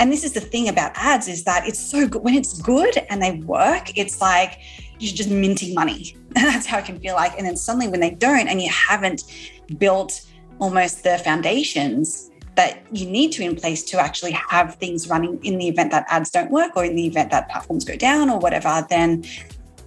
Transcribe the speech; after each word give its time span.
And 0.00 0.10
this 0.10 0.24
is 0.24 0.32
the 0.32 0.40
thing 0.40 0.70
about 0.70 0.92
ads 0.94 1.28
is 1.28 1.44
that 1.44 1.68
it's 1.68 1.78
so 1.78 2.08
good 2.08 2.22
when 2.22 2.34
it's 2.34 2.58
good 2.62 2.96
and 3.10 3.20
they 3.22 3.32
work, 3.32 3.98
it's 3.98 4.18
like 4.22 4.58
you're 4.98 5.14
just 5.14 5.28
minting 5.28 5.74
money. 5.74 6.16
That's 6.30 6.64
how 6.64 6.78
it 6.78 6.86
can 6.86 6.98
feel 6.98 7.14
like. 7.14 7.36
And 7.36 7.46
then 7.46 7.54
suddenly 7.54 7.86
when 7.86 8.00
they 8.00 8.12
don't 8.12 8.48
and 8.48 8.62
you 8.62 8.70
haven't 8.70 9.24
built 9.76 10.26
almost 10.58 11.04
the 11.04 11.18
foundations 11.18 12.30
that 12.54 12.82
you 12.90 13.10
need 13.10 13.32
to 13.32 13.42
in 13.42 13.54
place 13.54 13.82
to 13.84 14.00
actually 14.00 14.32
have 14.32 14.76
things 14.76 15.06
running 15.06 15.38
in 15.44 15.58
the 15.58 15.68
event 15.68 15.90
that 15.90 16.06
ads 16.08 16.30
don't 16.30 16.50
work 16.50 16.76
or 16.76 16.84
in 16.84 16.96
the 16.96 17.06
event 17.06 17.30
that 17.30 17.50
platforms 17.50 17.84
go 17.84 17.94
down 17.94 18.30
or 18.30 18.38
whatever, 18.38 18.86
then 18.88 19.22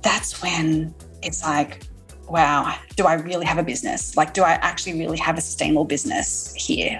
that's 0.04 0.44
when 0.44 0.94
it's 1.24 1.42
like, 1.42 1.82
wow, 2.30 2.72
do 2.96 3.06
I 3.06 3.16
really 3.16 3.48
have 3.48 3.58
a 3.58 3.64
business? 3.64 4.16
Like, 4.16 4.36
do 4.36 4.44
I 4.44 4.54
actually 4.54 5.00
really 5.00 5.18
have 5.18 5.40
a 5.40 5.42
sustainable 5.42 5.86
business 5.86 6.54
here? 6.54 7.00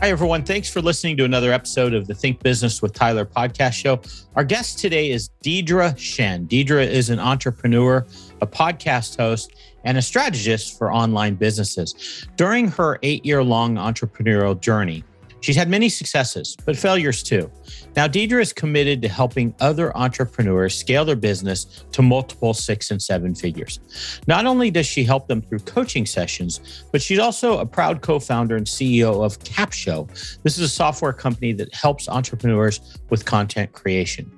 Hi, 0.00 0.10
everyone. 0.10 0.42
Thanks 0.42 0.68
for 0.68 0.82
listening 0.82 1.16
to 1.18 1.24
another 1.24 1.52
episode 1.52 1.94
of 1.94 2.06
the 2.06 2.14
Think 2.14 2.42
Business 2.42 2.82
with 2.82 2.92
Tyler 2.92 3.24
podcast 3.24 3.72
show. 3.72 4.02
Our 4.34 4.44
guest 4.44 4.78
today 4.78 5.10
is 5.10 5.30
Deidre 5.42 5.96
Shen. 5.96 6.46
Deidre 6.46 6.86
is 6.86 7.08
an 7.08 7.18
entrepreneur, 7.18 8.04
a 8.42 8.46
podcast 8.46 9.16
host, 9.16 9.52
and 9.84 9.96
a 9.96 10.02
strategist 10.02 10.76
for 10.76 10.92
online 10.92 11.36
businesses. 11.36 12.26
During 12.36 12.68
her 12.68 12.98
eight 13.02 13.24
year 13.24 13.42
long 13.42 13.76
entrepreneurial 13.76 14.60
journey, 14.60 15.04
She's 15.44 15.56
had 15.56 15.68
many 15.68 15.90
successes, 15.90 16.56
but 16.64 16.74
failures 16.74 17.22
too. 17.22 17.50
Now, 17.96 18.08
Deidre 18.08 18.40
is 18.40 18.50
committed 18.50 19.02
to 19.02 19.08
helping 19.08 19.54
other 19.60 19.94
entrepreneurs 19.94 20.74
scale 20.74 21.04
their 21.04 21.16
business 21.16 21.84
to 21.92 22.00
multiple 22.00 22.54
six 22.54 22.90
and 22.90 23.02
seven 23.02 23.34
figures. 23.34 23.78
Not 24.26 24.46
only 24.46 24.70
does 24.70 24.86
she 24.86 25.04
help 25.04 25.28
them 25.28 25.42
through 25.42 25.58
coaching 25.58 26.06
sessions, 26.06 26.86
but 26.92 27.02
she's 27.02 27.18
also 27.18 27.58
a 27.58 27.66
proud 27.66 28.00
co 28.00 28.18
founder 28.18 28.56
and 28.56 28.64
CEO 28.64 29.22
of 29.22 29.38
Capsho. 29.40 30.08
This 30.44 30.56
is 30.56 30.64
a 30.64 30.68
software 30.68 31.12
company 31.12 31.52
that 31.52 31.74
helps 31.74 32.08
entrepreneurs 32.08 32.98
with 33.10 33.26
content 33.26 33.72
creation. 33.72 34.32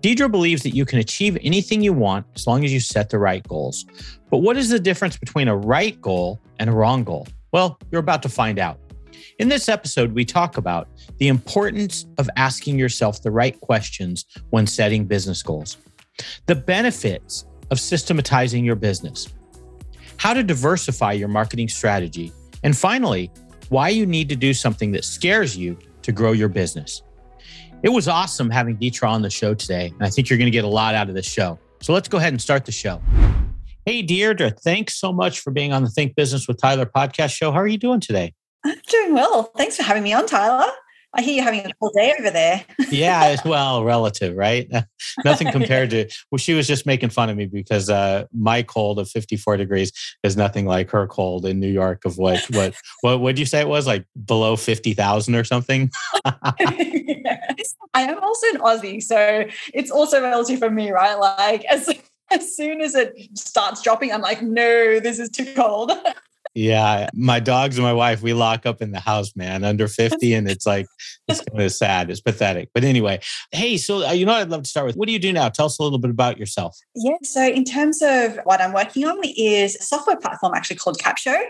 Deidre 0.00 0.30
believes 0.30 0.62
that 0.62 0.74
you 0.74 0.86
can 0.86 0.98
achieve 0.98 1.36
anything 1.42 1.82
you 1.82 1.92
want 1.92 2.24
as 2.34 2.46
long 2.46 2.64
as 2.64 2.72
you 2.72 2.80
set 2.80 3.10
the 3.10 3.18
right 3.18 3.46
goals. 3.46 3.84
But 4.30 4.38
what 4.38 4.56
is 4.56 4.70
the 4.70 4.80
difference 4.80 5.18
between 5.18 5.48
a 5.48 5.56
right 5.58 6.00
goal 6.00 6.40
and 6.58 6.70
a 6.70 6.72
wrong 6.72 7.04
goal? 7.04 7.26
Well, 7.52 7.78
you're 7.92 8.00
about 8.00 8.22
to 8.22 8.30
find 8.30 8.58
out. 8.58 8.80
In 9.38 9.48
this 9.48 9.68
episode, 9.68 10.12
we 10.12 10.24
talk 10.24 10.56
about 10.56 10.88
the 11.18 11.28
importance 11.28 12.06
of 12.18 12.28
asking 12.36 12.78
yourself 12.78 13.22
the 13.22 13.30
right 13.30 13.58
questions 13.60 14.24
when 14.50 14.66
setting 14.66 15.04
business 15.04 15.42
goals, 15.42 15.76
the 16.46 16.54
benefits 16.54 17.46
of 17.70 17.78
systematizing 17.78 18.64
your 18.64 18.76
business, 18.76 19.28
how 20.16 20.34
to 20.34 20.42
diversify 20.42 21.12
your 21.12 21.28
marketing 21.28 21.68
strategy, 21.68 22.32
and 22.64 22.76
finally, 22.76 23.30
why 23.68 23.88
you 23.88 24.06
need 24.06 24.28
to 24.28 24.36
do 24.36 24.54
something 24.54 24.92
that 24.92 25.04
scares 25.04 25.56
you 25.56 25.78
to 26.02 26.12
grow 26.12 26.32
your 26.32 26.48
business. 26.48 27.02
It 27.82 27.90
was 27.90 28.08
awesome 28.08 28.50
having 28.50 28.76
Deidre 28.76 29.08
on 29.08 29.22
the 29.22 29.30
show 29.30 29.54
today, 29.54 29.86
and 29.86 30.02
I 30.02 30.10
think 30.10 30.28
you're 30.28 30.38
going 30.38 30.46
to 30.46 30.56
get 30.56 30.64
a 30.64 30.68
lot 30.68 30.94
out 30.94 31.08
of 31.08 31.14
this 31.14 31.26
show. 31.26 31.58
So 31.80 31.92
let's 31.92 32.08
go 32.08 32.18
ahead 32.18 32.32
and 32.32 32.42
start 32.42 32.64
the 32.64 32.72
show. 32.72 33.00
Hey, 33.86 34.02
Deidre, 34.02 34.58
thanks 34.60 34.96
so 34.98 35.12
much 35.12 35.40
for 35.40 35.50
being 35.50 35.72
on 35.72 35.84
the 35.84 35.90
Think 35.90 36.16
Business 36.16 36.48
with 36.48 36.60
Tyler 36.60 36.86
podcast 36.86 37.30
show. 37.30 37.52
How 37.52 37.60
are 37.60 37.66
you 37.66 37.78
doing 37.78 38.00
today? 38.00 38.34
I'm 38.64 38.80
doing 38.88 39.14
well. 39.14 39.44
Thanks 39.56 39.76
for 39.76 39.82
having 39.82 40.02
me 40.02 40.12
on, 40.12 40.26
Tyler. 40.26 40.70
I 41.14 41.22
hear 41.22 41.36
you're 41.36 41.44
having 41.44 41.64
a 41.64 41.72
cool 41.80 41.90
day 41.94 42.14
over 42.18 42.30
there. 42.30 42.64
yeah, 42.90 43.24
as 43.24 43.42
well, 43.42 43.82
relative, 43.82 44.36
right? 44.36 44.70
nothing 45.24 45.50
compared 45.50 45.90
to. 45.90 46.08
Well, 46.30 46.38
she 46.38 46.52
was 46.52 46.66
just 46.66 46.84
making 46.84 47.10
fun 47.10 47.30
of 47.30 47.36
me 47.36 47.46
because 47.46 47.88
uh, 47.88 48.26
my 48.32 48.62
cold 48.62 48.98
of 48.98 49.08
54 49.08 49.56
degrees 49.56 49.90
is 50.22 50.36
nothing 50.36 50.66
like 50.66 50.90
her 50.90 51.06
cold 51.06 51.46
in 51.46 51.60
New 51.60 51.70
York 51.70 52.04
of 52.04 52.18
what 52.18 52.44
what 52.50 52.74
what 53.00 53.20
would 53.20 53.38
you 53.38 53.46
say 53.46 53.60
it 53.60 53.68
was 53.68 53.86
like 53.86 54.04
below 54.26 54.54
50,000 54.54 55.34
or 55.34 55.44
something? 55.44 55.90
I 56.26 58.02
am 58.02 58.22
also 58.22 58.46
an 58.48 58.60
Aussie, 58.60 59.02
so 59.02 59.46
it's 59.72 59.90
also 59.90 60.20
relative 60.20 60.58
for 60.58 60.70
me, 60.70 60.90
right? 60.90 61.14
Like 61.14 61.64
as 61.64 61.88
as 62.30 62.54
soon 62.54 62.82
as 62.82 62.94
it 62.94 63.14
starts 63.34 63.80
dropping, 63.82 64.12
I'm 64.12 64.20
like, 64.20 64.42
no, 64.42 65.00
this 65.00 65.18
is 65.18 65.30
too 65.30 65.54
cold. 65.54 65.90
Yeah, 66.54 67.08
my 67.14 67.40
dogs 67.40 67.76
and 67.76 67.84
my 67.84 67.92
wife, 67.92 68.22
we 68.22 68.32
lock 68.32 68.66
up 68.66 68.82
in 68.82 68.90
the 68.90 69.00
house, 69.00 69.34
man, 69.36 69.64
under 69.64 69.88
50. 69.88 70.34
And 70.34 70.48
it's 70.48 70.66
like, 70.66 70.86
it's 71.28 71.40
kind 71.40 71.62
of 71.62 71.72
sad. 71.78 72.10
It's 72.10 72.20
pathetic. 72.20 72.70
But 72.74 72.84
anyway, 72.84 73.20
hey, 73.52 73.76
so 73.76 74.06
uh, 74.06 74.12
you 74.12 74.26
know 74.26 74.32
what 74.32 74.42
I'd 74.42 74.50
love 74.50 74.62
to 74.62 74.68
start 74.68 74.86
with? 74.86 74.96
What 74.96 75.06
do 75.06 75.12
you 75.12 75.18
do 75.18 75.32
now? 75.32 75.48
Tell 75.48 75.66
us 75.66 75.78
a 75.78 75.82
little 75.82 75.98
bit 75.98 76.10
about 76.10 76.38
yourself. 76.38 76.76
Yeah. 76.94 77.16
So, 77.22 77.44
in 77.44 77.64
terms 77.64 78.02
of 78.02 78.38
what 78.44 78.60
I'm 78.60 78.72
working 78.72 79.04
on, 79.06 79.18
is 79.36 79.76
a 79.76 79.82
software 79.82 80.16
platform 80.16 80.54
actually 80.54 80.76
called 80.76 80.98
Capsho. 80.98 81.40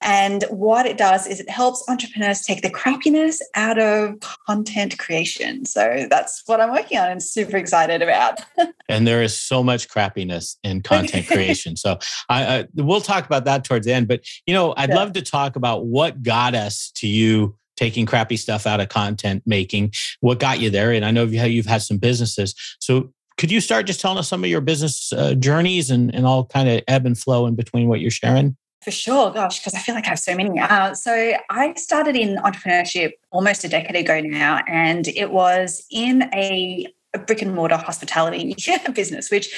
And 0.00 0.44
what 0.50 0.86
it 0.86 0.96
does 0.96 1.26
is 1.26 1.40
it 1.40 1.50
helps 1.50 1.84
entrepreneurs 1.88 2.42
take 2.42 2.62
the 2.62 2.70
crappiness 2.70 3.40
out 3.54 3.78
of 3.78 4.18
content 4.46 4.98
creation. 4.98 5.64
So, 5.64 6.06
that's 6.08 6.42
what 6.46 6.60
I'm 6.60 6.72
working 6.72 6.98
on 6.98 7.10
and 7.10 7.22
super 7.22 7.56
excited 7.56 8.02
about. 8.02 8.40
and 8.88 9.06
there 9.06 9.22
is 9.22 9.38
so 9.38 9.62
much 9.62 9.88
crappiness 9.88 10.56
in 10.62 10.82
content 10.82 11.26
creation. 11.26 11.76
So, 11.76 11.98
I, 12.28 12.58
I, 12.58 12.64
we'll 12.74 13.00
talk 13.00 13.26
about 13.26 13.44
that 13.44 13.64
towards 13.64 13.86
the 13.86 13.92
end. 13.92 14.08
But, 14.08 14.24
you 14.46 14.54
know, 14.54 14.74
I'd 14.76 14.90
yeah. 14.90 14.96
love 14.96 15.12
to 15.14 15.22
talk 15.22 15.56
about 15.56 15.86
what 15.86 16.22
got 16.22 16.54
us 16.54 16.90
to 16.96 17.06
you 17.06 17.56
taking 17.76 18.06
crappy 18.06 18.36
stuff 18.36 18.66
out 18.66 18.80
of 18.80 18.88
content 18.88 19.42
making. 19.44 19.92
What 20.20 20.38
got 20.38 20.60
you 20.60 20.70
there? 20.70 20.92
And 20.92 21.04
I 21.04 21.10
know 21.10 21.24
you've 21.24 21.66
had 21.66 21.82
some 21.82 21.98
businesses. 21.98 22.54
So 22.80 23.12
could 23.36 23.50
you 23.50 23.60
start 23.60 23.86
just 23.86 24.00
telling 24.00 24.18
us 24.18 24.28
some 24.28 24.42
of 24.42 24.48
your 24.48 24.62
business 24.62 25.12
uh, 25.12 25.34
journeys 25.34 25.90
and, 25.90 26.14
and 26.14 26.26
all 26.26 26.46
kind 26.46 26.68
of 26.68 26.82
ebb 26.88 27.04
and 27.04 27.18
flow 27.18 27.46
in 27.46 27.54
between 27.54 27.88
what 27.88 28.00
you're 28.00 28.10
sharing? 28.10 28.56
For 28.82 28.90
sure, 28.90 29.32
gosh, 29.32 29.58
because 29.58 29.74
I 29.74 29.78
feel 29.78 29.94
like 29.94 30.06
I 30.06 30.10
have 30.10 30.18
so 30.18 30.34
many. 30.34 30.58
Uh, 30.60 30.94
so 30.94 31.34
I 31.50 31.74
started 31.74 32.14
in 32.14 32.36
entrepreneurship 32.36 33.12
almost 33.32 33.64
a 33.64 33.68
decade 33.68 33.96
ago 33.96 34.20
now, 34.20 34.62
and 34.68 35.08
it 35.08 35.32
was 35.32 35.84
in 35.90 36.30
a 36.32 36.86
a 37.16 37.24
brick 37.24 37.42
and 37.42 37.54
mortar 37.54 37.76
hospitality 37.76 38.54
business, 38.94 39.30
which 39.30 39.48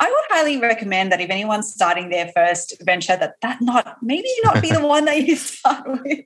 I 0.00 0.08
would 0.08 0.24
highly 0.30 0.58
recommend 0.58 1.12
that 1.12 1.20
if 1.20 1.30
anyone's 1.30 1.72
starting 1.72 2.08
their 2.08 2.30
first 2.34 2.80
venture, 2.82 3.16
that 3.16 3.34
that 3.42 3.60
not 3.60 3.98
maybe 4.02 4.28
not 4.44 4.62
be 4.62 4.70
the 4.70 4.86
one 4.96 5.04
that 5.04 5.26
you 5.26 5.36
start 5.36 5.86
with. 5.86 6.24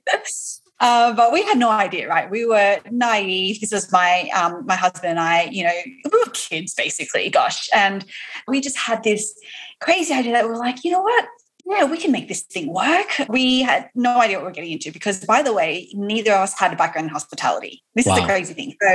Uh, 0.79 1.13
but 1.13 1.31
we 1.31 1.41
had 1.43 1.57
no 1.57 1.69
idea, 1.69 2.09
right? 2.09 2.29
We 2.29 2.45
were 2.45 2.77
naive. 2.91 3.61
This 3.61 3.71
was 3.71 3.91
my 3.91 4.29
um, 4.35 4.65
my 4.65 4.75
husband 4.75 5.11
and 5.11 5.19
I. 5.19 5.43
You 5.43 5.63
know, 5.65 5.73
we 6.11 6.19
were 6.19 6.31
kids 6.33 6.73
basically. 6.73 7.29
Gosh, 7.29 7.69
and 7.73 8.05
we 8.47 8.61
just 8.61 8.77
had 8.77 9.03
this 9.03 9.33
crazy 9.79 10.13
idea 10.13 10.33
that 10.33 10.45
we 10.45 10.49
were 10.51 10.57
like, 10.57 10.83
you 10.83 10.91
know 10.91 11.01
what? 11.01 11.25
Yeah, 11.65 11.85
we 11.85 11.97
can 11.97 12.11
make 12.11 12.27
this 12.27 12.41
thing 12.41 12.73
work. 12.73 13.07
We 13.29 13.61
had 13.61 13.89
no 13.95 14.19
idea 14.19 14.37
what 14.37 14.45
we 14.45 14.51
are 14.51 14.53
getting 14.53 14.73
into 14.73 14.91
because, 14.91 15.23
by 15.23 15.41
the 15.41 15.53
way, 15.53 15.89
neither 15.93 16.33
of 16.33 16.41
us 16.41 16.59
had 16.59 16.73
a 16.73 16.75
background 16.75 17.07
in 17.07 17.13
hospitality. 17.13 17.83
This 17.95 18.05
wow. 18.05 18.15
is 18.15 18.19
the 18.19 18.25
crazy 18.25 18.53
thing. 18.53 18.75
So 18.81 18.87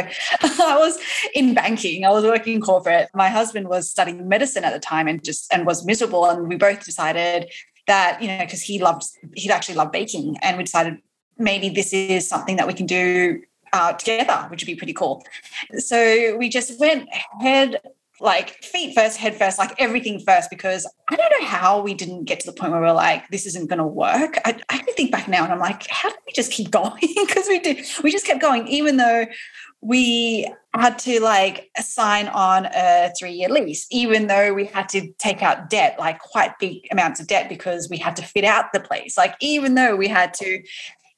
I 0.65 0.76
was 0.79 0.99
in 1.35 1.55
banking, 1.55 2.05
I 2.05 2.11
was 2.11 2.25
working 2.25 2.61
corporate. 2.61 3.09
My 3.15 3.31
husband 3.31 3.69
was 3.69 3.91
studying 3.91 4.29
medicine 4.29 4.65
at 4.65 4.73
the 4.73 4.81
time 4.81 5.09
and 5.09 5.25
just 5.25 5.53
and 5.53 5.67
was 5.67 5.87
miserable. 5.87 6.26
And 6.26 6.49
we 6.49 6.56
both 6.56 6.85
decided, 6.85 7.50
that, 7.88 8.23
you 8.23 8.29
know, 8.29 8.38
because 8.38 8.62
he 8.62 8.79
loved, 8.79 9.05
he'd 9.35 9.50
actually 9.50 9.75
loved 9.75 9.91
baking. 9.91 10.37
And 10.43 10.56
we 10.56 10.62
decided 10.62 10.99
maybe 11.37 11.69
this 11.69 11.93
is 11.93 12.29
something 12.29 12.56
that 12.56 12.69
we 12.69 12.75
can 12.75 12.87
do 12.87 13.43
uh, 13.73 13.94
together, 13.94 14.47
which 14.50 14.62
would 14.62 14.67
be 14.67 14.76
pretty 14.76 14.93
cool. 14.93 15.25
So 15.79 16.37
we 16.37 16.49
just 16.49 16.79
went 16.79 17.09
head 17.41 17.81
like 18.20 18.62
feet 18.65 18.94
first, 18.94 19.17
head 19.17 19.37
first, 19.37 19.59
like 19.59 19.75
everything 19.79 20.20
first, 20.20 20.50
because 20.50 20.91
I 21.09 21.17
don't 21.17 21.32
know 21.41 21.47
how 21.47 21.81
we 21.81 21.94
didn't 21.94 22.25
get 22.25 22.41
to 22.41 22.47
the 22.47 22.53
point 22.53 22.73
where 22.73 22.81
we 22.81 22.88
are 22.88 22.94
like, 22.94 23.29
this 23.29 23.47
isn't 23.47 23.69
going 23.69 23.79
to 23.79 23.87
work. 23.87 24.38
I, 24.44 24.61
I 24.69 24.79
can 24.79 24.94
think 24.94 25.12
back 25.12 25.29
now 25.29 25.44
and 25.44 25.53
I'm 25.53 25.59
like, 25.59 25.87
how 25.88 26.09
did 26.09 26.19
we 26.26 26.32
just 26.32 26.53
keep 26.53 26.70
going? 26.73 26.93
Because 27.00 27.47
we 27.49 27.61
did, 27.61 27.85
we 28.03 28.11
just 28.11 28.26
kept 28.26 28.41
going, 28.41 28.67
even 28.69 28.97
though 28.97 29.26
we 29.81 30.53
had 30.75 30.99
to 30.99 31.20
like 31.20 31.70
sign 31.79 32.26
on 32.29 32.67
a 32.67 33.12
three 33.19 33.32
year 33.32 33.49
lease, 33.49 33.87
even 33.91 34.26
though 34.26 34.53
we 34.53 34.64
had 34.67 34.88
to 34.91 35.12
take 35.19 35.43
out 35.43 35.71
debt, 35.71 35.97
like 35.99 36.19
quite 36.19 36.59
big 36.59 36.79
amounts 36.91 37.21
of 37.21 37.26
debt 37.26 37.49
because 37.49 37.88
we 37.88 37.97
had 37.97 38.17
to 38.17 38.23
fit 38.23 38.44
out 38.44 38.73
the 38.73 38.81
place. 38.81 39.17
Like, 39.17 39.37
even 39.41 39.75
though 39.75 39.94
we 39.94 40.09
had 40.09 40.35
to, 40.35 40.62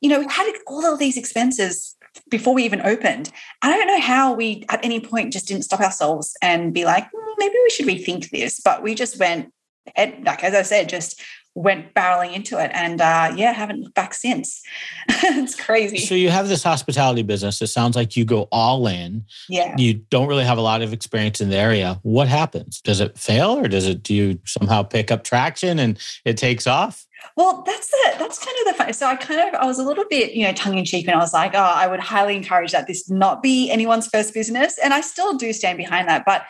you 0.01 0.11
know, 0.11 0.21
we 0.21 0.27
had 0.29 0.53
all 0.67 0.85
of 0.85 0.99
these 0.99 1.17
expenses 1.17 1.97
before 2.31 2.55
we 2.55 2.65
even 2.65 2.81
opened. 2.81 3.31
I 3.63 3.71
don't 3.71 3.87
know 3.87 4.01
how 4.01 4.35
we 4.35 4.65
at 4.69 4.85
any 4.85 5.01
point 5.01 5.33
just 5.33 5.49
didn't 5.49 5.65
stop 5.65 5.81
ourselves 5.81 6.37
and 6.43 6.73
be 6.73 6.85
like, 6.85 7.05
mm, 7.05 7.35
maybe 7.39 7.55
we 7.63 7.71
should 7.71 7.87
rethink 7.87 8.31
this. 8.31 8.61
But 8.65 8.83
we 8.83 8.95
just 8.95 9.19
went, 9.19 9.53
like 9.97 10.45
as 10.45 10.55
I 10.55 10.63
said, 10.63 10.89
just 10.89 11.21
went 11.55 11.95
barreling 11.95 12.33
into 12.33 12.63
it. 12.63 12.71
And 12.75 13.01
uh, 13.01 13.33
yeah 13.37 13.53
haven't 13.53 13.81
looked 13.81 13.95
back 13.95 14.15
since. 14.15 14.63
It's 15.23 15.55
crazy. 15.55 15.99
So 15.99 16.15
you 16.15 16.31
have 16.31 16.49
this 16.49 16.63
hospitality 16.63 17.23
business. 17.23 17.61
It 17.63 17.69
sounds 17.69 17.97
like 17.97 18.17
you 18.17 18.25
go 18.25 18.49
all 18.53 18.87
in. 18.87 19.25
Yeah. 19.49 19.75
You 19.77 19.95
don't 19.95 20.29
really 20.29 20.45
have 20.45 20.59
a 20.59 20.63
lot 20.63 20.83
of 20.83 20.93
experience 20.93 21.41
in 21.41 21.51
the 21.51 21.57
area. 21.57 21.99
What 22.03 22.29
happens? 22.29 22.81
Does 22.81 23.01
it 23.01 23.19
fail 23.19 23.59
or 23.59 23.69
does 23.69 23.87
it 23.87 24.03
do 24.03 24.15
you 24.15 24.39
somehow 24.45 24.83
pick 24.83 25.11
up 25.11 25.25
traction 25.25 25.79
and 25.79 25.99
it 26.25 26.37
takes 26.37 26.67
off 26.67 27.07
well, 27.37 27.63
that's 27.67 27.89
the 27.89 28.15
that's 28.19 28.39
kind 28.39 28.57
of 28.61 28.67
the 28.67 28.75
fun. 28.75 28.93
So 28.93 29.07
I 29.07 29.17
kind 29.17 29.49
of 29.49 29.55
I 29.55 29.67
was 29.67 29.79
a 29.79 29.85
little 29.85 30.05
bit 30.09 30.33
you 30.33 30.47
know 30.47 30.53
tongue 30.53 30.79
in 30.79 30.85
cheek, 30.85 31.07
and 31.07 31.15
I 31.15 31.19
was 31.19 31.33
like, 31.33 31.55
oh, 31.55 31.59
I 31.59 31.87
would 31.87 32.01
highly 32.01 32.37
encourage 32.37 32.73
that 32.73 32.87
this 32.87 33.09
not 33.11 33.43
be 33.43 33.71
anyone's 33.71 34.07
first 34.07 34.35
business, 34.35 34.79
and 34.83 34.93
I 34.93 35.01
still 35.01 35.37
do 35.37 35.53
stand 35.53 35.79
behind 35.79 36.09
that. 36.09 36.25
But 36.25 36.45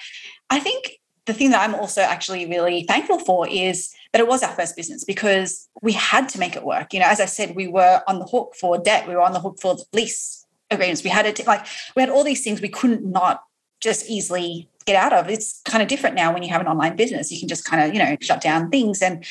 I 0.49 0.61
think 0.61 1.01
the 1.27 1.35
thing 1.35 1.51
that 1.51 1.63
I'm 1.69 1.75
also 1.75 2.01
actually 2.01 2.47
really 2.47 2.85
thankful 2.85 3.19
for 3.19 3.49
is 3.49 3.93
that 4.13 4.21
it 4.21 4.27
was 4.27 4.43
our 4.43 4.53
first 4.53 4.75
business 4.77 5.05
because 5.05 5.69
we 5.83 5.93
had 5.93 6.29
to 6.31 6.41
make 6.41 6.57
it 6.57 6.65
work. 6.65 6.93
You 6.93 7.01
know, 7.01 7.07
as 7.07 7.21
I 7.21 7.27
said, 7.27 7.55
we 7.55 7.69
were 7.69 8.03
on 8.09 8.19
the 8.19 8.25
hook 8.25 8.55
for 8.59 8.79
debt, 8.79 9.07
we 9.07 9.15
were 9.15 9.23
on 9.23 9.33
the 9.33 9.41
hook 9.41 9.59
for 9.61 9.77
lease 9.93 10.47
agreements. 10.71 11.05
We 11.05 11.11
had 11.11 11.35
to 11.35 11.45
like 11.45 11.67
we 11.95 12.03
had 12.03 12.11
all 12.11 12.25
these 12.25 12.43
things 12.43 12.61
we 12.61 12.69
couldn't 12.69 13.05
not 13.05 13.43
just 13.81 14.09
easily 14.09 14.69
get 14.87 14.97
out 14.97 15.13
of. 15.13 15.29
It's 15.31 15.61
kind 15.65 15.83
of 15.83 15.89
different 15.89 16.17
now 16.17 16.33
when 16.33 16.43
you 16.43 16.51
have 16.51 16.61
an 16.61 16.67
online 16.67 16.97
business. 16.97 17.31
You 17.31 17.39
can 17.39 17.49
just 17.49 17.65
kind 17.65 17.83
of, 17.83 17.95
you 17.95 17.99
know, 17.99 18.17
shut 18.21 18.41
down 18.41 18.71
things 18.71 19.03
and 19.03 19.25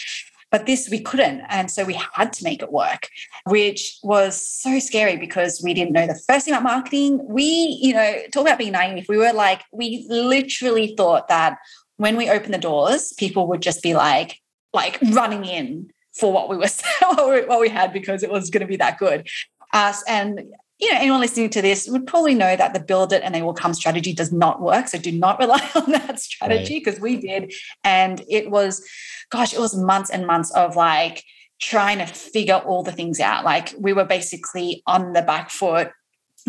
but 0.51 0.66
this 0.66 0.90
we 0.90 1.00
couldn't. 1.00 1.42
And 1.50 1.69
so 1.69 1.84
we 1.84 2.00
had 2.13 2.34
to 2.34 2.44
make 2.44 2.62
it 2.62 2.72
work, 2.72 3.10
which 3.46 3.98
was 4.04 4.40
so 4.40 4.80
scary 4.80 5.18
because 5.18 5.62
we 5.63 5.74
didn't 5.74 5.94
know 5.94 6.07
the 6.07 6.19
first 6.28 6.46
thing 6.46 6.54
about 6.54 6.63
marketing. 6.63 7.25
We, 7.28 7.78
you 7.81 7.94
know, 7.94 8.16
talk 8.31 8.42
about 8.42 8.57
being 8.57 8.72
naive. 8.72 9.06
We 9.07 9.18
were 9.18 9.34
like, 9.34 9.62
we 9.72 10.06
literally 10.10 10.96
thought 10.98 11.28
that 11.28 11.57
when 11.98 12.18
we 12.18 12.30
opened 12.30 12.54
the 12.54 12.60
doors, 12.60 13.13
people 13.18 13.48
would 13.48 13.62
just 13.62 13.84
be 13.84 13.94
like, 13.94 14.40
like 14.74 15.00
running 15.01 15.46
in 15.46 15.92
for 16.13 16.31
what 16.31 16.50
we 16.50 16.57
were 16.57 16.68
what 17.48 17.60
we 17.60 17.69
had 17.69 17.94
because 17.94 18.24
it 18.24 18.31
was 18.31 18.50
going 18.50 18.62
to 18.62 18.68
be 18.68 18.78
that 18.78 18.98
good. 18.98 19.28
Us 19.74 20.01
uh, 20.01 20.12
and 20.12 20.42
you 20.80 20.92
know 20.92 21.00
anyone 21.00 21.20
listening 21.20 21.50
to 21.52 21.62
this 21.62 21.88
would 21.88 22.08
probably 22.08 22.34
know 22.34 22.56
that 22.56 22.74
the 22.74 22.80
build 22.80 23.14
it 23.14 23.22
and 23.24 23.36
they 23.36 23.42
will 23.42 23.54
come 23.54 23.74
strategy 23.74 24.14
does 24.14 24.31
not 24.31 24.62
work. 24.62 24.88
So 24.88 24.98
do 24.98 25.12
not 25.12 25.40
rely 25.40 25.70
on 25.76 25.92
that 25.92 26.20
strategy 26.20 26.80
because 26.80 26.96
right. 26.96 27.04
we 27.04 27.18
did, 27.18 27.54
and 27.84 28.24
it 28.30 28.50
was, 28.50 28.88
gosh, 29.30 29.54
it 29.54 29.60
was 29.60 29.76
months 29.76 30.10
and 30.10 30.26
months 30.26 30.52
of 30.52 30.76
like 30.76 31.24
trying 31.60 31.98
to 31.98 32.06
figure 32.06 32.56
all 32.56 32.84
the 32.84 32.92
things 32.92 33.20
out. 33.20 33.44
Like 33.44 33.74
we 33.78 33.94
were 33.94 34.06
basically 34.06 34.81
on 34.88 35.14
the 35.14 35.22
back 35.22 35.50
foot 35.50 35.92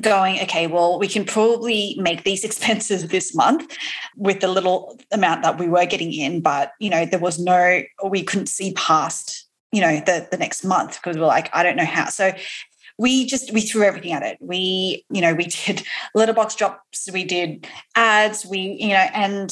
going, 0.01 0.41
okay, 0.41 0.67
well, 0.67 0.99
we 0.99 1.09
can 1.09 1.25
probably 1.25 1.97
make 1.99 2.25
these 2.25 2.45
expenses 2.45 3.09
this 3.09 3.35
month 3.35 3.77
with 4.17 4.41
the 4.41 4.49
little 4.49 4.99
amount 5.13 5.43
that 5.43 5.59
we 5.59 5.69
were 5.69 5.87
getting 5.87 6.13
in, 6.13 6.41
but 6.41 6.73
you 6.79 6.91
know, 6.91 7.05
there 7.05 7.19
was 7.19 7.39
no, 7.39 7.83
we 8.09 8.23
couldn't 8.23 8.47
see 8.47 8.73
past, 8.75 9.47
you 9.73 9.81
know, 9.81 10.01
the 10.01 10.27
the 10.31 10.37
next 10.37 10.65
month 10.65 10.97
because 10.97 11.17
we 11.17 11.21
we're 11.21 11.29
like, 11.29 11.49
I 11.55 11.63
don't 11.63 11.77
know 11.77 11.85
how. 11.85 12.07
So 12.07 12.33
we 13.01 13.25
just 13.25 13.51
we 13.55 13.63
threw 13.63 13.83
everything 13.83 14.13
at 14.13 14.23
it. 14.23 14.37
We, 14.43 15.07
you 15.11 15.23
know, 15.23 15.33
we 15.33 15.45
did 15.45 15.83
letterbox 16.15 16.55
drops, 16.55 17.09
we 17.11 17.25
did 17.25 17.67
ads, 17.97 18.45
we, 18.45 18.77
you 18.79 18.89
know, 18.89 19.07
and 19.15 19.51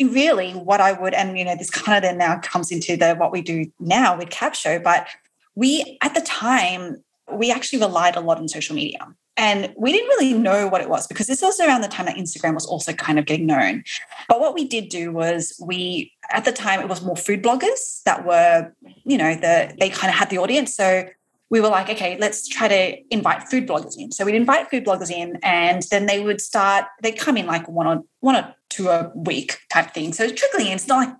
really 0.00 0.52
what 0.52 0.80
I 0.80 0.92
would, 0.92 1.14
and 1.14 1.38
you 1.38 1.44
know, 1.44 1.54
this 1.54 1.70
kind 1.70 1.96
of 1.96 2.02
then 2.02 2.18
now 2.18 2.40
comes 2.40 2.72
into 2.72 2.96
the 2.96 3.14
what 3.14 3.30
we 3.30 3.40
do 3.40 3.66
now 3.78 4.18
with 4.18 4.30
Capsho, 4.30 4.82
but 4.82 5.06
we 5.54 5.96
at 6.02 6.14
the 6.14 6.20
time 6.22 7.04
we 7.32 7.52
actually 7.52 7.78
relied 7.78 8.16
a 8.16 8.20
lot 8.20 8.38
on 8.38 8.48
social 8.48 8.74
media. 8.74 9.06
And 9.36 9.72
we 9.78 9.92
didn't 9.92 10.08
really 10.08 10.34
know 10.34 10.68
what 10.68 10.82
it 10.82 10.90
was 10.90 11.06
because 11.06 11.26
this 11.26 11.40
was 11.40 11.58
around 11.58 11.80
the 11.80 11.88
time 11.88 12.04
that 12.04 12.16
Instagram 12.16 12.52
was 12.52 12.66
also 12.66 12.92
kind 12.92 13.18
of 13.18 13.24
getting 13.24 13.46
known. 13.46 13.82
But 14.28 14.40
what 14.40 14.54
we 14.54 14.68
did 14.68 14.90
do 14.90 15.10
was 15.10 15.58
we, 15.64 16.12
at 16.30 16.44
the 16.44 16.52
time, 16.52 16.80
it 16.80 16.88
was 16.88 17.02
more 17.02 17.16
food 17.16 17.42
bloggers 17.42 18.02
that 18.04 18.26
were, 18.26 18.70
you 19.04 19.16
know, 19.16 19.34
the 19.34 19.74
they 19.80 19.88
kind 19.88 20.12
of 20.12 20.18
had 20.18 20.28
the 20.28 20.36
audience. 20.36 20.76
So 20.76 21.08
we 21.52 21.60
were 21.60 21.68
like, 21.68 21.90
okay, 21.90 22.16
let's 22.18 22.48
try 22.48 22.66
to 22.66 22.96
invite 23.10 23.42
food 23.42 23.68
bloggers 23.68 23.94
in. 23.98 24.10
So 24.10 24.24
we'd 24.24 24.34
invite 24.34 24.70
food 24.70 24.86
bloggers 24.86 25.10
in, 25.10 25.38
and 25.42 25.82
then 25.90 26.06
they 26.06 26.24
would 26.24 26.40
start. 26.40 26.86
They'd 27.02 27.18
come 27.18 27.36
in 27.36 27.44
like 27.44 27.68
one 27.68 27.86
or 27.86 28.02
one 28.20 28.36
or 28.36 28.54
two 28.70 28.88
a 28.88 29.12
week 29.14 29.58
type 29.70 29.92
thing. 29.92 30.14
So 30.14 30.24
it's 30.24 30.40
trickling 30.40 30.68
in. 30.68 30.72
It's 30.72 30.88
not 30.88 31.06
like 31.06 31.14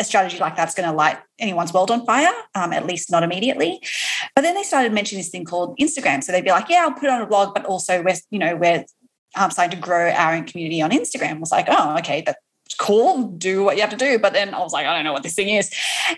a 0.00 0.02
strategy 0.02 0.38
like 0.38 0.56
that's 0.56 0.74
going 0.74 0.88
to 0.88 0.94
light 0.94 1.18
anyone's 1.38 1.72
world 1.72 1.92
on 1.92 2.04
fire, 2.04 2.32
um, 2.56 2.72
at 2.72 2.84
least 2.84 3.12
not 3.12 3.22
immediately. 3.22 3.80
But 4.34 4.42
then 4.42 4.56
they 4.56 4.64
started 4.64 4.92
mentioning 4.92 5.20
this 5.20 5.30
thing 5.30 5.44
called 5.44 5.78
Instagram. 5.78 6.24
So 6.24 6.32
they'd 6.32 6.44
be 6.44 6.50
like, 6.50 6.68
yeah, 6.68 6.80
I'll 6.80 6.92
put 6.92 7.04
it 7.04 7.10
on 7.10 7.22
a 7.22 7.26
blog, 7.26 7.54
but 7.54 7.64
also 7.64 8.02
we're, 8.02 8.16
you 8.30 8.40
know, 8.40 8.56
we're 8.56 8.84
um, 9.36 9.52
starting 9.52 9.78
to 9.78 9.80
grow 9.80 10.10
our 10.10 10.34
own 10.34 10.46
community 10.46 10.82
on 10.82 10.90
Instagram. 10.90 11.36
I 11.36 11.38
was 11.38 11.52
like, 11.52 11.66
oh, 11.68 11.96
okay, 11.98 12.24
that's 12.26 12.40
cool. 12.76 13.28
Do 13.28 13.64
what 13.64 13.76
you 13.76 13.82
have 13.82 13.90
to 13.90 13.96
do. 13.96 14.18
But 14.18 14.32
then 14.32 14.54
I 14.54 14.60
was 14.60 14.72
like, 14.72 14.86
I 14.86 14.94
don't 14.94 15.04
know 15.04 15.12
what 15.12 15.22
this 15.22 15.34
thing 15.34 15.48
is. 15.48 15.70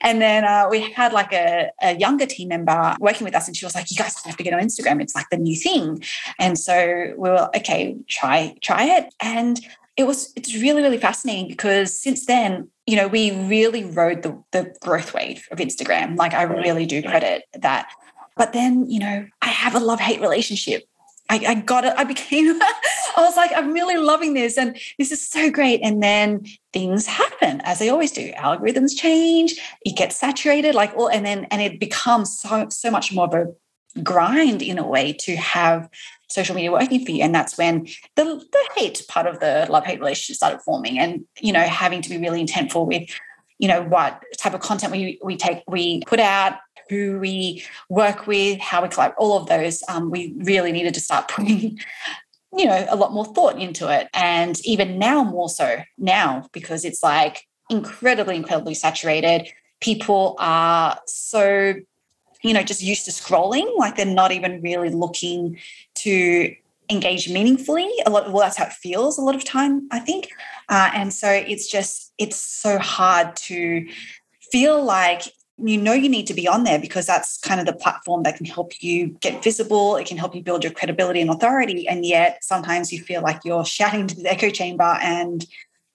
And 0.02 0.20
then 0.20 0.44
uh, 0.44 0.66
we 0.70 0.90
had 0.92 1.12
like 1.12 1.32
a, 1.32 1.70
a 1.80 1.96
younger 1.96 2.26
team 2.26 2.48
member 2.48 2.96
working 3.00 3.24
with 3.24 3.34
us, 3.34 3.48
and 3.48 3.56
she 3.56 3.64
was 3.64 3.74
like, 3.74 3.90
you 3.90 3.96
guys 3.96 4.14
have 4.24 4.36
to 4.36 4.42
get 4.42 4.52
on 4.52 4.60
Instagram. 4.60 5.00
It's 5.00 5.14
like 5.14 5.30
the 5.30 5.36
new 5.36 5.56
thing. 5.56 6.02
And 6.38 6.58
so 6.58 7.14
we 7.16 7.30
were 7.30 7.48
okay, 7.56 7.96
try 8.08 8.56
try 8.60 8.84
it. 8.84 9.14
And 9.20 9.60
it 9.98 10.06
was 10.06 10.32
it's 10.36 10.54
really 10.54 10.80
really 10.80 10.96
fascinating 10.96 11.48
because 11.48 12.00
since 12.00 12.24
then 12.26 12.68
you 12.86 12.96
know 12.96 13.08
we 13.08 13.32
really 13.46 13.84
rode 13.84 14.22
the, 14.22 14.42
the 14.52 14.72
growth 14.80 15.12
wave 15.12 15.46
of 15.50 15.58
instagram 15.58 16.16
like 16.16 16.32
i 16.32 16.42
really 16.42 16.86
do 16.86 17.02
credit 17.02 17.42
that 17.52 17.90
but 18.36 18.52
then 18.52 18.88
you 18.88 19.00
know 19.00 19.26
i 19.42 19.48
have 19.48 19.74
a 19.74 19.80
love 19.80 19.98
hate 19.98 20.20
relationship 20.20 20.87
I, 21.28 21.44
I 21.46 21.54
got 21.56 21.84
it. 21.84 21.94
I 21.96 22.04
became, 22.04 22.58
I 23.16 23.20
was 23.20 23.36
like, 23.36 23.50
I'm 23.54 23.72
really 23.72 23.96
loving 23.96 24.34
this. 24.34 24.56
And 24.56 24.78
this 24.98 25.12
is 25.12 25.26
so 25.26 25.50
great. 25.50 25.80
And 25.82 26.02
then 26.02 26.46
things 26.72 27.06
happen 27.06 27.60
as 27.64 27.78
they 27.78 27.90
always 27.90 28.12
do. 28.12 28.32
Algorithms 28.32 28.96
change, 28.96 29.54
it 29.84 29.96
gets 29.96 30.16
saturated, 30.16 30.74
like 30.74 30.94
all, 30.96 31.08
and 31.08 31.24
then, 31.24 31.46
and 31.50 31.60
it 31.60 31.78
becomes 31.78 32.38
so, 32.38 32.68
so 32.70 32.90
much 32.90 33.12
more 33.12 33.26
of 33.26 33.34
a 33.34 34.02
grind 34.02 34.62
in 34.62 34.78
a 34.78 34.86
way 34.86 35.12
to 35.12 35.36
have 35.36 35.88
social 36.30 36.54
media 36.54 36.70
working 36.70 37.04
for 37.04 37.12
you. 37.12 37.22
And 37.22 37.34
that's 37.34 37.56
when 37.56 37.86
the, 38.16 38.24
the 38.24 38.68
hate 38.76 39.02
part 39.08 39.26
of 39.26 39.40
the 39.40 39.66
love 39.68 39.84
hate 39.84 39.98
relationship 39.98 40.36
started 40.36 40.60
forming 40.62 40.98
and, 40.98 41.24
you 41.40 41.52
know, 41.52 41.62
having 41.62 42.02
to 42.02 42.10
be 42.10 42.18
really 42.18 42.44
intentful 42.44 42.86
with, 42.86 43.08
you 43.58 43.66
know, 43.66 43.82
what 43.82 44.22
type 44.38 44.54
of 44.54 44.60
content 44.60 44.92
we, 44.92 45.18
we 45.22 45.36
take, 45.36 45.62
we 45.66 46.02
put 46.06 46.20
out, 46.20 46.54
who 46.88 47.18
we 47.18 47.64
work 47.88 48.26
with, 48.26 48.60
how 48.60 48.82
we 48.82 48.88
collect, 48.88 49.16
all 49.18 49.38
of 49.38 49.48
those. 49.48 49.82
Um, 49.88 50.10
we 50.10 50.34
really 50.38 50.72
needed 50.72 50.94
to 50.94 51.00
start 51.00 51.28
putting, 51.34 51.78
you 52.56 52.66
know, 52.66 52.86
a 52.88 52.96
lot 52.96 53.12
more 53.12 53.24
thought 53.24 53.58
into 53.58 53.88
it. 53.88 54.08
And 54.14 54.58
even 54.64 54.98
now, 54.98 55.22
more 55.24 55.48
so 55.48 55.78
now, 55.96 56.48
because 56.52 56.84
it's 56.84 57.02
like 57.02 57.46
incredibly, 57.70 58.36
incredibly 58.36 58.74
saturated. 58.74 59.48
People 59.80 60.36
are 60.38 60.98
so 61.06 61.74
you 62.42 62.54
know, 62.54 62.62
just 62.62 62.82
used 62.82 63.04
to 63.04 63.10
scrolling, 63.10 63.66
like 63.78 63.96
they're 63.96 64.06
not 64.06 64.32
even 64.32 64.62
really 64.62 64.90
looking 64.90 65.58
to 65.94 66.54
engage 66.90 67.28
meaningfully. 67.28 67.90
A 68.06 68.10
lot, 68.10 68.32
well, 68.32 68.42
that's 68.42 68.56
how 68.56 68.66
it 68.66 68.72
feels 68.72 69.18
a 69.18 69.22
lot 69.22 69.34
of 69.34 69.44
time, 69.44 69.88
I 69.90 69.98
think. 69.98 70.28
Uh, 70.68 70.90
and 70.94 71.12
so 71.12 71.28
it's 71.30 71.68
just, 71.68 72.12
it's 72.18 72.36
so 72.36 72.78
hard 72.78 73.36
to 73.36 73.86
feel 74.52 74.82
like 74.82 75.22
you 75.58 75.76
know 75.76 75.92
you 75.92 76.08
need 76.08 76.26
to 76.26 76.34
be 76.34 76.46
on 76.46 76.64
there 76.64 76.78
because 76.78 77.06
that's 77.06 77.38
kind 77.38 77.60
of 77.60 77.66
the 77.66 77.72
platform 77.72 78.22
that 78.22 78.36
can 78.36 78.46
help 78.46 78.72
you 78.80 79.08
get 79.20 79.42
visible 79.42 79.96
it 79.96 80.06
can 80.06 80.16
help 80.16 80.34
you 80.34 80.42
build 80.42 80.62
your 80.62 80.72
credibility 80.72 81.20
and 81.20 81.30
authority 81.30 81.86
and 81.88 82.06
yet 82.06 82.42
sometimes 82.42 82.92
you 82.92 83.00
feel 83.00 83.22
like 83.22 83.40
you're 83.44 83.64
shouting 83.64 84.06
to 84.06 84.14
the 84.16 84.30
echo 84.30 84.50
chamber 84.50 84.98
and 85.02 85.46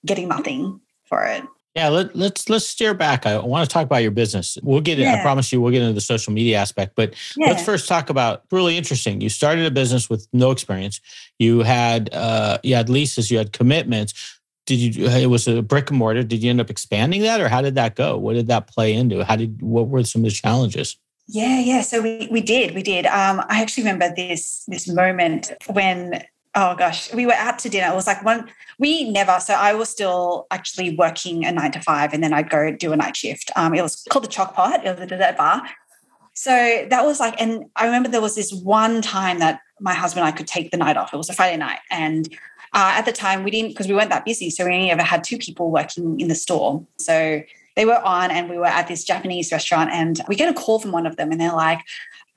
getting 0.04 0.28
nothing 0.28 0.80
for 1.04 1.24
it 1.24 1.44
yeah, 1.74 1.88
let, 1.88 2.10
us 2.10 2.12
let's, 2.14 2.48
let's 2.48 2.68
steer 2.68 2.94
back. 2.94 3.26
I 3.26 3.36
want 3.38 3.68
to 3.68 3.72
talk 3.72 3.84
about 3.84 4.02
your 4.02 4.12
business. 4.12 4.56
We'll 4.62 4.80
get 4.80 4.96
yeah. 4.96 5.14
I 5.14 5.22
promise 5.22 5.52
you, 5.52 5.60
we'll 5.60 5.72
get 5.72 5.82
into 5.82 5.92
the 5.92 6.00
social 6.00 6.32
media 6.32 6.56
aspect. 6.56 6.94
But 6.94 7.14
yeah. 7.36 7.48
let's 7.48 7.64
first 7.64 7.88
talk 7.88 8.10
about 8.10 8.44
really 8.52 8.76
interesting. 8.76 9.20
You 9.20 9.28
started 9.28 9.66
a 9.66 9.72
business 9.72 10.08
with 10.08 10.28
no 10.32 10.52
experience. 10.52 11.00
You 11.40 11.60
had 11.60 12.14
uh, 12.14 12.58
you 12.62 12.76
had 12.76 12.88
leases. 12.88 13.28
You 13.28 13.38
had 13.38 13.52
commitments. 13.52 14.38
Did 14.66 14.96
you 14.96 15.06
it 15.06 15.26
was 15.26 15.46
a 15.46 15.62
brick 15.62 15.90
and 15.90 15.98
mortar. 15.98 16.22
Did 16.22 16.42
you 16.42 16.50
end 16.50 16.60
up 16.60 16.70
expanding 16.70 17.22
that 17.22 17.40
or 17.40 17.48
how 17.48 17.60
did 17.60 17.74
that 17.74 17.96
go? 17.96 18.16
What 18.16 18.34
did 18.34 18.46
that 18.46 18.66
play 18.66 18.94
into? 18.94 19.24
How 19.24 19.36
did 19.36 19.60
what 19.60 19.88
were 19.88 20.02
some 20.04 20.24
of 20.24 20.30
the 20.30 20.34
challenges? 20.34 20.96
Yeah 21.26 21.60
yeah. 21.60 21.82
So 21.82 22.02
we, 22.02 22.28
we 22.30 22.40
did 22.40 22.74
we 22.74 22.82
did. 22.82 23.06
Um, 23.06 23.40
i 23.48 23.60
actually 23.60 23.84
remember 23.84 24.14
this 24.14 24.64
this 24.66 24.88
moment 24.88 25.52
when 25.68 26.24
oh 26.54 26.74
gosh 26.76 27.12
we 27.12 27.26
were 27.26 27.34
out 27.34 27.58
to 27.60 27.68
dinner. 27.68 27.92
It 27.92 27.94
was 27.94 28.06
like 28.06 28.24
one 28.24 28.50
we 28.78 29.10
never 29.10 29.38
so 29.38 29.54
i 29.54 29.74
was 29.74 29.88
still 29.88 30.46
actually 30.50 30.96
working 30.96 31.44
a 31.44 31.52
nine 31.52 31.70
to 31.72 31.80
five 31.80 32.12
and 32.12 32.22
then 32.24 32.32
i'd 32.32 32.50
go 32.50 32.72
do 32.72 32.92
a 32.92 32.96
night 32.96 33.16
shift. 33.16 33.50
Um, 33.56 33.74
it 33.74 33.82
was 33.82 34.06
called 34.08 34.24
the 34.24 34.28
chalk 34.28 34.54
pot. 34.54 34.84
It 34.84 34.98
was 34.98 35.36
bar. 35.36 35.62
So 36.32 36.86
that 36.88 37.04
was 37.04 37.20
like 37.20 37.38
and 37.38 37.66
i 37.76 37.84
remember 37.84 38.08
there 38.08 38.22
was 38.22 38.34
this 38.34 38.52
one 38.52 39.02
time 39.02 39.40
that 39.40 39.60
my 39.78 39.92
husband 39.92 40.24
and 40.24 40.32
i 40.32 40.36
could 40.36 40.46
take 40.46 40.70
the 40.70 40.78
night 40.78 40.96
off. 40.96 41.12
It 41.12 41.18
was 41.18 41.28
a 41.28 41.34
friday 41.34 41.58
night 41.58 41.80
and 41.90 42.34
uh, 42.74 42.92
at 42.96 43.06
the 43.06 43.12
time, 43.12 43.44
we 43.44 43.50
didn't 43.50 43.70
because 43.70 43.88
we 43.88 43.94
weren't 43.94 44.10
that 44.10 44.24
busy, 44.24 44.50
so 44.50 44.64
we 44.64 44.74
only 44.74 44.90
ever 44.90 45.02
had 45.02 45.24
two 45.24 45.38
people 45.38 45.70
working 45.70 46.18
in 46.18 46.28
the 46.28 46.34
store. 46.34 46.84
So 46.98 47.42
they 47.76 47.84
were 47.84 48.00
on, 48.04 48.30
and 48.30 48.50
we 48.50 48.58
were 48.58 48.66
at 48.66 48.88
this 48.88 49.04
Japanese 49.04 49.52
restaurant, 49.52 49.90
and 49.92 50.20
we 50.28 50.34
get 50.34 50.48
a 50.48 50.54
call 50.54 50.80
from 50.80 50.92
one 50.92 51.06
of 51.06 51.16
them, 51.16 51.30
and 51.30 51.40
they're 51.40 51.52
like, 51.52 51.80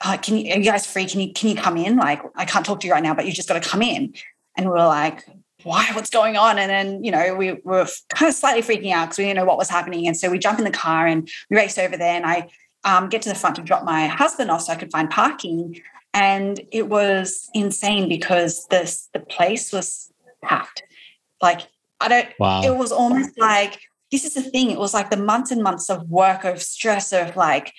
uh, 0.00 0.16
"Can 0.16 0.38
you? 0.38 0.54
Are 0.54 0.58
you 0.58 0.64
guys 0.64 0.86
free? 0.86 1.06
Can 1.06 1.20
you 1.20 1.32
can 1.32 1.50
you 1.50 1.56
come 1.56 1.76
in? 1.76 1.96
Like, 1.96 2.22
I 2.36 2.44
can't 2.44 2.64
talk 2.64 2.80
to 2.80 2.86
you 2.86 2.92
right 2.92 3.02
now, 3.02 3.14
but 3.14 3.26
you 3.26 3.32
just 3.32 3.48
got 3.48 3.62
to 3.62 3.68
come 3.68 3.82
in." 3.82 4.14
And 4.56 4.66
we 4.66 4.72
were 4.72 4.78
like, 4.78 5.24
why 5.64 5.86
what's 5.92 6.10
going 6.10 6.36
on 6.36 6.58
and 6.58 6.70
then 6.70 7.02
you 7.02 7.10
know 7.10 7.34
we 7.34 7.52
were 7.64 7.86
kind 8.10 8.28
of 8.28 8.34
slightly 8.34 8.62
freaking 8.62 8.92
out 8.92 9.06
because 9.06 9.18
we 9.18 9.24
didn't 9.24 9.36
know 9.36 9.44
what 9.44 9.58
was 9.58 9.68
happening 9.68 10.06
and 10.06 10.16
so 10.16 10.30
we 10.30 10.38
jump 10.38 10.58
in 10.58 10.64
the 10.64 10.70
car 10.70 11.06
and 11.06 11.28
we 11.50 11.56
race 11.56 11.76
over 11.78 11.96
there 11.96 12.14
and 12.14 12.24
i 12.24 12.48
um, 12.84 13.08
get 13.08 13.22
to 13.22 13.28
the 13.28 13.34
front 13.34 13.56
to 13.56 13.62
drop 13.62 13.84
my 13.84 14.06
husband 14.06 14.50
off 14.50 14.62
so 14.62 14.72
i 14.72 14.76
could 14.76 14.90
find 14.92 15.10
parking 15.10 15.80
and 16.14 16.60
it 16.70 16.88
was 16.88 17.50
insane 17.54 18.08
because 18.08 18.66
this 18.68 19.08
the 19.12 19.20
place 19.20 19.72
was 19.72 20.12
packed. 20.42 20.82
Like, 21.42 21.62
I 22.00 22.08
don't, 22.08 22.28
wow. 22.38 22.62
it 22.62 22.76
was 22.76 22.92
almost 22.92 23.38
like, 23.38 23.80
this 24.10 24.24
is 24.24 24.34
the 24.34 24.42
thing. 24.42 24.70
It 24.70 24.78
was 24.78 24.94
like 24.94 25.10
the 25.10 25.16
months 25.16 25.50
and 25.50 25.62
months 25.62 25.90
of 25.90 26.08
work, 26.08 26.44
of 26.44 26.62
stress, 26.62 27.12
of 27.12 27.36
like, 27.36 27.72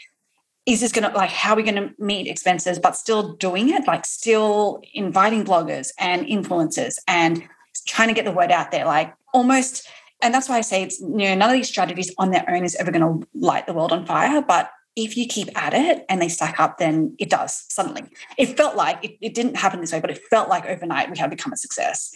is 0.66 0.82
this 0.82 0.92
going 0.92 1.10
to, 1.10 1.16
like, 1.18 1.32
how 1.32 1.54
are 1.54 1.56
we 1.56 1.64
going 1.64 1.76
to 1.76 1.94
meet 1.98 2.28
expenses, 2.28 2.78
but 2.78 2.96
still 2.96 3.34
doing 3.34 3.70
it? 3.70 3.88
Like, 3.88 4.06
still 4.06 4.82
inviting 4.94 5.44
bloggers 5.44 5.90
and 5.98 6.26
influencers 6.28 6.98
and 7.08 7.44
trying 7.88 8.10
to 8.10 8.14
get 8.14 8.26
the 8.26 8.32
word 8.32 8.52
out 8.52 8.70
there. 8.72 8.86
Like, 8.86 9.14
almost, 9.34 9.88
and 10.22 10.34
that's 10.34 10.48
why 10.48 10.58
I 10.58 10.62
say 10.62 10.84
it's, 10.84 11.00
you 11.00 11.08
know, 11.08 11.36
none 11.36 11.50
of 11.50 11.56
these 11.56 11.70
strategies 11.70 12.14
on 12.20 12.30
their 12.30 12.46
own 12.48 12.64
is 12.64 12.76
ever 12.76 12.92
going 12.92 13.22
to 13.22 13.28
light 13.34 13.66
the 13.66 13.74
world 13.74 13.92
on 13.92 14.06
fire, 14.06 14.42
but 14.42 14.70
if 14.96 15.16
you 15.16 15.28
keep 15.28 15.50
at 15.58 15.74
it 15.74 16.06
and 16.10 16.22
they 16.22 16.28
stack 16.28 16.60
up, 16.60 16.78
then 16.78 17.16
it 17.20 17.30
does 17.30 17.66
suddenly. 17.70 18.04
It 18.38 18.58
felt 18.58 18.76
like 18.76 19.04
it, 19.04 19.18
it, 19.22 19.34
didn't 19.34 19.56
happen 19.56 19.82
this 19.82 19.94
way, 19.94 20.00
but 20.00 20.12
it 20.12 20.22
felt 20.30 20.50
like 20.50 20.66
overnight 20.66 21.10
we 21.10 21.18
had 21.18 21.30
become 21.30 21.54
a 21.54 21.58
success. 21.58 22.14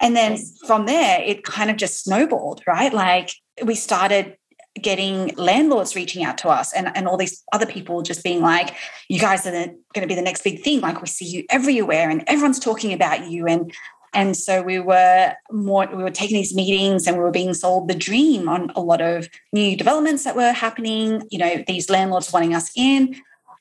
And 0.00 0.16
then 0.16 0.38
from 0.66 0.86
there, 0.86 1.20
it 1.20 1.44
kind 1.44 1.70
of 1.70 1.76
just 1.76 2.04
snowballed, 2.04 2.62
right? 2.66 2.92
Like 2.92 3.32
we 3.64 3.74
started 3.74 4.36
getting 4.80 5.34
landlords 5.36 5.94
reaching 5.94 6.24
out 6.24 6.38
to 6.38 6.48
us 6.48 6.72
and, 6.72 6.90
and 6.96 7.06
all 7.06 7.18
these 7.18 7.44
other 7.52 7.66
people 7.66 8.00
just 8.02 8.24
being 8.24 8.40
like, 8.40 8.74
you 9.08 9.20
guys 9.20 9.46
are 9.46 9.50
going 9.52 9.76
to 9.94 10.06
be 10.06 10.14
the 10.14 10.22
next 10.22 10.42
big 10.42 10.62
thing. 10.62 10.80
Like 10.80 11.00
we 11.02 11.08
see 11.08 11.26
you 11.26 11.44
everywhere 11.50 12.08
and 12.08 12.24
everyone's 12.26 12.58
talking 12.58 12.92
about 12.92 13.30
you. 13.30 13.46
And 13.46 13.72
and 14.14 14.36
so 14.36 14.62
we 14.62 14.78
were 14.78 15.34
more 15.50 15.88
we 15.92 16.02
were 16.02 16.10
taking 16.10 16.36
these 16.36 16.54
meetings 16.54 17.06
and 17.06 17.16
we 17.16 17.22
were 17.22 17.30
being 17.30 17.54
sold 17.54 17.88
the 17.88 17.94
dream 17.94 18.48
on 18.48 18.70
a 18.76 18.80
lot 18.80 19.00
of 19.00 19.28
new 19.52 19.76
developments 19.76 20.24
that 20.24 20.36
were 20.36 20.52
happening, 20.52 21.22
you 21.30 21.38
know, 21.38 21.64
these 21.66 21.88
landlords 21.88 22.32
wanting 22.32 22.54
us 22.54 22.70
in. 22.76 23.16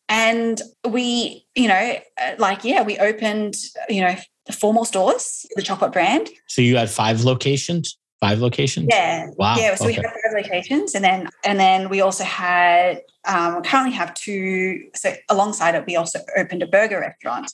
And 0.09 0.61
we, 0.85 1.45
you 1.55 1.69
know, 1.69 1.97
like, 2.37 2.65
yeah, 2.65 2.83
we 2.83 2.97
opened, 2.97 3.55
you 3.87 4.01
know, 4.01 4.15
four 4.53 4.73
more 4.73 4.85
stores, 4.85 5.45
the 5.55 5.61
chocolate 5.61 5.93
brand. 5.93 6.29
So 6.47 6.61
you 6.61 6.75
had 6.75 6.89
five 6.89 7.23
locations? 7.23 7.97
Five 8.19 8.39
locations? 8.39 8.87
Yeah. 8.91 9.29
Wow. 9.37 9.55
Yeah. 9.57 9.73
So 9.75 9.85
okay. 9.85 9.87
we 9.87 9.93
had 9.95 10.03
five 10.03 10.43
locations. 10.43 10.93
And 10.93 11.03
then 11.03 11.29
and 11.45 11.59
then 11.59 11.89
we 11.89 12.01
also 12.01 12.25
had 12.25 13.01
um, 13.25 13.63
currently 13.63 13.93
have 13.93 14.13
two. 14.13 14.83
So 14.95 15.13
alongside 15.29 15.75
it, 15.75 15.85
we 15.87 15.95
also 15.95 16.19
opened 16.37 16.61
a 16.61 16.67
burger 16.67 16.99
restaurant. 16.99 17.51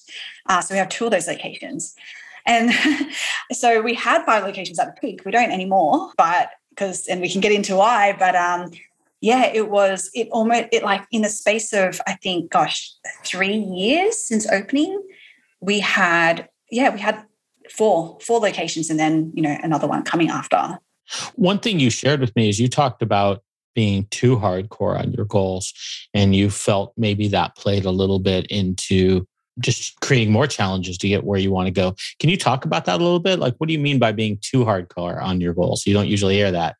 Uh, 0.47 0.61
so 0.61 0.73
we 0.73 0.79
have 0.79 0.89
two 0.89 1.05
of 1.05 1.11
those 1.11 1.27
locations. 1.27 1.95
And 2.47 2.71
so 3.51 3.81
we 3.81 3.93
had 3.93 4.25
five 4.25 4.43
locations 4.43 4.79
at 4.79 4.87
the 4.87 4.99
peak. 4.99 5.21
We 5.25 5.31
don't 5.31 5.51
anymore, 5.51 6.11
but 6.17 6.49
because 6.69 7.07
and 7.07 7.21
we 7.21 7.29
can 7.29 7.41
get 7.41 7.51
into 7.51 7.75
why, 7.75 8.15
but 8.17 8.35
um 8.35 8.71
yeah, 9.21 9.45
it 9.45 9.69
was 9.69 10.09
it 10.13 10.27
almost 10.31 10.65
it 10.71 10.83
like 10.83 11.05
in 11.11 11.21
the 11.21 11.29
space 11.29 11.73
of 11.73 12.01
I 12.07 12.13
think, 12.13 12.51
gosh, 12.51 12.91
three 13.23 13.57
years 13.57 14.17
since 14.17 14.49
opening, 14.49 15.01
we 15.59 15.79
had 15.79 16.49
yeah, 16.71 16.89
we 16.89 16.99
had 16.99 17.23
four 17.69 18.17
four 18.21 18.39
locations 18.39 18.89
and 18.89 18.99
then 18.99 19.31
you 19.35 19.41
know 19.41 19.57
another 19.63 19.87
one 19.87 20.03
coming 20.03 20.29
after 20.29 20.79
one 21.35 21.59
thing 21.59 21.79
you 21.79 21.89
shared 21.89 22.19
with 22.19 22.35
me 22.35 22.49
is 22.49 22.59
you 22.59 22.67
talked 22.67 23.01
about 23.01 23.41
being 23.75 24.07
too 24.09 24.37
hardcore 24.37 24.99
on 24.99 25.11
your 25.13 25.25
goals 25.25 25.73
and 26.13 26.35
you 26.35 26.49
felt 26.49 26.93
maybe 26.97 27.27
that 27.27 27.55
played 27.55 27.85
a 27.85 27.91
little 27.91 28.19
bit 28.19 28.45
into 28.47 29.27
just 29.59 29.99
creating 30.01 30.31
more 30.31 30.47
challenges 30.47 30.97
to 30.97 31.07
get 31.07 31.23
where 31.23 31.39
you 31.39 31.51
want 31.51 31.67
to 31.67 31.71
go 31.71 31.95
can 32.19 32.29
you 32.29 32.37
talk 32.37 32.65
about 32.65 32.85
that 32.85 32.99
a 32.99 33.03
little 33.03 33.19
bit 33.19 33.39
like 33.39 33.55
what 33.57 33.67
do 33.67 33.73
you 33.73 33.79
mean 33.79 33.99
by 33.99 34.11
being 34.11 34.37
too 34.41 34.63
hardcore 34.65 35.21
on 35.21 35.41
your 35.41 35.53
goals 35.53 35.85
you 35.85 35.93
don't 35.93 36.07
usually 36.07 36.35
hear 36.35 36.51
that 36.51 36.75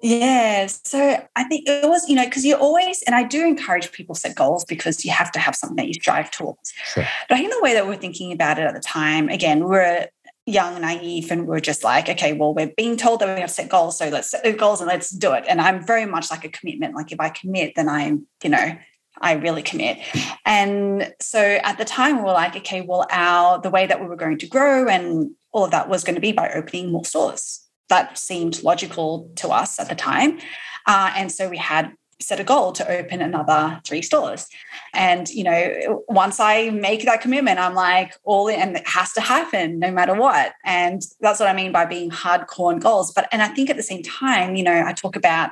yeah. 0.00 0.66
So 0.66 1.26
I 1.34 1.44
think 1.44 1.68
it 1.68 1.88
was, 1.88 2.08
you 2.08 2.14
know, 2.14 2.24
because 2.24 2.44
you 2.44 2.54
always, 2.54 3.02
and 3.02 3.16
I 3.16 3.24
do 3.24 3.44
encourage 3.44 3.90
people 3.90 4.14
set 4.14 4.36
goals 4.36 4.64
because 4.64 5.04
you 5.04 5.10
have 5.10 5.32
to 5.32 5.40
have 5.40 5.56
something 5.56 5.74
that 5.76 5.88
you 5.88 5.94
strive 5.94 6.30
towards. 6.30 6.72
Sure. 6.94 7.06
But 7.28 7.34
I 7.34 7.38
think 7.38 7.52
the 7.52 7.60
way 7.60 7.74
that 7.74 7.86
we're 7.86 7.96
thinking 7.96 8.30
about 8.30 8.60
it 8.60 8.62
at 8.62 8.74
the 8.74 8.80
time, 8.80 9.28
again, 9.28 9.58
we 9.58 9.70
we're 9.70 10.06
young, 10.48 10.74
and 10.74 10.82
naive, 10.82 11.30
and 11.30 11.46
we're 11.46 11.60
just 11.60 11.84
like, 11.84 12.08
okay, 12.08 12.32
well, 12.32 12.54
we're 12.54 12.72
being 12.76 12.96
told 12.96 13.20
that 13.20 13.34
we 13.34 13.40
have 13.40 13.50
to 13.50 13.54
set 13.54 13.68
goals. 13.68 13.98
So 13.98 14.08
let's 14.08 14.30
set 14.30 14.42
the 14.42 14.52
goals 14.52 14.80
and 14.80 14.88
let's 14.88 15.10
do 15.10 15.32
it. 15.34 15.44
And 15.48 15.60
I'm 15.60 15.86
very 15.86 16.06
much 16.06 16.30
like 16.30 16.44
a 16.44 16.48
commitment. 16.48 16.94
Like 16.94 17.12
if 17.12 17.20
I 17.20 17.28
commit, 17.28 17.74
then 17.76 17.88
I'm, 17.88 18.26
you 18.42 18.50
know, 18.50 18.78
I 19.20 19.32
really 19.32 19.62
commit. 19.62 19.98
And 20.44 21.12
so 21.20 21.40
at 21.40 21.78
the 21.78 21.84
time 21.84 22.18
we 22.18 22.22
were 22.22 22.32
like, 22.32 22.56
okay, 22.56 22.80
well, 22.80 23.06
our 23.10 23.60
the 23.60 23.70
way 23.70 23.86
that 23.86 24.00
we 24.00 24.06
were 24.06 24.16
going 24.16 24.38
to 24.38 24.46
grow 24.46 24.88
and 24.88 25.30
all 25.52 25.64
of 25.64 25.70
that 25.70 25.88
was 25.88 26.04
going 26.04 26.14
to 26.14 26.20
be 26.20 26.32
by 26.32 26.50
opening 26.50 26.92
more 26.92 27.04
stores 27.04 27.64
that 27.88 28.18
seemed 28.18 28.62
logical 28.62 29.30
to 29.36 29.48
us 29.48 29.80
at 29.80 29.88
the 29.88 29.94
time. 29.94 30.38
Uh, 30.86 31.12
and 31.16 31.32
so 31.32 31.48
we 31.48 31.56
had 31.56 31.92
set 32.20 32.40
a 32.40 32.44
goal 32.44 32.72
to 32.72 32.90
open 32.90 33.22
another 33.22 33.80
three 33.84 34.02
stores. 34.02 34.48
And, 34.92 35.28
you 35.28 35.44
know, 35.44 36.02
once 36.08 36.40
I 36.40 36.70
make 36.70 37.04
that 37.04 37.20
commitment, 37.20 37.60
I'm 37.60 37.74
like, 37.74 38.14
all 38.24 38.48
in, 38.48 38.60
and 38.60 38.76
it 38.76 38.88
has 38.88 39.12
to 39.12 39.20
happen 39.20 39.78
no 39.78 39.92
matter 39.92 40.14
what. 40.14 40.52
And 40.64 41.00
that's 41.20 41.38
what 41.38 41.48
I 41.48 41.52
mean 41.52 41.70
by 41.70 41.84
being 41.84 42.10
hardcore 42.10 42.72
on 42.72 42.80
goals. 42.80 43.12
But, 43.12 43.28
and 43.30 43.40
I 43.40 43.48
think 43.48 43.70
at 43.70 43.76
the 43.76 43.82
same 43.82 44.02
time, 44.02 44.56
you 44.56 44.64
know, 44.64 44.84
I 44.84 44.92
talk 44.92 45.14
about 45.14 45.50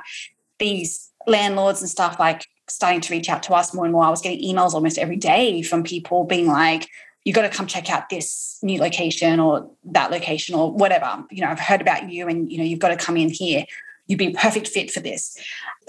these 0.59 1.09
landlords 1.25 1.81
and 1.81 1.89
stuff 1.89 2.19
like 2.19 2.45
starting 2.69 3.01
to 3.01 3.13
reach 3.13 3.29
out 3.29 3.43
to 3.43 3.53
us 3.53 3.73
more 3.73 3.85
and 3.85 3.93
more. 3.93 4.03
I 4.03 4.09
was 4.09 4.21
getting 4.21 4.43
emails 4.43 4.73
almost 4.73 4.97
every 4.97 5.15
day 5.15 5.61
from 5.61 5.83
people 5.83 6.23
being 6.23 6.47
like, 6.47 6.89
you 7.23 7.33
got 7.33 7.41
to 7.41 7.49
come 7.49 7.67
check 7.67 7.89
out 7.89 8.09
this 8.09 8.57
new 8.61 8.79
location 8.79 9.39
or 9.39 9.69
that 9.85 10.11
location 10.11 10.55
or 10.55 10.71
whatever. 10.71 11.25
You 11.29 11.41
know, 11.41 11.49
I've 11.49 11.59
heard 11.59 11.81
about 11.81 12.09
you 12.09 12.27
and, 12.27 12.49
you 12.51 12.57
know, 12.57 12.63
you've 12.63 12.79
got 12.79 12.89
to 12.89 12.95
come 12.95 13.17
in 13.17 13.29
here. 13.29 13.65
You'd 14.07 14.19
be 14.19 14.27
a 14.27 14.33
perfect 14.33 14.69
fit 14.69 14.91
for 14.91 15.01
this. 15.01 15.37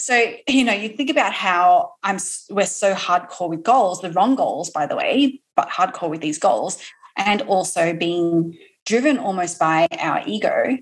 So, 0.01 0.33
you 0.49 0.65
know, 0.65 0.73
you 0.73 0.89
think 0.89 1.11
about 1.11 1.33
how 1.33 1.93
I'm, 2.03 2.19
we're 2.51 2.67
so 2.67 2.95
hardcore 2.95 3.49
with 3.49 3.63
goals, 3.63 4.01
the 4.01 4.11
wrong 4.11 4.35
goals, 4.35 4.71
by 4.71 4.87
the 4.87 4.97
way, 4.97 5.41
but 5.55 5.69
hardcore 5.69 6.11
with 6.11 6.21
these 6.21 6.39
goals, 6.39 6.79
and 7.17 7.43
also 7.43 7.93
being 7.93 8.59
driven 8.87 9.19
almost 9.19 9.59
by 9.61 9.87
our 10.01 10.23
ego 10.27 10.79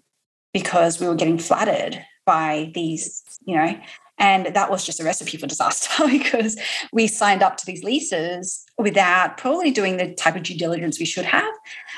because 0.55 0.99
we 1.01 1.07
were 1.07 1.15
getting 1.15 1.39
flattered 1.39 2.03
by 2.25 2.71
these, 2.75 3.23
you 3.45 3.57
know, 3.57 3.79
and 4.19 4.47
that 4.55 4.71
was 4.71 4.85
just 4.85 5.01
a 5.01 5.05
recipe 5.05 5.37
for 5.37 5.47
disaster 5.47 6.07
because 6.11 6.57
we 6.93 7.07
signed 7.07 7.43
up 7.43 7.57
to 7.59 7.67
these 7.67 7.85
leases 7.85 8.65
without 8.79 9.37
probably 9.37 9.71
doing 9.71 9.97
the 9.97 10.15
type 10.15 10.37
of 10.37 10.43
due 10.43 10.57
diligence 10.57 10.99
we 10.99 11.05
should 11.05 11.25
have 11.25 11.53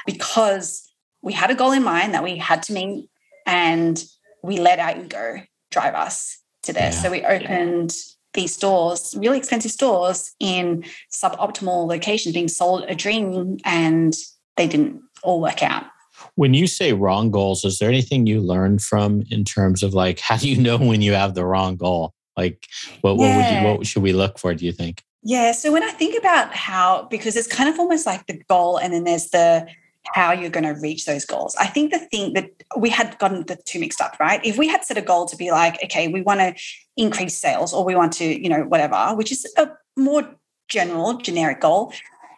because 0.06 0.90
we 1.22 1.32
had 1.32 1.50
a 1.50 1.54
goal 1.54 1.72
in 1.72 1.82
mind 1.82 2.14
that 2.14 2.22
we 2.22 2.36
had 2.36 2.62
to 2.64 2.72
meet 2.72 3.08
and 3.46 4.04
we 4.42 4.58
let 4.58 4.78
our 4.78 4.96
ego 4.98 5.42
drive 5.70 5.94
us 5.94 6.38
to 6.62 6.72
this. 6.72 6.96
Yeah. 6.96 7.02
So 7.02 7.10
we 7.10 7.24
opened 7.24 7.94
these 8.34 8.54
stores, 8.54 9.14
really 9.18 9.38
expensive 9.38 9.70
stores 9.70 10.34
in 10.38 10.84
suboptimal 11.12 11.86
locations, 11.86 12.34
being 12.34 12.48
sold 12.48 12.84
a 12.88 12.94
dream, 12.94 13.56
and 13.64 14.14
they 14.56 14.68
didn't 14.68 15.00
all 15.22 15.40
work 15.40 15.62
out. 15.62 15.86
When 16.34 16.54
you 16.54 16.66
say 16.66 16.92
wrong 16.92 17.30
goals, 17.30 17.64
is 17.64 17.78
there 17.78 17.88
anything 17.88 18.26
you 18.26 18.40
learned 18.40 18.82
from 18.82 19.24
in 19.30 19.44
terms 19.44 19.82
of 19.82 19.94
like 19.94 20.18
how 20.28 20.36
do 20.36 20.48
you 20.48 20.60
know 20.60 20.76
when 20.76 21.02
you 21.02 21.12
have 21.12 21.34
the 21.34 21.44
wrong 21.44 21.76
goal? 21.76 22.14
Like 22.36 22.66
what, 23.00 23.16
yeah. 23.18 23.36
what 23.36 23.36
would 23.36 23.56
you 23.56 23.78
what 23.78 23.86
should 23.86 24.02
we 24.02 24.12
look 24.12 24.38
for, 24.38 24.54
do 24.54 24.64
you 24.64 24.72
think? 24.72 25.02
Yeah. 25.24 25.52
So 25.52 25.72
when 25.72 25.82
I 25.82 25.90
think 25.90 26.16
about 26.16 26.54
how, 26.54 27.08
because 27.10 27.36
it's 27.36 27.48
kind 27.48 27.68
of 27.68 27.78
almost 27.78 28.06
like 28.06 28.26
the 28.26 28.40
goal 28.48 28.76
and 28.78 28.92
then 28.92 29.04
there's 29.04 29.30
the 29.30 29.66
how 30.14 30.32
you're 30.32 30.50
going 30.50 30.64
to 30.64 30.80
reach 30.80 31.04
those 31.04 31.24
goals. 31.24 31.54
I 31.56 31.66
think 31.66 31.92
the 31.92 31.98
thing 31.98 32.32
that 32.32 32.50
we 32.76 32.88
had 32.88 33.18
gotten 33.18 33.44
the 33.46 33.56
two 33.66 33.78
mixed 33.80 34.00
up, 34.00 34.18
right? 34.18 34.40
If 34.44 34.56
we 34.56 34.68
had 34.68 34.84
set 34.84 34.96
a 34.96 35.02
goal 35.02 35.26
to 35.26 35.36
be 35.36 35.50
like, 35.50 35.82
okay, 35.84 36.08
we 36.08 36.22
want 36.22 36.40
to 36.40 36.54
increase 36.96 37.36
sales 37.36 37.74
or 37.74 37.84
we 37.84 37.94
want 37.94 38.12
to, 38.14 38.24
you 38.24 38.48
know, 38.48 38.62
whatever, 38.62 39.14
which 39.14 39.30
is 39.30 39.46
a 39.56 39.68
more 39.96 40.34
general, 40.68 41.14
generic 41.18 41.60
goal, 41.60 41.92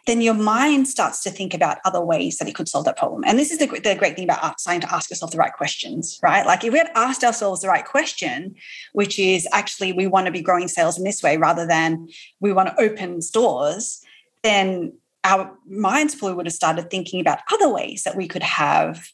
then 0.07 0.21
your 0.21 0.33
mind 0.33 0.87
starts 0.87 1.21
to 1.23 1.29
think 1.29 1.53
about 1.53 1.77
other 1.85 2.01
ways 2.01 2.37
that 2.37 2.47
it 2.47 2.55
could 2.55 2.67
solve 2.67 2.85
that 2.85 2.97
problem. 2.97 3.23
And 3.25 3.37
this 3.37 3.51
is 3.51 3.59
the, 3.59 3.67
the 3.67 3.95
great 3.95 4.15
thing 4.15 4.23
about 4.23 4.59
starting 4.59 4.81
to 4.81 4.93
ask 4.93 5.09
yourself 5.09 5.31
the 5.31 5.37
right 5.37 5.53
questions, 5.53 6.19
right? 6.23 6.45
Like 6.45 6.63
if 6.63 6.73
we 6.73 6.79
had 6.79 6.91
asked 6.95 7.23
ourselves 7.23 7.61
the 7.61 7.67
right 7.67 7.85
question, 7.85 8.55
which 8.93 9.19
is 9.19 9.47
actually 9.51 9.93
we 9.93 10.07
want 10.07 10.25
to 10.25 10.31
be 10.31 10.41
growing 10.41 10.67
sales 10.67 10.97
in 10.97 11.03
this 11.03 11.21
way 11.21 11.37
rather 11.37 11.67
than 11.67 12.07
we 12.39 12.53
want 12.53 12.69
to 12.69 12.81
open 12.81 13.21
stores, 13.21 14.01
then 14.43 14.93
our 15.23 15.55
minds 15.67 16.15
probably 16.15 16.35
would 16.35 16.47
have 16.47 16.53
started 16.53 16.89
thinking 16.89 17.19
about 17.21 17.39
other 17.51 17.69
ways 17.69 18.03
that 18.03 18.15
we 18.15 18.27
could 18.27 18.43
have 18.43 19.07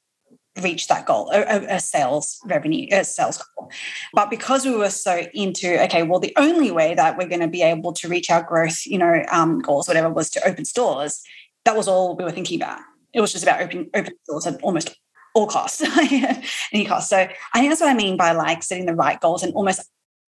reach 0.62 0.88
that 0.88 1.06
goal, 1.06 1.30
a, 1.34 1.76
a, 1.76 1.80
sales 1.80 2.40
revenue, 2.46 2.88
a 2.92 3.04
sales 3.04 3.38
goal. 3.38 3.70
But 4.14 4.30
because 4.30 4.66
we 4.66 4.76
were 4.76 4.90
so 4.90 5.26
into, 5.34 5.82
okay, 5.84 6.04
well, 6.04 6.20
the 6.20 6.34
only 6.38 6.72
way 6.72 6.94
that 6.96 7.18
we're 7.18 7.28
going 7.28 7.42
to 7.42 7.48
be 7.48 7.62
able 7.62 7.94
to 7.94 8.08
reach 8.08 8.30
our 8.30 8.44
growth, 8.44 8.86
you 8.86 8.98
know, 8.98 9.24
um, 9.32 9.60
goals, 9.60 9.88
whatever, 9.88 10.10
was 10.10 10.30
to 10.32 10.48
open 10.48 10.66
stores. 10.66 11.22
That 11.66 11.76
was 11.76 11.88
all 11.88 12.16
we 12.16 12.24
were 12.24 12.32
thinking 12.32 12.62
about. 12.62 12.80
It 13.14 13.22
was 13.22 13.32
just 13.32 13.44
about 13.44 13.62
opening 13.62 13.90
open 13.94 14.14
stores 14.24 14.48
at 14.48 14.62
almost 14.62 14.96
all 15.34 15.48
costs, 15.48 15.84
any 16.72 16.86
cost. 16.86 17.10
So 17.10 17.18
I 17.18 17.60
think 17.60 17.70
that's 17.70 17.82
what 17.82 17.90
I 17.90 17.94
mean 17.94 18.18
by 18.18 18.32
like 18.32 18.64
setting 18.64 18.86
the 18.86 18.96
right 18.96 19.20
goals 19.20 19.44
and 19.44 19.54
almost 19.54 19.82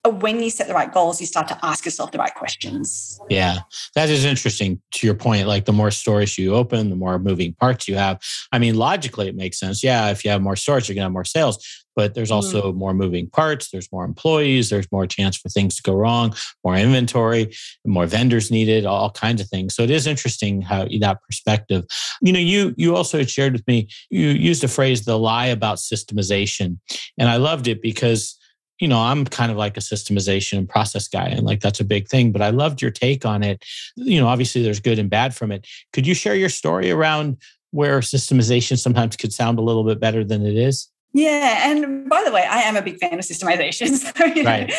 when 0.08 0.41
you 0.41 0.50
set 0.50 0.68
the 0.68 0.74
right 0.74 0.94
goals, 0.94 1.20
you 1.20 1.27
start 1.27 1.50
to 1.50 1.60
ask 1.62 1.84
yourself 1.84 2.12
the 2.12 2.18
right 2.18 2.34
questions. 2.34 3.20
Yeah, 3.29 3.60
that 3.96 4.10
is 4.10 4.24
interesting 4.24 4.82
to 4.94 5.06
your 5.06 5.15
point. 5.15 5.48
Like 5.48 5.65
the 5.65 5.74
more 5.74 5.91
stores 5.91 6.38
you 6.38 6.56
open, 6.56 6.89
the 6.89 6.96
more 6.96 7.20
moving 7.20 7.53
parts 7.53 7.88
you 7.88 7.96
have. 7.96 8.22
I 8.53 8.60
mean, 8.60 8.75
logically, 8.75 9.27
it 9.27 9.36
makes 9.36 9.60
sense. 9.60 9.84
Yeah, 9.84 10.10
if 10.10 10.24
you 10.24 10.32
have 10.32 10.41
more 10.41 10.56
stores, 10.56 10.88
you're 10.88 10.96
going 10.96 11.01
to 11.01 11.08
have 11.08 11.12
more 11.12 11.25
sales, 11.25 11.86
but 11.98 12.13
there's 12.13 12.32
also 12.32 12.72
mm. 12.72 12.75
more 12.75 12.94
moving 12.94 13.29
parts. 13.29 13.72
There's 13.72 13.91
more 13.91 14.06
employees. 14.06 14.70
There's 14.70 14.89
more 14.89 15.06
chance 15.06 15.36
for 15.36 15.50
things 15.50 15.75
to 15.75 15.84
go 15.84 15.94
wrong, 15.94 16.34
more 16.63 16.77
inventory, 16.77 17.53
more 17.86 18.06
vendors 18.06 18.50
needed, 18.50 18.86
all 18.86 19.10
kinds 19.10 19.41
of 19.41 19.50
things. 19.50 19.75
So 19.75 19.84
it 19.84 19.91
is 19.91 20.08
interesting 20.08 20.62
how 20.62 20.88
that 21.01 21.22
perspective. 21.24 21.84
You 22.22 22.32
know, 22.32 22.39
you 22.39 22.74
you 22.77 22.96
also 22.96 23.24
shared 23.24 23.51
with 23.51 23.68
me. 23.68 23.89
You 24.10 24.29
used 24.29 24.63
a 24.63 24.70
phrase, 24.70 25.03
"the 25.03 25.20
lie 25.20 25.48
about 25.48 25.77
systemization," 25.77 26.77
and 27.18 27.27
I 27.27 27.36
loved 27.36 27.68
it 27.68 27.82
because 27.82 28.38
you 28.79 28.88
know, 28.88 29.00
I'm 29.00 29.25
kind 29.25 29.51
of 29.51 29.57
like 29.57 29.77
a 29.77 29.81
systemization 29.81 30.57
and 30.57 30.69
process 30.69 31.07
guy, 31.07 31.27
and 31.27 31.45
like 31.45 31.59
that's 31.59 31.79
a 31.79 31.86
big 31.86 32.07
thing. 32.07 32.31
But 32.31 32.41
I 32.41 32.50
loved 32.50 32.81
your 32.81 32.91
take 32.91 33.25
on 33.25 33.43
it. 33.43 33.63
You 33.95 34.19
know, 34.19 34.27
obviously 34.27 34.63
there's 34.63 34.79
good 34.79 35.00
and 35.00 35.09
bad 35.09 35.36
from 35.36 35.51
it. 35.51 35.67
Could 35.93 36.07
you 36.07 36.13
share 36.13 36.36
your 36.36 36.50
story 36.50 36.89
around 36.89 37.38
where 37.71 38.00
systemization 38.00 38.79
sometimes 38.79 39.15
could 39.15 39.33
sound 39.33 39.59
a 39.59 39.62
little 39.62 39.83
bit 39.83 40.00
better 40.00 40.24
than 40.24 40.45
it 40.45 40.55
is? 40.55 40.88
Yeah, 41.12 41.69
and 41.69 42.07
by 42.07 42.24
the 42.24 42.31
way, 42.31 42.43
I 42.43 42.59
am 42.62 42.77
a 42.77 42.81
big 42.81 43.00
fan 43.00 43.13
of 43.13 43.19
systemization. 43.19 43.89
So, 44.00 44.43
right. 44.43 44.71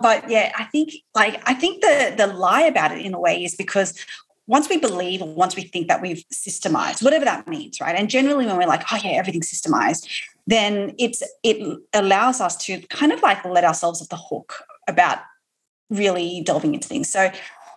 but 0.00 0.28
yeah, 0.28 0.52
I 0.58 0.64
think 0.64 0.90
like 1.14 1.40
I 1.48 1.54
think 1.54 1.80
the 1.80 2.14
the 2.16 2.26
lie 2.26 2.62
about 2.62 2.92
it 2.92 3.04
in 3.04 3.14
a 3.14 3.20
way 3.20 3.44
is 3.44 3.54
because 3.54 3.94
once 4.48 4.68
we 4.68 4.78
believe 4.78 5.22
or 5.22 5.28
once 5.28 5.54
we 5.54 5.62
think 5.62 5.88
that 5.88 6.02
we've 6.02 6.24
systemized, 6.32 7.02
whatever 7.02 7.24
that 7.24 7.46
means, 7.46 7.80
right? 7.80 7.94
And 7.94 8.08
generally 8.08 8.46
when 8.46 8.56
we're 8.56 8.66
like, 8.66 8.82
oh 8.90 8.98
yeah, 9.04 9.10
everything's 9.10 9.50
systemized, 9.50 10.08
then 10.48 10.94
it's 10.98 11.22
it 11.42 11.78
allows 11.92 12.40
us 12.40 12.56
to 12.56 12.80
kind 12.88 13.12
of 13.12 13.22
like 13.22 13.44
let 13.44 13.64
ourselves 13.64 14.00
off 14.00 14.08
the 14.08 14.16
hook 14.16 14.64
about 14.88 15.18
really 15.90 16.42
delving 16.44 16.74
into 16.74 16.88
things. 16.88 17.10
So 17.10 17.30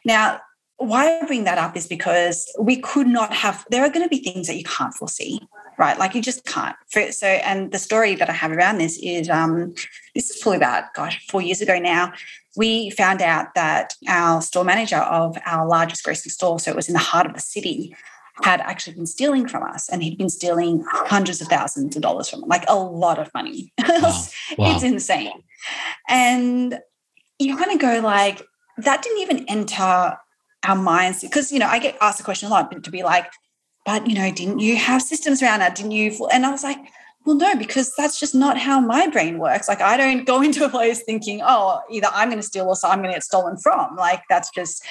now 0.05 0.39
why 0.77 1.19
I 1.19 1.25
bring 1.25 1.43
that 1.43 1.57
up 1.57 1.77
is 1.77 1.85
because 1.85 2.51
we 2.59 2.77
could 2.77 3.07
not 3.07 3.33
have, 3.33 3.65
there 3.69 3.83
are 3.83 3.89
going 3.89 4.03
to 4.03 4.09
be 4.09 4.17
things 4.17 4.47
that 4.47 4.57
you 4.57 4.63
can't 4.63 4.93
foresee, 4.93 5.39
right? 5.77 5.97
Like 5.99 6.15
you 6.15 6.23
just 6.23 6.43
can't. 6.45 6.75
So, 7.11 7.27
and 7.27 7.71
the 7.71 7.77
story 7.77 8.15
that 8.15 8.29
I 8.29 8.33
have 8.33 8.51
around 8.51 8.79
this 8.79 8.97
is 8.97 9.29
um, 9.29 9.75
this 10.15 10.31
is 10.31 10.41
probably 10.41 10.57
about, 10.57 10.93
gosh, 10.95 11.23
four 11.27 11.41
years 11.41 11.61
ago 11.61 11.77
now. 11.77 12.13
We 12.57 12.89
found 12.89 13.21
out 13.21 13.53
that 13.53 13.93
our 14.07 14.41
store 14.41 14.63
manager 14.63 14.97
of 14.97 15.37
our 15.45 15.67
largest 15.67 16.03
grocery 16.03 16.31
store, 16.31 16.59
so 16.59 16.71
it 16.71 16.75
was 16.75 16.89
in 16.89 16.93
the 16.93 16.99
heart 16.99 17.27
of 17.27 17.33
the 17.33 17.39
city, 17.39 17.95
had 18.43 18.62
actually 18.62 18.93
been 18.93 19.05
stealing 19.05 19.48
from 19.48 19.63
us 19.63 19.89
and 19.89 20.03
he'd 20.03 20.17
been 20.17 20.29
stealing 20.29 20.83
hundreds 20.88 21.41
of 21.41 21.48
thousands 21.48 21.95
of 21.95 22.01
dollars 22.01 22.29
from 22.29 22.41
like 22.41 22.63
a 22.67 22.75
lot 22.75 23.19
of 23.19 23.33
money. 23.33 23.74
Wow. 23.81 24.24
Wow. 24.57 24.75
it's 24.75 24.83
insane. 24.83 25.43
And 26.10 26.79
you 27.39 27.55
kind 27.57 27.71
of 27.71 27.79
go 27.79 28.00
like, 28.00 28.41
that 28.77 29.03
didn't 29.03 29.19
even 29.19 29.45
enter 29.48 30.17
our 30.63 30.75
minds 30.75 31.21
because, 31.21 31.51
you 31.51 31.60
know, 31.60 31.67
I 31.67 31.79
get 31.79 31.98
asked 32.01 32.18
the 32.18 32.24
question 32.24 32.48
a 32.48 32.51
lot 32.51 32.83
to 32.83 32.92
be 32.92 33.03
like, 33.03 33.31
but, 33.85 34.07
you 34.07 34.15
know, 34.15 34.31
didn't 34.31 34.59
you 34.59 34.75
have 34.75 35.01
systems 35.01 35.42
around 35.42 35.59
that? 35.59 35.75
Didn't 35.75 35.92
you? 35.92 36.27
And 36.31 36.46
I 36.46 36.51
was 36.51 36.63
like, 36.63 36.77
well, 37.25 37.35
no, 37.35 37.55
because 37.55 37.94
that's 37.96 38.20
just 38.20 38.33
not 38.33 38.57
how 38.57 38.79
my 38.79 39.07
brain 39.07 39.37
works. 39.37 39.68
Like, 39.68 39.81
I 39.81 39.98
don't 39.98 40.25
go 40.25 40.42
into 40.44 40.65
a 40.65 40.70
place 40.70 41.03
thinking, 41.03 41.42
oh, 41.44 41.81
either 41.89 42.07
I'm 42.11 42.29
going 42.29 42.42
to 42.42 42.48
steal 42.48 42.68
or 42.68 42.75
so 42.75 42.89
I'm 42.89 43.00
going 43.00 43.09
to 43.09 43.15
get 43.15 43.24
stolen 43.24 43.57
from. 43.57 43.96
Like, 43.96 44.24
that's 44.29 44.50
just, 44.51 44.83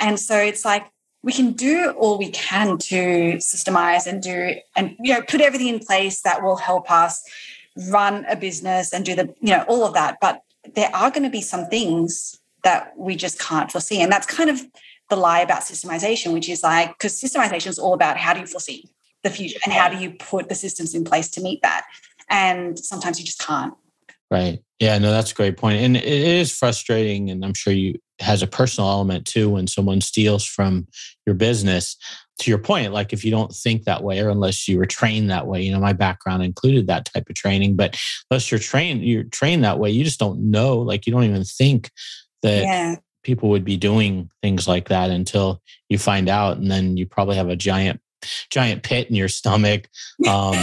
and 0.00 0.18
so 0.18 0.36
it's 0.36 0.64
like, 0.64 0.84
we 1.24 1.32
can 1.32 1.52
do 1.52 1.90
all 1.92 2.18
we 2.18 2.30
can 2.30 2.76
to 2.76 3.36
systemize 3.38 4.06
and 4.06 4.22
do 4.22 4.54
and 4.76 4.94
you 5.00 5.14
know 5.14 5.22
put 5.22 5.40
everything 5.40 5.68
in 5.68 5.78
place 5.80 6.20
that 6.20 6.42
will 6.42 6.56
help 6.56 6.90
us 6.90 7.24
run 7.90 8.24
a 8.26 8.36
business 8.36 8.92
and 8.92 9.04
do 9.04 9.16
the 9.16 9.34
you 9.40 9.50
know 9.50 9.64
all 9.66 9.84
of 9.84 9.94
that. 9.94 10.18
But 10.20 10.42
there 10.74 10.94
are 10.94 11.10
going 11.10 11.24
to 11.24 11.30
be 11.30 11.40
some 11.40 11.66
things 11.66 12.38
that 12.62 12.92
we 12.96 13.16
just 13.16 13.38
can't 13.38 13.72
foresee. 13.72 14.00
And 14.00 14.12
that's 14.12 14.26
kind 14.26 14.50
of 14.50 14.60
the 15.10 15.16
lie 15.16 15.40
about 15.40 15.62
systemization 15.62 16.32
which 16.32 16.48
is 16.48 16.62
like 16.62 16.90
because 16.90 17.20
systemization 17.20 17.68
is 17.68 17.78
all 17.78 17.94
about 17.94 18.16
how 18.16 18.34
do 18.34 18.40
you 18.40 18.46
foresee 18.46 18.88
the 19.22 19.30
future 19.30 19.58
and 19.64 19.72
how 19.72 19.88
do 19.88 19.96
you 19.96 20.12
put 20.12 20.48
the 20.48 20.54
systems 20.54 20.94
in 20.94 21.04
place 21.04 21.28
to 21.30 21.40
meet 21.40 21.62
that? 21.62 21.84
And 22.28 22.78
sometimes 22.78 23.18
you 23.18 23.24
just 23.24 23.40
can't. 23.40 23.74
Right. 24.30 24.62
Yeah 24.78 24.98
no 24.98 25.10
that's 25.10 25.32
a 25.32 25.34
great 25.34 25.56
point. 25.56 25.80
And 25.80 25.96
it 25.96 26.04
is 26.04 26.52
frustrating 26.54 27.30
and 27.30 27.42
i'm 27.44 27.54
sure 27.54 27.72
you 27.72 27.98
has 28.20 28.42
a 28.42 28.46
personal 28.46 28.88
element 28.88 29.26
too 29.26 29.50
when 29.50 29.66
someone 29.66 30.00
steals 30.00 30.44
from 30.44 30.86
your 31.26 31.34
business 31.34 31.96
to 32.38 32.50
your 32.50 32.58
point 32.58 32.92
like 32.92 33.12
if 33.12 33.24
you 33.24 33.30
don't 33.30 33.52
think 33.52 33.84
that 33.84 34.02
way 34.02 34.20
or 34.20 34.28
unless 34.28 34.66
you 34.68 34.78
were 34.78 34.86
trained 34.86 35.30
that 35.30 35.46
way 35.46 35.62
you 35.62 35.72
know 35.72 35.80
my 35.80 35.92
background 35.92 36.42
included 36.42 36.86
that 36.86 37.04
type 37.04 37.28
of 37.28 37.34
training 37.34 37.76
but 37.76 37.96
unless 38.30 38.50
you're 38.50 38.60
trained 38.60 39.04
you're 39.04 39.24
trained 39.24 39.64
that 39.64 39.78
way 39.78 39.90
you 39.90 40.04
just 40.04 40.18
don't 40.18 40.38
know 40.38 40.78
like 40.78 41.06
you 41.06 41.12
don't 41.12 41.24
even 41.24 41.44
think 41.44 41.90
that 42.42 42.62
yeah. 42.62 42.96
people 43.22 43.48
would 43.48 43.64
be 43.64 43.76
doing 43.76 44.28
things 44.42 44.66
like 44.66 44.88
that 44.88 45.10
until 45.10 45.60
you 45.88 45.98
find 45.98 46.28
out 46.28 46.56
and 46.56 46.70
then 46.70 46.96
you 46.96 47.06
probably 47.06 47.36
have 47.36 47.48
a 47.48 47.56
giant 47.56 48.00
giant 48.50 48.82
pit 48.82 49.08
in 49.08 49.14
your 49.14 49.28
stomach 49.28 49.88
um, 50.28 50.54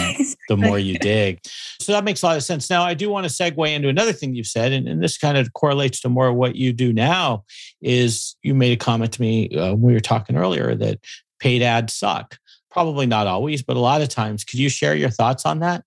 the 0.48 0.58
more 0.58 0.80
you 0.80 0.98
dig. 1.02 1.40
So 1.80 1.92
that 1.92 2.04
makes 2.04 2.22
a 2.24 2.26
lot 2.28 2.38
of 2.38 2.44
sense. 2.44 2.70
Now, 2.70 2.84
I 2.84 2.94
do 2.94 3.10
want 3.10 3.28
to 3.28 3.34
segue 3.34 3.74
into 3.74 3.90
another 3.90 4.14
thing 4.14 4.36
you've 4.36 4.48
said, 4.48 4.72
and, 4.72 4.88
and 4.88 5.04
this 5.04 5.18
kind 5.18 5.38
of 5.38 5.54
correlates 5.54 6.02
to 6.02 6.10
more 6.10 6.32
what 6.34 6.56
you 6.56 6.74
do 6.74 6.94
now. 6.94 7.44
Is 7.82 8.36
you 8.44 8.54
made 8.54 8.74
a 8.74 8.78
comment 8.78 9.14
to 9.14 9.22
me 9.22 9.50
uh, 9.50 9.72
when 9.72 9.82
we 9.82 9.94
were 9.94 10.00
talking 10.00 10.36
earlier 10.36 10.76
that 10.76 11.00
paid 11.40 11.62
ads 11.62 11.94
suck. 11.94 12.38
Probably 12.70 13.06
not 13.06 13.28
always, 13.28 13.62
but 13.64 13.76
a 13.76 13.80
lot 13.82 14.02
of 14.02 14.10
times. 14.10 14.44
Could 14.44 14.60
you 14.60 14.70
share 14.70 14.96
your 14.96 15.10
thoughts 15.10 15.46
on 15.46 15.60
that? 15.60 15.84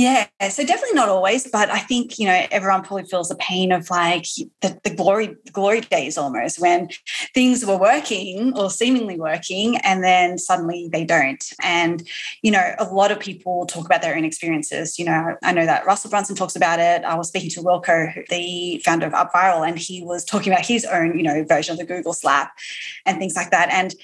Yeah, 0.00 0.28
so 0.48 0.64
definitely 0.64 0.94
not 0.94 1.10
always, 1.10 1.46
but 1.46 1.68
I 1.68 1.80
think 1.80 2.18
you 2.18 2.24
know 2.24 2.46
everyone 2.50 2.82
probably 2.82 3.04
feels 3.04 3.28
the 3.28 3.34
pain 3.34 3.70
of 3.70 3.90
like 3.90 4.24
the, 4.62 4.80
the 4.82 4.94
glory 4.94 5.36
glory 5.52 5.82
days 5.82 6.16
almost 6.16 6.58
when 6.58 6.88
things 7.34 7.66
were 7.66 7.76
working 7.76 8.56
or 8.56 8.70
seemingly 8.70 9.20
working, 9.20 9.76
and 9.76 10.02
then 10.02 10.38
suddenly 10.38 10.88
they 10.90 11.04
don't. 11.04 11.44
And 11.62 12.02
you 12.40 12.50
know, 12.50 12.74
a 12.78 12.84
lot 12.84 13.10
of 13.10 13.20
people 13.20 13.66
talk 13.66 13.84
about 13.84 14.00
their 14.00 14.16
own 14.16 14.24
experiences. 14.24 14.98
You 14.98 15.04
know, 15.04 15.36
I 15.44 15.52
know 15.52 15.66
that 15.66 15.84
Russell 15.84 16.08
Brunson 16.08 16.34
talks 16.34 16.56
about 16.56 16.78
it. 16.78 17.04
I 17.04 17.14
was 17.14 17.28
speaking 17.28 17.50
to 17.50 17.60
Wilco, 17.60 18.26
the 18.30 18.80
founder 18.82 19.04
of 19.04 19.12
UpViral, 19.12 19.68
and 19.68 19.78
he 19.78 20.02
was 20.02 20.24
talking 20.24 20.50
about 20.50 20.64
his 20.64 20.86
own 20.86 21.14
you 21.14 21.22
know 21.22 21.44
version 21.44 21.74
of 21.74 21.78
the 21.78 21.84
Google 21.84 22.14
slap 22.14 22.56
and 23.04 23.18
things 23.18 23.36
like 23.36 23.50
that. 23.50 23.68
And 23.70 23.94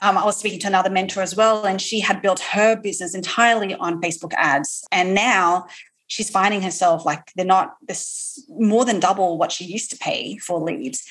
um, 0.00 0.16
I 0.16 0.24
was 0.24 0.38
speaking 0.38 0.60
to 0.60 0.68
another 0.68 0.90
mentor 0.90 1.20
as 1.20 1.36
well, 1.36 1.64
and 1.64 1.80
she 1.80 2.00
had 2.00 2.22
built 2.22 2.40
her 2.40 2.76
business 2.76 3.14
entirely 3.14 3.74
on 3.74 4.00
Facebook 4.00 4.32
ads. 4.34 4.86
And 4.90 5.14
now 5.14 5.66
she's 6.06 6.30
finding 6.30 6.62
herself 6.62 7.04
like 7.04 7.32
they're 7.36 7.44
not 7.44 7.74
this 7.86 8.42
more 8.48 8.84
than 8.84 9.00
double 9.00 9.36
what 9.36 9.52
she 9.52 9.64
used 9.64 9.90
to 9.90 9.98
pay 9.98 10.38
for 10.38 10.60
leads, 10.60 11.04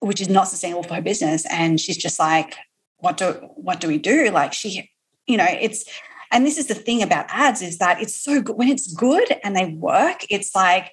which 0.00 0.20
is 0.20 0.28
not 0.28 0.48
sustainable 0.48 0.84
for 0.84 0.94
her 0.94 1.02
business. 1.02 1.46
And 1.50 1.80
she's 1.80 1.96
just 1.96 2.18
like, 2.18 2.56
what 2.98 3.16
do 3.16 3.32
what 3.54 3.80
do 3.80 3.88
we 3.88 3.98
do? 3.98 4.30
Like 4.30 4.52
she, 4.52 4.90
you 5.26 5.36
know, 5.36 5.46
it's 5.48 5.84
and 6.30 6.46
this 6.46 6.58
is 6.58 6.66
the 6.66 6.74
thing 6.74 7.02
about 7.02 7.26
ads 7.28 7.62
is 7.62 7.78
that 7.78 8.00
it's 8.00 8.14
so 8.14 8.40
good 8.40 8.56
when 8.56 8.68
it's 8.68 8.92
good 8.92 9.28
and 9.42 9.56
they 9.56 9.72
work, 9.72 10.24
it's 10.30 10.54
like 10.54 10.92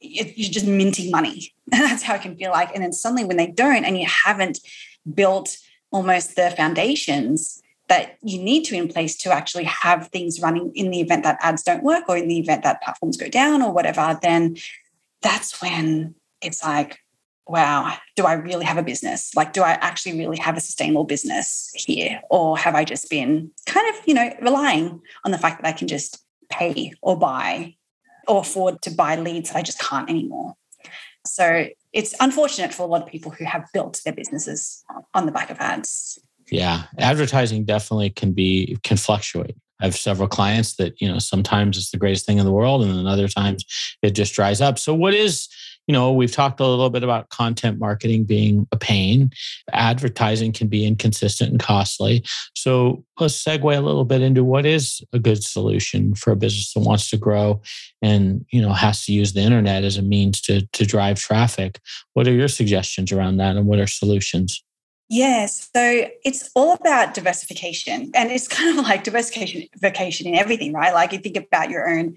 you're 0.00 0.50
just 0.50 0.66
minting 0.66 1.10
money. 1.10 1.52
That's 1.66 2.02
how 2.02 2.14
it 2.14 2.22
can 2.22 2.36
feel 2.36 2.50
like. 2.50 2.72
And 2.74 2.84
then 2.84 2.92
suddenly 2.92 3.24
when 3.24 3.36
they 3.36 3.48
don't 3.48 3.84
and 3.84 3.98
you 3.98 4.06
haven't 4.06 4.60
built 5.12 5.56
almost 5.90 6.36
the 6.36 6.50
foundations 6.56 7.62
that 7.88 8.18
you 8.22 8.42
need 8.42 8.64
to 8.64 8.74
in 8.74 8.88
place 8.88 9.16
to 9.16 9.32
actually 9.32 9.64
have 9.64 10.08
things 10.08 10.40
running 10.40 10.70
in 10.74 10.90
the 10.90 11.00
event 11.00 11.24
that 11.24 11.38
ads 11.40 11.62
don't 11.62 11.82
work 11.82 12.04
or 12.08 12.16
in 12.16 12.28
the 12.28 12.38
event 12.38 12.62
that 12.62 12.82
platforms 12.82 13.16
go 13.16 13.28
down 13.28 13.62
or 13.62 13.72
whatever, 13.72 14.18
then 14.22 14.56
that's 15.22 15.60
when 15.62 16.14
it's 16.42 16.62
like, 16.62 16.98
wow, 17.46 17.96
do 18.14 18.26
I 18.26 18.34
really 18.34 18.66
have 18.66 18.76
a 18.76 18.82
business? 18.82 19.34
Like, 19.34 19.54
do 19.54 19.62
I 19.62 19.70
actually 19.70 20.18
really 20.18 20.36
have 20.36 20.56
a 20.56 20.60
sustainable 20.60 21.04
business 21.04 21.72
here? 21.74 22.20
Or 22.30 22.58
have 22.58 22.74
I 22.74 22.84
just 22.84 23.08
been 23.08 23.50
kind 23.66 23.88
of, 23.88 24.02
you 24.06 24.12
know, 24.12 24.30
relying 24.42 25.00
on 25.24 25.30
the 25.30 25.38
fact 25.38 25.62
that 25.62 25.68
I 25.68 25.72
can 25.72 25.88
just 25.88 26.22
pay 26.50 26.92
or 27.00 27.18
buy 27.18 27.74
or 28.26 28.42
afford 28.42 28.82
to 28.82 28.90
buy 28.90 29.16
leads 29.16 29.50
that 29.50 29.56
I 29.56 29.62
just 29.62 29.80
can't 29.80 30.10
anymore? 30.10 30.56
So 31.26 31.68
it's 31.92 32.14
unfortunate 32.20 32.74
for 32.74 32.82
a 32.82 32.86
lot 32.86 33.02
of 33.02 33.08
people 33.08 33.30
who 33.30 33.44
have 33.44 33.66
built 33.72 34.00
their 34.04 34.12
businesses 34.12 34.84
on 35.14 35.26
the 35.26 35.32
back 35.32 35.50
of 35.50 35.58
ads. 35.58 36.18
Yeah, 36.50 36.84
advertising 36.98 37.64
definitely 37.64 38.10
can 38.10 38.32
be 38.32 38.78
can 38.82 38.96
fluctuate. 38.96 39.56
I 39.80 39.84
have 39.84 39.96
several 39.96 40.28
clients 40.28 40.76
that 40.76 41.00
you 41.00 41.08
know 41.08 41.18
sometimes 41.18 41.76
it's 41.76 41.90
the 41.90 41.98
greatest 41.98 42.26
thing 42.26 42.38
in 42.38 42.44
the 42.44 42.52
world, 42.52 42.82
and 42.82 42.96
then 42.96 43.06
other 43.06 43.28
times 43.28 43.64
it 44.02 44.10
just 44.10 44.34
dries 44.34 44.60
up. 44.60 44.78
So, 44.78 44.94
what 44.94 45.14
is 45.14 45.48
you 45.88 45.92
know, 45.92 46.12
we've 46.12 46.30
talked 46.30 46.60
a 46.60 46.66
little 46.66 46.90
bit 46.90 47.02
about 47.02 47.30
content 47.30 47.78
marketing 47.78 48.24
being 48.24 48.68
a 48.70 48.76
pain. 48.76 49.30
Advertising 49.72 50.52
can 50.52 50.68
be 50.68 50.86
inconsistent 50.86 51.50
and 51.50 51.58
costly. 51.58 52.22
So 52.54 53.04
let's 53.18 53.42
segue 53.42 53.76
a 53.76 53.80
little 53.80 54.04
bit 54.04 54.20
into 54.20 54.44
what 54.44 54.66
is 54.66 55.02
a 55.14 55.18
good 55.18 55.42
solution 55.42 56.14
for 56.14 56.30
a 56.30 56.36
business 56.36 56.74
that 56.74 56.80
wants 56.80 57.08
to 57.10 57.16
grow 57.16 57.62
and, 58.02 58.44
you 58.52 58.60
know, 58.60 58.74
has 58.74 59.06
to 59.06 59.12
use 59.12 59.32
the 59.32 59.40
internet 59.40 59.82
as 59.82 59.96
a 59.96 60.02
means 60.02 60.42
to, 60.42 60.66
to 60.74 60.84
drive 60.84 61.18
traffic. 61.18 61.80
What 62.12 62.28
are 62.28 62.32
your 62.32 62.48
suggestions 62.48 63.10
around 63.10 63.38
that 63.38 63.56
and 63.56 63.66
what 63.66 63.80
are 63.80 63.86
solutions? 63.86 64.62
Yes. 65.10 65.70
So 65.74 66.08
it's 66.22 66.50
all 66.54 66.74
about 66.74 67.14
diversification. 67.14 68.10
And 68.14 68.30
it's 68.30 68.46
kind 68.58 68.78
of 68.78 68.84
like 68.84 69.04
diversification 69.04 70.26
in 70.26 70.34
everything, 70.34 70.72
right? 70.72 70.92
Like 70.92 71.12
you 71.12 71.18
think 71.18 71.36
about 71.36 71.70
your 71.70 71.88
own, 71.88 72.16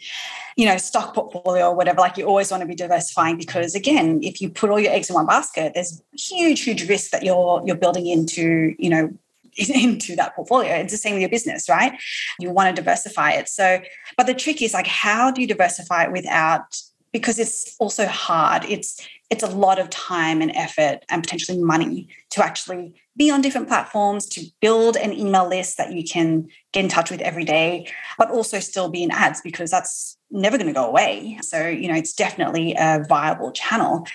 you 0.58 0.66
know, 0.66 0.78
stock 0.78 1.14
portfolio 1.14 1.70
or 1.70 1.76
whatever, 1.76 2.02
like 2.02 2.18
you 2.18 2.26
always 2.26 2.52
want 2.52 2.62
to 2.62 2.68
be 2.68 2.76
diversifying 2.76 3.38
because 3.38 3.76
again, 3.76 4.20
if 4.24 4.42
you 4.42 4.50
put 4.50 4.70
all 4.70 4.80
your 4.80 4.92
eggs 4.92 5.10
in 5.10 5.16
one 5.16 5.26
basket, 5.26 5.74
there's 5.74 6.02
huge, 6.18 6.62
huge 6.62 6.88
risk 6.90 7.12
that 7.12 7.24
you're 7.24 7.62
you're 7.66 7.78
building 7.78 8.08
into, 8.08 8.76
you 8.78 8.90
know, 8.90 9.14
into 9.56 10.16
that 10.18 10.36
portfolio. 10.36 10.76
It's 10.76 10.94
the 10.94 10.98
same 10.98 11.14
with 11.14 11.22
your 11.22 11.30
business, 11.30 11.70
right? 11.70 11.94
You 12.40 12.52
want 12.52 12.76
to 12.76 12.82
diversify 12.82 13.32
it. 13.32 13.48
So, 13.48 13.82
but 14.18 14.28
the 14.28 14.34
trick 14.34 14.62
is 14.62 14.74
like, 14.74 14.88
how 14.88 15.32
do 15.32 15.42
you 15.42 15.48
diversify 15.48 16.04
it 16.04 16.12
without 16.12 16.82
because 17.12 17.40
it's 17.40 17.76
also 17.80 18.06
hard. 18.08 18.64
It's 18.66 19.06
it's 19.32 19.44
a 19.44 19.48
lot 19.48 19.80
of 19.80 19.90
time 19.90 20.42
and 20.42 20.52
effort 20.56 21.00
and 21.10 21.24
potentially 21.24 21.58
money 21.58 22.10
to 22.32 22.44
actually 22.44 22.94
be 23.16 23.32
on 23.32 23.42
different 23.42 23.70
platforms, 23.70 24.26
to 24.26 24.46
build 24.60 24.98
an 24.98 25.14
email 25.14 25.48
list 25.48 25.78
that 25.78 25.94
you 25.94 26.04
can 26.04 26.48
get 26.74 26.84
in 26.84 26.90
touch 26.90 27.10
with 27.10 27.22
every 27.22 27.46
day, 27.46 27.90
but 28.18 28.30
also 28.30 28.60
still 28.60 28.90
be 28.90 29.02
in 29.02 29.10
ads 29.10 29.42
because 29.42 29.72
that's 29.72 30.18
never 30.32 30.58
going 30.58 30.68
to 30.68 30.74
go 30.74 30.86
away. 30.86 31.40
So, 31.42 31.66
you 31.66 31.88
know, 31.88 31.96
it's 31.96 32.14
definitely 32.14 32.76
a 32.78 33.06
viable 33.08 33.54
channel. 33.54 34.06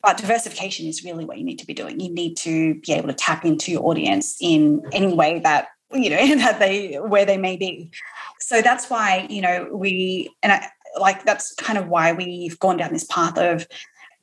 But 0.00 0.16
diversification 0.16 0.86
is 0.86 1.04
really 1.04 1.24
what 1.24 1.38
you 1.38 1.44
need 1.44 1.58
to 1.58 1.66
be 1.66 1.74
doing. 1.74 1.98
You 1.98 2.12
need 2.12 2.36
to 2.38 2.76
be 2.76 2.92
able 2.92 3.08
to 3.08 3.14
tap 3.14 3.44
into 3.44 3.72
your 3.72 3.84
audience 3.84 4.36
in 4.40 4.82
any 4.92 5.12
way 5.12 5.40
that, 5.40 5.68
you 5.92 6.10
know, 6.10 6.36
that 6.36 6.60
they 6.60 6.94
where 6.96 7.24
they 7.24 7.36
may 7.36 7.56
be. 7.56 7.90
So 8.38 8.62
that's 8.62 8.88
why, 8.88 9.26
you 9.28 9.42
know, 9.42 9.68
we 9.72 10.32
and 10.42 10.52
I, 10.52 10.68
like 11.00 11.24
that's 11.24 11.54
kind 11.54 11.78
of 11.78 11.88
why 11.88 12.12
we've 12.12 12.58
gone 12.58 12.76
down 12.76 12.92
this 12.92 13.04
path 13.04 13.38
of 13.38 13.66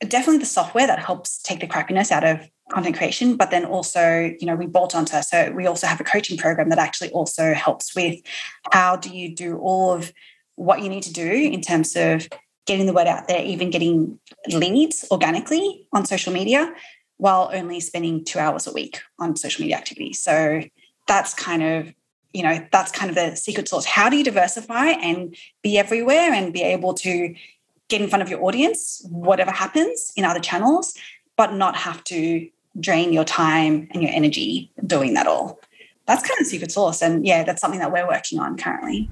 definitely 0.07 0.37
the 0.37 0.45
software 0.45 0.87
that 0.87 0.99
helps 0.99 1.41
take 1.41 1.59
the 1.59 1.67
crappiness 1.67 2.11
out 2.11 2.23
of 2.23 2.47
content 2.71 2.95
creation 2.95 3.35
but 3.35 3.49
then 3.49 3.65
also 3.65 4.31
you 4.39 4.45
know 4.45 4.55
we 4.55 4.67
bolt 4.67 4.95
onto 4.95 5.19
so 5.21 5.51
we 5.51 5.65
also 5.65 5.87
have 5.87 5.99
a 5.99 6.03
coaching 6.03 6.37
program 6.37 6.69
that 6.69 6.77
actually 6.77 7.09
also 7.11 7.53
helps 7.53 7.95
with 7.95 8.19
how 8.71 8.95
do 8.95 9.09
you 9.09 9.35
do 9.35 9.57
all 9.57 9.91
of 9.91 10.13
what 10.55 10.83
you 10.83 10.89
need 10.89 11.03
to 11.03 11.11
do 11.11 11.31
in 11.31 11.61
terms 11.61 11.95
of 11.95 12.27
getting 12.67 12.85
the 12.85 12.93
word 12.93 13.07
out 13.07 13.27
there 13.27 13.43
even 13.43 13.71
getting 13.71 14.19
leads 14.49 15.03
organically 15.11 15.87
on 15.91 16.05
social 16.05 16.31
media 16.31 16.71
while 17.19 17.51
only 17.53 17.81
spending 17.81 18.23
two 18.23 18.39
hours 18.39 18.65
a 18.65 18.71
week 18.71 19.01
on 19.19 19.35
social 19.35 19.61
media 19.61 19.77
activities. 19.77 20.19
So 20.19 20.61
that's 21.07 21.33
kind 21.33 21.61
of 21.61 21.93
you 22.33 22.43
know 22.43 22.65
that's 22.71 22.91
kind 22.91 23.09
of 23.09 23.15
the 23.15 23.35
secret 23.35 23.67
sauce. 23.67 23.85
How 23.85 24.09
do 24.09 24.17
you 24.17 24.23
diversify 24.23 24.87
and 24.89 25.35
be 25.61 25.77
everywhere 25.77 26.31
and 26.31 26.53
be 26.53 26.61
able 26.61 26.93
to 26.95 27.35
get 27.89 28.01
in 28.01 28.07
front 28.07 28.21
of 28.21 28.29
your 28.29 28.43
audience 28.43 29.05
whatever 29.09 29.51
happens 29.51 30.13
in 30.15 30.23
other 30.23 30.39
channels 30.39 30.95
but 31.35 31.53
not 31.53 31.75
have 31.75 32.03
to 32.05 32.47
drain 32.79 33.11
your 33.11 33.25
time 33.25 33.87
and 33.91 34.01
your 34.01 34.11
energy 34.13 34.71
doing 34.85 35.13
that 35.13 35.27
all 35.27 35.59
that's 36.05 36.27
kind 36.27 36.39
of 36.39 36.47
secret 36.47 36.71
sauce 36.71 37.01
and 37.01 37.25
yeah 37.25 37.43
that's 37.43 37.61
something 37.61 37.79
that 37.79 37.91
we're 37.91 38.07
working 38.07 38.39
on 38.39 38.57
currently 38.57 39.09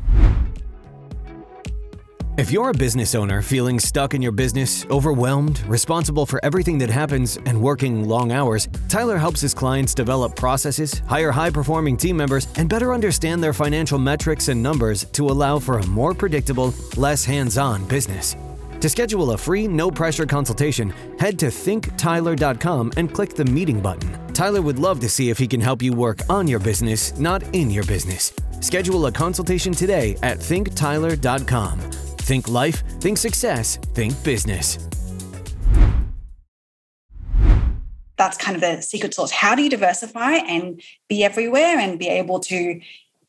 if 2.37 2.51
you're 2.51 2.69
a 2.69 2.73
business 2.73 3.15
owner 3.15 3.41
feeling 3.41 3.79
stuck 3.79 4.13
in 4.13 4.21
your 4.21 4.31
business, 4.31 4.85
overwhelmed, 4.91 5.59
responsible 5.67 6.23
for 6.23 6.39
everything 6.45 6.77
that 6.77 6.89
happens, 6.91 7.37
and 7.47 7.59
working 7.59 8.07
long 8.07 8.31
hours, 8.31 8.69
Tyler 8.89 9.17
helps 9.17 9.41
his 9.41 9.55
clients 9.55 9.95
develop 9.95 10.35
processes, 10.35 11.01
hire 11.07 11.31
high 11.31 11.49
performing 11.49 11.97
team 11.97 12.15
members, 12.15 12.47
and 12.57 12.69
better 12.69 12.93
understand 12.93 13.43
their 13.43 13.53
financial 13.53 13.97
metrics 13.97 14.49
and 14.49 14.61
numbers 14.61 15.05
to 15.13 15.25
allow 15.25 15.57
for 15.57 15.79
a 15.79 15.87
more 15.87 16.13
predictable, 16.13 16.75
less 16.95 17.25
hands 17.25 17.57
on 17.57 17.87
business. 17.87 18.35
To 18.88 18.91
schedule 18.91 19.32
a 19.32 19.38
free, 19.38 19.67
no 19.67 19.91
pressure 19.91 20.26
consultation, 20.26 20.93
head 21.19 21.38
to 21.39 21.47
thinktyler.com 21.47 22.93
and 22.95 23.13
click 23.13 23.34
the 23.34 23.43
meeting 23.43 23.82
button. 23.82 24.34
Tyler 24.34 24.62
would 24.62 24.80
love 24.80 25.02
to 25.02 25.10
see 25.10 25.30
if 25.30 25.38
he 25.38 25.45
can 25.45 25.60
help 25.60 25.82
you 25.82 25.91
work 25.91 26.19
on 26.30 26.47
your 26.47 26.60
business, 26.60 27.13
not 27.19 27.43
in 27.54 27.69
your 27.69 27.84
business. 27.84 28.32
Schedule 28.62 29.08
a 29.08 29.12
consultation 29.12 29.73
today 29.73 30.15
at 30.23 30.38
thinktyler.com. 30.38 31.80
Think 31.80 32.47
life, 32.47 32.82
think 33.02 33.17
success, 33.17 33.76
think 33.93 34.13
business. 34.23 34.80
That's 38.15 38.38
kind 38.38 38.56
of 38.56 38.62
the 38.62 38.80
secret 38.82 39.13
sauce. 39.13 39.32
How 39.32 39.54
do 39.54 39.63
you 39.63 39.69
diversify 39.69 40.36
and 40.36 40.82
be 41.10 41.26
everywhere 41.26 41.78
and 41.78 42.00
be 42.00 42.08
able 42.08 42.39
to 42.39 42.80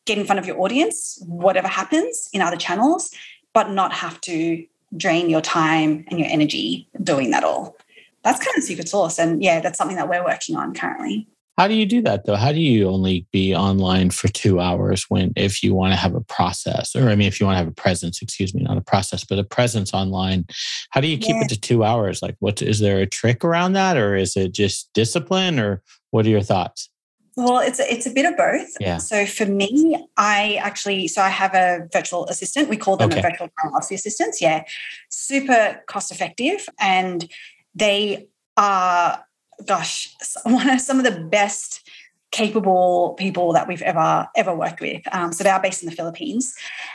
get 0.05 0.19
in 0.19 0.25
front 0.25 0.39
of 0.39 0.47
your 0.47 0.61
audience, 0.61 1.21
whatever 1.27 1.67
happens 1.67 2.29
in 2.33 2.43
other 2.43 2.57
channels, 2.57 3.13
but 3.53 3.73
not 3.73 3.93
have 3.93 4.21
to 4.21 4.65
drain 4.97 5.29
your 5.31 5.41
time 5.41 6.05
and 6.09 6.19
your 6.19 6.29
energy 6.31 6.89
doing 7.03 7.31
that 7.31 7.45
all? 7.45 7.77
That's 8.25 8.45
kind 8.45 8.57
of 8.57 8.65
secret 8.65 8.89
sauce. 8.89 9.19
And 9.19 9.43
yeah, 9.43 9.61
that's 9.61 9.79
something 9.79 9.97
that 9.97 10.09
we're 10.09 10.25
working 10.25 10.57
on 10.57 10.75
currently. 10.75 11.29
How 11.59 11.67
do 11.67 11.75
you 11.75 11.87
do 11.87 12.01
that 12.03 12.25
though? 12.25 12.37
How 12.37 12.53
do 12.53 12.61
you 12.61 12.89
only 12.89 13.27
be 13.33 13.53
online 13.53 14.11
for 14.11 14.29
two 14.29 14.61
hours 14.61 15.07
when 15.09 15.33
if 15.35 15.61
you 15.61 15.75
want 15.75 15.93
to 15.93 15.97
have 15.97 16.15
a 16.15 16.21
process, 16.21 16.95
or 16.95 17.09
I 17.09 17.17
mean, 17.17 17.27
if 17.27 17.41
you 17.41 17.47
want 17.47 17.55
to 17.55 17.59
have 17.59 17.67
a 17.67 17.73
presence, 17.73 18.23
excuse 18.23 18.55
me, 18.55 18.63
not 18.63 18.77
a 18.77 18.81
process, 18.81 19.25
but 19.25 19.41
a 19.41 19.45
presence 19.45 19.93
online, 19.93 20.47
how 20.91 21.01
do 21.01 21.09
you 21.09 21.19
keep 21.19 21.35
yeah. 21.35 21.43
it 21.43 21.49
to 21.49 21.61
two 21.61 21.83
hours? 21.83 22.23
Like, 22.23 22.37
what 22.39 22.63
is 22.63 22.79
there 22.79 23.01
a 23.01 23.07
trick 23.07 23.45
around 23.45 23.73
that, 23.73 23.97
or 23.97 24.15
is 24.15 24.37
it 24.37 24.53
just 24.53 24.89
discipline, 24.95 25.59
or 25.59 25.83
what 26.13 26.27
are 26.27 26.31
your 26.31 26.43
thoughts? 26.43 26.91
Well, 27.39 27.61
it's 27.61 27.79
a, 27.79 27.91
it's 27.91 28.05
a 28.05 28.11
bit 28.11 28.27
of 28.27 28.37
both. 28.37 28.67
Yeah. 28.81 28.97
So 28.97 29.25
for 29.25 29.47
me, 29.47 30.05
I 30.17 30.59
actually 30.61 31.07
so 31.07 31.23
I 31.23 31.29
have 31.29 31.55
a 31.55 31.89
virtual 31.93 32.27
assistant. 32.27 32.69
We 32.69 32.77
call 32.77 32.97
them 32.97 33.11
okay. 33.11 33.21
a 33.21 33.23
virtual 33.23 33.49
philosophy 33.63 33.95
assistants. 33.95 34.41
Yeah, 34.41 34.65
super 35.09 35.81
cost 35.87 36.11
effective, 36.11 36.69
and 36.81 37.31
they 37.77 38.27
are 38.57 39.25
gosh, 39.65 40.13
one 40.43 40.69
of 40.69 40.81
some 40.81 40.99
of 40.99 41.05
the 41.05 41.21
best 41.21 41.89
capable 42.33 43.15
people 43.17 43.53
that 43.53 43.69
we've 43.69 43.83
ever 43.83 44.27
ever 44.35 44.53
worked 44.53 44.81
with. 44.81 45.03
Um, 45.13 45.33
so 45.33 45.45
they 45.45 45.51
are 45.51 45.63
based 45.63 45.85
in 45.85 45.89
the 45.89 45.95
Philippines, 45.95 46.53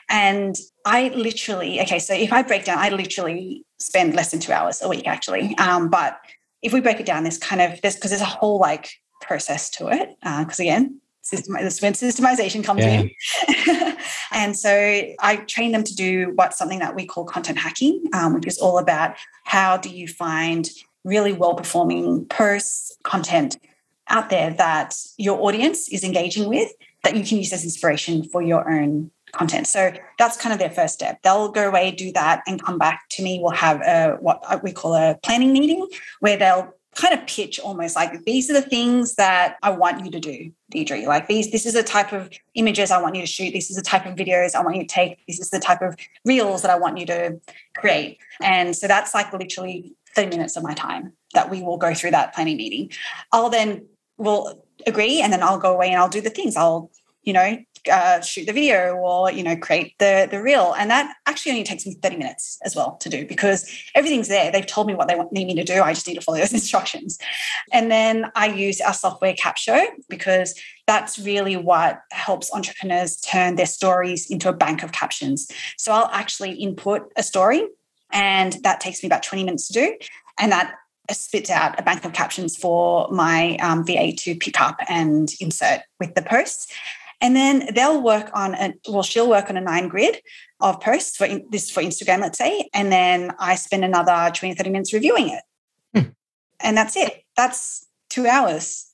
and 0.10 0.58
I 0.84 1.08
literally 1.15 1.79
okay. 1.84 1.99
So 1.99 2.13
if 2.13 2.34
I 2.34 2.41
break 2.41 2.65
down, 2.65 2.79
I 2.79 2.89
literally 2.89 3.65
spend 3.79 4.13
less 4.13 4.32
than 4.32 4.41
two 4.41 4.51
hours 4.51 4.82
a 4.82 4.89
week 4.89 5.08
actually. 5.08 5.56
Um, 5.58 5.89
but 5.89 6.19
if 6.62 6.73
we 6.73 6.82
break 6.82 6.99
it 6.99 7.06
down, 7.06 7.23
there's 7.23 7.38
kind 7.38 7.62
of 7.62 7.79
this 7.82 7.95
because 7.95 8.12
there's 8.12 8.21
a 8.21 8.25
whole 8.25 8.60
like 8.60 8.89
process 9.34 9.69
to 9.72 9.88
it. 9.88 10.15
Because 10.22 10.60
uh, 10.60 10.63
again, 10.63 11.02
system, 11.22 11.56
this 11.60 11.82
when 11.82 11.93
systemization 11.93 12.63
comes 12.63 12.84
yeah. 12.84 13.02
in. 13.02 13.96
and 14.32 14.56
so 14.56 14.69
I 15.19 15.38
train 15.48 15.72
them 15.72 15.84
to 15.84 15.96
do 15.96 16.34
what's 16.36 16.58
something 16.58 16.80
that 16.80 16.93
we 16.96 17.08
call 17.08 17.26
content 17.26 17.58
hacking, 17.58 18.04
um, 18.13 18.36
which 18.36 18.46
is 18.46 18.60
all 18.60 18.78
about 18.78 19.15
how 19.43 19.78
do 19.78 19.89
you 19.89 20.08
find 20.08 20.69
really 21.04 21.34
well 21.34 21.56
performing 21.56 22.26
posts, 22.26 22.96
content 23.04 23.58
out 24.10 24.30
there 24.30 24.52
that 24.54 24.93
your 25.17 25.41
audience 25.41 25.89
is 25.89 26.04
engaging 26.04 26.48
with 26.48 26.69
that 27.04 27.15
you 27.15 27.24
can 27.24 27.38
use 27.38 27.52
as 27.52 27.63
inspiration 27.63 28.24
for 28.24 28.41
your 28.41 28.69
own 28.69 29.10
content. 29.32 29.65
So 29.65 29.91
that's 30.19 30.38
kind 30.38 30.54
of 30.54 30.60
their 30.60 30.69
first 30.69 30.93
step. 30.93 31.22
They'll 31.24 31.50
go 31.50 31.67
away, 31.67 31.89
do 31.91 32.12
that, 32.12 32.43
and 32.46 32.62
come 32.63 32.78
back 32.78 33.06
to 33.12 33.24
me. 33.24 33.39
We'll 33.41 33.52
have 33.52 33.82
a 33.82 34.17
what 34.19 34.63
we 34.63 34.72
call 34.72 34.93
a 34.93 35.17
planning 35.24 35.54
meeting 35.54 35.88
where 36.19 36.38
they'll 36.38 36.74
kind 36.95 37.13
of 37.13 37.25
pitch 37.27 37.60
almost 37.60 37.95
like 37.95 38.23
these 38.25 38.49
are 38.49 38.53
the 38.53 38.62
things 38.62 39.15
that 39.15 39.58
I 39.63 39.71
want 39.71 40.06
you 40.06 40.12
to 40.12 40.19
do, 40.19 40.51
Deidre. 40.73 41.06
Like 41.06 41.27
these, 41.27 41.51
this 41.51 41.65
is 41.65 41.73
the 41.73 41.84
type 41.84 42.13
of 42.13 42.29
images 42.56 42.91
I 42.91 43.01
want 43.01 43.15
you 43.15 43.21
to 43.21 43.27
shoot. 43.27 43.51
This 43.51 43.69
is 43.69 43.75
the 43.75 43.82
type 43.82 44.06
of 44.06 44.15
videos 44.15 44.56
I 44.56 44.63
want 44.63 44.75
you 44.75 44.84
to 44.84 44.88
take. 44.88 45.25
This 45.27 45.39
is 45.39 45.49
the 45.49 45.60
type 45.60 45.82
of 45.82 45.95
reels 46.25 46.62
that 46.62 46.71
I 46.71 46.77
want 46.77 46.97
you 46.97 47.06
to 47.08 47.39
create. 47.75 48.19
And 48.41 48.75
so 48.75 48.88
that's 48.88 49.13
like 49.13 49.34
literally 49.34 49.95
30 50.15 50.29
minutes 50.38 50.56
of 50.56 50.63
my 50.63 50.73
time 50.73 51.13
that 51.34 51.49
we 51.49 51.62
will 51.62 51.77
go 51.77 51.93
through 51.93 52.12
that 52.12 52.34
planning 52.34 52.58
meeting. 52.58 52.91
I'll 53.32 53.49
then 53.49 53.86
will 54.17 54.63
agree 54.86 55.21
and 55.21 55.34
then 55.34 55.41
I'll 55.41 55.58
go 55.58 55.73
away 55.73 55.89
and 55.89 55.97
I'll 55.97 56.10
do 56.10 56.21
the 56.21 56.29
things. 56.29 56.56
I'll, 56.56 56.91
you 57.23 57.34
know, 57.34 57.58
uh, 57.91 58.22
shoot 58.22 58.46
the 58.46 58.54
video 58.54 58.96
or 58.96 59.32
you 59.32 59.43
know 59.43 59.56
create 59.56 59.96
the 60.00 60.28
the 60.30 60.41
reel. 60.41 60.74
And 60.78 60.89
that 60.89 61.15
actually 61.26 61.52
only 61.52 61.63
takes 61.63 61.86
me 61.86 61.96
30 62.02 62.17
minutes 62.17 62.60
as 62.63 62.76
well 62.76 62.98
to 62.98 63.10
do 63.10 63.26
because 63.26 63.69
everything's 63.96 64.28
there. 64.28 64.52
They've 64.52 64.65
told 64.65 64.88
me 64.88 64.96
what 64.96 65.08
they 65.08 65.15
want, 65.15 65.32
need 65.32 65.48
me 65.48 65.56
to 65.56 65.63
do. 65.63 65.82
I 65.82 65.93
just 65.93 66.08
need 66.08 66.15
to 66.15 66.22
follow 66.22 66.38
those 66.38 66.54
instructions. 66.62 67.17
And 67.72 67.91
then 67.91 68.32
i 68.36 68.48
use 68.48 68.82
our 68.82 68.93
software 68.93 69.34
capsho 69.34 69.86
because 70.10 70.60
that's 70.86 71.17
really 71.19 71.56
what 71.56 72.02
helps 72.12 72.54
entrepreneurs 72.54 73.17
turn 73.17 73.56
their 73.56 73.65
stories 73.65 74.30
into 74.30 74.50
a 74.50 74.54
bank 74.54 74.84
of 74.84 74.91
captions. 74.91 75.50
So 75.78 75.91
i'll 75.91 76.10
actually 76.12 76.54
input 76.54 77.12
a 77.15 77.24
story 77.24 77.67
and 78.12 78.54
that 78.63 78.80
takes 78.80 79.02
me 79.02 79.08
about 79.08 79.24
20 79.24 79.43
minutes 79.43 79.67
to 79.67 79.74
do. 79.74 79.98
And 80.39 80.52
that 80.52 80.76
spits 81.12 81.50
out 81.50 81.78
a 81.80 81.84
bank 81.84 82.06
of 82.06 82.13
captions 82.13 82.56
for 82.56 83.10
my 83.12 83.58
um, 83.58 83.86
VA 83.86 84.13
to 84.13 84.36
pick 84.36 84.62
up 84.62 84.80
and 84.88 85.30
insert 85.41 85.82
with 86.00 86.15
the 86.15 86.22
posts. 86.22 86.72
And 87.23 87.36
then 87.38 87.69
they'll 87.73 88.01
work 88.01 88.29
on 88.33 88.53
a, 88.53 88.73
well, 88.88 89.01
she'll 89.01 89.29
work 89.29 89.49
on 89.49 89.55
a 89.55 89.62
nine 89.62 89.88
grid 89.88 90.17
of 90.59 90.81
posts 90.81 91.15
for 91.15 91.25
in, 91.25 91.45
this 91.49 91.71
for 91.71 91.81
Instagram, 91.81 92.19
let's 92.19 92.38
say. 92.38 92.69
And 92.73 92.91
then 92.91 93.31
I 93.39 93.55
spend 93.55 93.86
another 93.86 94.29
20, 94.36 94.53
30 94.55 94.69
minutes 94.69 94.93
reviewing 94.93 95.29
it. 95.29 95.43
Hmm. 95.95 96.09
And 96.59 96.77
that's 96.77 96.97
it. 96.97 97.23
That's 97.38 97.88
two 98.09 98.27
hours 98.27 98.93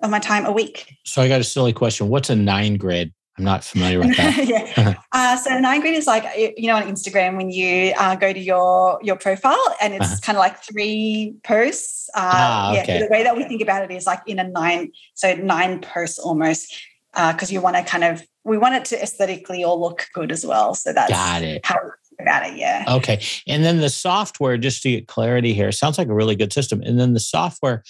of 0.00 0.10
my 0.10 0.18
time 0.18 0.46
a 0.46 0.52
week. 0.52 0.90
So 1.04 1.20
I 1.20 1.28
got 1.28 1.40
a 1.40 1.44
silly 1.44 1.74
question. 1.74 2.08
What's 2.08 2.30
a 2.30 2.36
nine 2.36 2.78
grid? 2.78 3.12
I'm 3.38 3.44
not 3.44 3.62
familiar 3.64 3.98
with 3.98 4.16
that. 4.16 4.46
yeah. 4.76 4.94
uh, 5.12 5.36
so 5.36 5.58
nine 5.58 5.82
grid 5.82 5.92
is 5.92 6.06
like 6.06 6.24
you 6.56 6.68
know 6.68 6.76
on 6.76 6.84
Instagram 6.84 7.36
when 7.36 7.50
you 7.50 7.92
uh, 7.98 8.16
go 8.16 8.32
to 8.32 8.40
your 8.40 8.98
your 9.02 9.16
profile 9.16 9.62
and 9.82 9.92
it's 9.92 10.06
uh-huh. 10.06 10.20
kind 10.22 10.38
of 10.38 10.40
like 10.40 10.62
three 10.62 11.34
posts. 11.44 12.08
Uh, 12.14 12.20
ah, 12.32 12.70
okay. 12.70 12.94
Yeah, 12.94 13.00
the 13.00 13.10
way 13.10 13.22
that 13.24 13.36
we 13.36 13.44
think 13.44 13.60
about 13.60 13.82
it 13.82 13.90
is 13.90 14.06
like 14.06 14.22
in 14.26 14.38
a 14.38 14.48
nine, 14.48 14.90
so 15.12 15.34
nine 15.34 15.80
posts 15.80 16.18
almost, 16.18 16.74
because 17.16 17.50
uh, 17.50 17.54
you 17.54 17.60
want 17.60 17.76
to 17.76 17.82
kind 17.82 18.04
of 18.04 18.22
we 18.44 18.58
want 18.58 18.74
it 18.74 18.84
to 18.86 19.02
aesthetically 19.02 19.64
all 19.64 19.80
look 19.80 20.06
good 20.12 20.30
as 20.30 20.44
well. 20.44 20.74
So 20.74 20.92
that's 20.92 21.10
got 21.10 21.42
it. 21.42 21.64
How 21.64 21.78
about 22.20 22.46
it, 22.46 22.56
yeah. 22.56 22.84
Okay, 22.88 23.20
and 23.46 23.64
then 23.64 23.80
the 23.80 23.88
software, 23.88 24.58
just 24.58 24.82
to 24.82 24.90
get 24.90 25.08
clarity 25.08 25.54
here, 25.54 25.72
sounds 25.72 25.98
like 25.98 26.08
a 26.08 26.14
really 26.14 26.36
good 26.36 26.52
system. 26.52 26.82
And 26.82 27.00
then 27.00 27.14
the 27.14 27.20
software, 27.20 27.82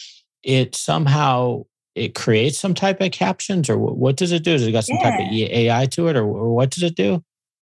it 0.42 0.74
somehow 0.74 1.64
it 1.96 2.14
creates 2.14 2.58
some 2.58 2.74
type 2.74 3.00
of 3.00 3.10
captions 3.10 3.70
or 3.70 3.78
what 3.78 4.16
does 4.16 4.30
it 4.30 4.44
do? 4.44 4.52
Does 4.52 4.66
it 4.66 4.72
got 4.72 4.84
some 4.84 4.98
yeah. 5.00 5.10
type 5.10 5.20
of 5.20 5.32
AI 5.32 5.86
to 5.86 6.08
it 6.08 6.16
or, 6.16 6.24
or 6.24 6.54
what 6.54 6.70
does 6.70 6.82
it 6.82 6.94
do? 6.94 7.24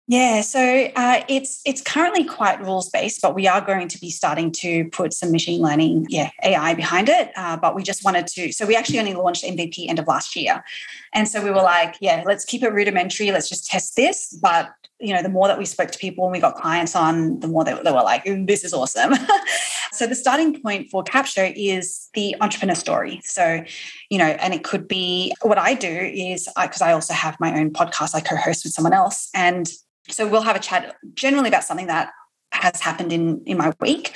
Yeah, 0.09 0.41
so 0.41 0.89
uh, 0.95 1.21
it's 1.27 1.61
it's 1.65 1.83
currently 1.83 2.23
quite 2.23 2.59
rules 2.65 2.89
based, 2.89 3.21
but 3.21 3.35
we 3.35 3.47
are 3.47 3.61
going 3.61 3.87
to 3.89 3.99
be 3.99 4.09
starting 4.09 4.51
to 4.53 4.85
put 4.85 5.13
some 5.13 5.31
machine 5.31 5.61
learning, 5.61 6.07
yeah, 6.09 6.31
AI 6.43 6.73
behind 6.73 7.09
it. 7.09 7.31
Uh, 7.35 7.57
but 7.57 7.75
we 7.75 7.83
just 7.83 8.03
wanted 8.03 8.25
to, 8.25 8.51
so 8.51 8.65
we 8.65 8.75
actually 8.75 8.97
only 8.97 9.13
launched 9.13 9.43
MVP 9.43 9.87
end 9.87 9.99
of 9.99 10.07
last 10.07 10.35
year, 10.35 10.63
and 11.13 11.27
so 11.27 11.43
we 11.43 11.51
were 11.51 11.61
like, 11.61 11.95
yeah, 12.01 12.23
let's 12.25 12.43
keep 12.43 12.63
it 12.63 12.73
rudimentary. 12.73 13.31
Let's 13.31 13.47
just 13.47 13.67
test 13.67 13.95
this. 13.95 14.35
But 14.41 14.71
you 14.99 15.13
know, 15.13 15.21
the 15.21 15.29
more 15.29 15.47
that 15.47 15.59
we 15.59 15.65
spoke 15.65 15.91
to 15.91 15.99
people 15.99 16.25
and 16.25 16.31
we 16.31 16.39
got 16.39 16.55
clients 16.55 16.95
on, 16.95 17.39
the 17.41 17.47
more 17.47 17.63
they, 17.63 17.73
they 17.83 17.91
were 17.91 18.01
like, 18.01 18.23
this 18.25 18.63
is 18.63 18.73
awesome. 18.73 19.13
so 19.91 20.07
the 20.07 20.15
starting 20.15 20.59
point 20.59 20.89
for 20.89 21.03
Capsho 21.03 21.53
is 21.55 22.09
the 22.15 22.35
entrepreneur 22.41 22.75
story. 22.75 23.21
So, 23.23 23.63
you 24.09 24.17
know, 24.17 24.25
and 24.25 24.53
it 24.53 24.63
could 24.63 24.87
be 24.87 25.33
what 25.41 25.57
I 25.57 25.73
do 25.73 25.87
is 25.87 26.49
because 26.61 26.81
I, 26.81 26.89
I 26.89 26.93
also 26.93 27.13
have 27.13 27.39
my 27.39 27.59
own 27.59 27.71
podcast, 27.71 28.15
I 28.15 28.21
co-host 28.21 28.65
with 28.65 28.73
someone 28.73 28.93
else. 28.93 29.29
And 29.33 29.69
so 30.09 30.27
we'll 30.27 30.41
have 30.41 30.55
a 30.55 30.59
chat 30.59 30.95
generally 31.13 31.49
about 31.49 31.63
something 31.63 31.87
that 31.87 32.11
has 32.51 32.81
happened 32.81 33.13
in 33.13 33.43
in 33.45 33.59
my 33.59 33.71
week 33.79 34.15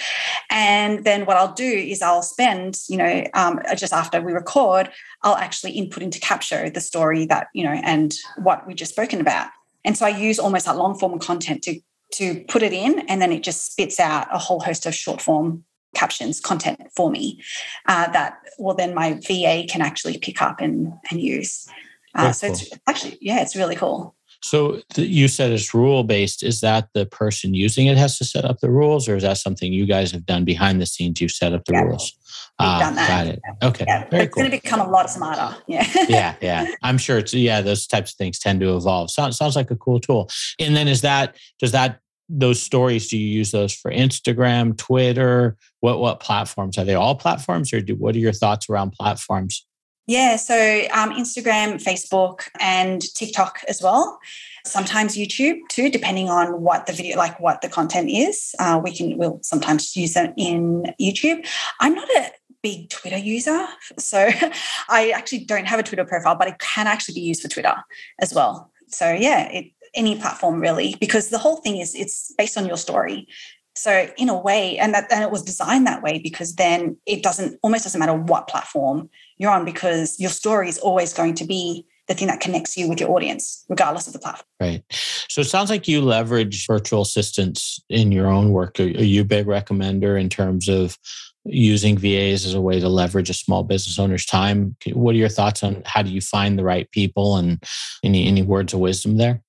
and 0.50 1.06
then 1.06 1.24
what 1.28 1.38
i'll 1.38 1.54
do 1.54 1.64
is 1.64 2.02
i'll 2.02 2.24
spend 2.24 2.80
you 2.90 2.98
know 2.98 3.24
um, 3.36 3.60
just 3.78 3.94
after 3.94 4.20
we 4.22 4.34
record 4.34 4.90
i'll 5.22 5.36
actually 5.36 5.72
input 5.74 6.02
into 6.02 6.20
Capsho 6.20 6.74
the 6.74 6.82
story 6.82 7.28
that 7.28 7.48
you 7.54 7.64
know 7.64 7.80
and 7.84 8.16
what 8.38 8.66
we 8.66 8.74
just 8.74 8.92
spoken 8.92 9.22
about 9.22 9.50
and 9.86 9.98
so 9.98 10.06
I 10.06 10.10
use 10.10 10.40
almost 10.40 10.66
that 10.66 10.78
long 10.78 10.98
form 10.98 11.20
content 11.20 11.64
to 11.64 11.80
to 12.14 12.44
put 12.48 12.62
it 12.62 12.74
in, 12.74 13.00
and 13.10 13.20
then 13.22 13.32
it 13.32 13.42
just 13.42 13.72
spits 13.72 14.00
out 14.00 14.28
a 14.32 14.38
whole 14.38 14.60
host 14.60 14.86
of 14.86 14.94
short 14.94 15.20
form 15.22 15.64
captions 15.94 16.40
content 16.40 16.80
for 16.96 17.10
me 17.10 17.42
uh, 17.88 18.12
that 18.12 18.40
well 18.58 18.76
then 18.76 18.94
my 18.94 19.14
VA 19.28 19.66
can 19.68 19.82
actually 19.82 20.18
pick 20.18 20.42
up 20.42 20.60
and 20.60 20.94
and 21.10 21.22
use. 21.22 21.68
Uh, 22.16 22.32
so 22.32 22.48
cool. 22.48 22.56
it's 22.56 22.70
actually 22.88 23.18
yeah, 23.22 23.42
it's 23.42 23.56
really 23.56 23.76
cool. 23.76 24.16
So 24.42 24.82
you 24.96 25.30
said 25.30 25.52
it's 25.52 25.74
rule 25.74 26.04
based. 26.04 26.44
Is 26.44 26.60
that 26.62 26.90
the 26.94 27.06
person 27.06 27.54
using 27.54 27.88
it 27.88 27.98
has 27.98 28.18
to 28.18 28.26
set 28.26 28.44
up 28.44 28.60
the 28.60 28.70
rules, 28.70 29.08
or 29.08 29.16
is 29.16 29.24
that 29.24 29.38
something 29.38 29.72
you 29.72 29.86
guys 29.86 30.12
have 30.12 30.26
done 30.26 30.44
behind 30.44 30.82
the 30.82 30.86
scenes? 30.86 31.22
You've 31.22 31.32
set 31.32 31.54
up 31.54 31.64
the 31.64 31.74
yeah. 31.74 31.82
rules. 31.82 32.14
We've 32.60 32.68
uh, 32.70 32.80
done 32.80 32.96
that. 32.96 33.08
Got 33.08 33.28
it. 33.34 33.42
Okay. 33.64 33.86
Yeah. 33.88 34.10
Very 34.10 34.24
it's 34.26 34.34
cool. 34.34 34.44
going 34.44 34.52
to 34.52 34.62
become 34.62 34.80
a 34.80 34.90
lot 34.90 35.10
smarter. 35.10 35.56
Yeah. 35.68 35.88
yeah. 36.08 36.36
Yeah. 36.40 36.68
I'm 36.84 37.00
sure 37.00 37.18
it's, 37.18 37.34
yeah, 37.34 37.62
those 37.62 37.88
types 37.88 38.12
of 38.12 38.18
things 38.18 38.38
tend 38.38 38.60
to 38.62 38.76
evolve. 38.76 39.10
Sounds, 39.10 39.38
sounds 39.38 39.56
like 39.56 39.72
a 39.72 39.76
cool 39.76 40.00
tool. 40.00 40.30
And 40.60 40.76
then 40.76 40.88
is 40.88 41.02
that, 41.02 41.36
does 41.60 41.72
that, 41.72 42.00
those 42.40 42.62
stories, 42.62 43.10
do 43.10 43.18
you 43.18 43.28
use 43.28 43.52
those 43.52 43.74
for 43.74 43.92
Instagram, 43.92 44.78
Twitter? 44.78 45.58
What, 45.82 46.00
what 46.00 46.20
platforms? 46.20 46.78
Are 46.78 46.86
they 46.86 46.96
all 46.96 47.16
platforms 47.16 47.74
or 47.74 47.82
do, 47.82 47.96
what 47.96 48.16
are 48.16 48.20
your 48.20 48.34
thoughts 48.34 48.70
around 48.70 48.92
platforms? 48.92 49.66
Yeah. 50.08 50.36
So 50.36 50.56
um, 50.92 51.12
Instagram, 51.12 51.82
Facebook, 51.82 52.50
and 52.60 53.02
TikTok 53.02 53.60
as 53.70 53.82
well 53.82 54.20
sometimes 54.66 55.18
YouTube 55.18 55.60
too, 55.70 55.90
depending 55.90 56.30
on 56.30 56.62
what 56.62 56.86
the 56.86 56.94
video, 56.94 57.18
like 57.18 57.40
what 57.40 57.62
the 57.62 57.70
content 57.70 58.10
is. 58.10 58.56
Uh, 58.60 58.80
we 58.82 58.96
can, 58.96 59.18
we'll 59.18 59.40
sometimes 59.44 59.96
use 59.96 60.14
them 60.14 60.34
in 60.38 60.94
YouTube. 61.00 61.46
I'm 61.80 61.94
not 61.94 62.10
a 62.10 62.32
big 62.62 62.90
Twitter 62.90 63.18
user. 63.18 63.66
So 64.00 64.30
I 64.90 65.10
actually 65.10 65.46
don't 65.46 65.66
have 65.66 65.80
a 65.80 65.84
Twitter 65.84 66.06
profile, 66.06 66.36
but 66.36 66.48
it 66.48 66.60
can 66.60 66.88
actually 66.88 67.16
be 67.16 67.22
used 67.22 67.42
for 67.42 67.50
Twitter 67.50 67.76
as 68.20 68.34
well. 68.34 68.72
So 68.88 69.12
yeah, 69.12 69.50
it, 69.50 69.72
any 69.96 70.18
platform 70.18 70.60
really, 70.60 70.96
because 71.00 71.30
the 71.30 71.38
whole 71.38 71.58
thing 71.58 71.78
is 71.78 71.96
it's 71.96 72.34
based 72.38 72.58
on 72.58 72.66
your 72.66 72.78
story. 72.78 73.28
So 73.76 74.08
in 74.18 74.30
a 74.30 74.40
way, 74.40 74.78
and 74.78 74.94
that 74.94 75.12
and 75.12 75.24
it 75.24 75.32
was 75.32 75.42
designed 75.42 75.88
that 75.88 76.04
way 76.04 76.20
because 76.20 76.56
then 76.56 76.98
it 77.06 77.24
doesn't 77.24 77.58
almost 77.64 77.86
doesn't 77.86 78.00
matter 78.00 78.14
what 78.14 78.48
platform 78.48 79.10
you're 79.38 79.52
on 79.52 79.66
because 79.66 80.20
your 80.20 80.30
story 80.30 80.70
is 80.70 80.78
always 80.78 81.12
going 81.14 81.34
to 81.36 81.46
be 81.46 81.88
the 82.08 82.14
thing 82.14 82.28
that 82.28 82.42
connects 82.42 82.76
you 82.76 82.88
with 82.90 83.00
your 83.00 83.12
audience, 83.12 83.66
regardless 83.70 84.08
of 84.08 84.14
the 84.14 84.20
platform. 84.20 84.46
Right. 84.60 84.84
So 85.30 85.42
it 85.42 85.46
sounds 85.46 85.70
like 85.70 85.88
you 85.88 86.02
leverage 86.02 86.68
virtual 86.68 87.02
assistants 87.02 87.82
in 87.90 88.12
your 88.12 88.28
own 88.28 88.52
work. 88.52 88.80
Are, 88.80 88.84
you 88.84 89.22
a 89.22 89.26
big 89.26 89.46
recommender 89.46 90.20
in 90.20 90.30
terms 90.30 90.68
of 90.68 90.98
using 91.46 91.98
VAs 91.98 92.46
as 92.46 92.54
a 92.54 92.62
way 92.62 92.80
to 92.80 92.90
leverage 92.90 93.30
a 93.30 93.34
small 93.34 93.64
business 93.64 94.00
owner's 94.00 94.26
time? 94.26 94.76
What 94.92 95.16
are 95.16 95.18
your 95.18 95.30
thoughts 95.30 95.64
on 95.64 95.82
how 95.86 96.02
do 96.02 96.12
you 96.12 96.22
find 96.22 96.60
the 96.60 96.64
right 96.64 96.90
people 96.92 97.38
and 97.38 97.64
any 98.04 98.28
any 98.28 98.42
words 98.42 98.74
of 98.74 98.80
wisdom 98.80 99.18
there? 99.18 99.42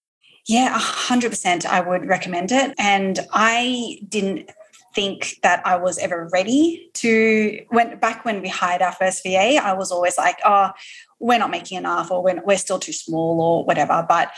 Yeah, 0.47 0.79
100% 0.79 1.65
I 1.65 1.81
would 1.81 2.07
recommend 2.07 2.53
it. 2.53 2.75
And 2.79 3.19
I 3.33 3.99
didn't 4.09 4.51
think 4.95 5.37
that 5.43 5.67
I 5.67 5.77
was 5.77 5.99
ever 5.99 6.29
ready 6.33 6.91
to 6.95 7.61
when 7.71 7.99
back 7.99 8.25
when 8.25 8.41
we 8.41 8.49
hired 8.49 8.81
our 8.81 8.93
first 8.93 9.23
VA, 9.25 9.57
I 9.57 9.73
was 9.73 9.91
always 9.91 10.17
like, 10.17 10.39
oh, 10.45 10.71
we're 11.19 11.39
not 11.39 11.51
making 11.51 11.79
enough 11.79 12.11
or 12.11 12.23
we're, 12.23 12.43
we're 12.45 12.59
still 12.59 12.79
too 12.79 12.93
small 12.93 13.41
or 13.41 13.65
whatever. 13.65 14.05
But 14.09 14.31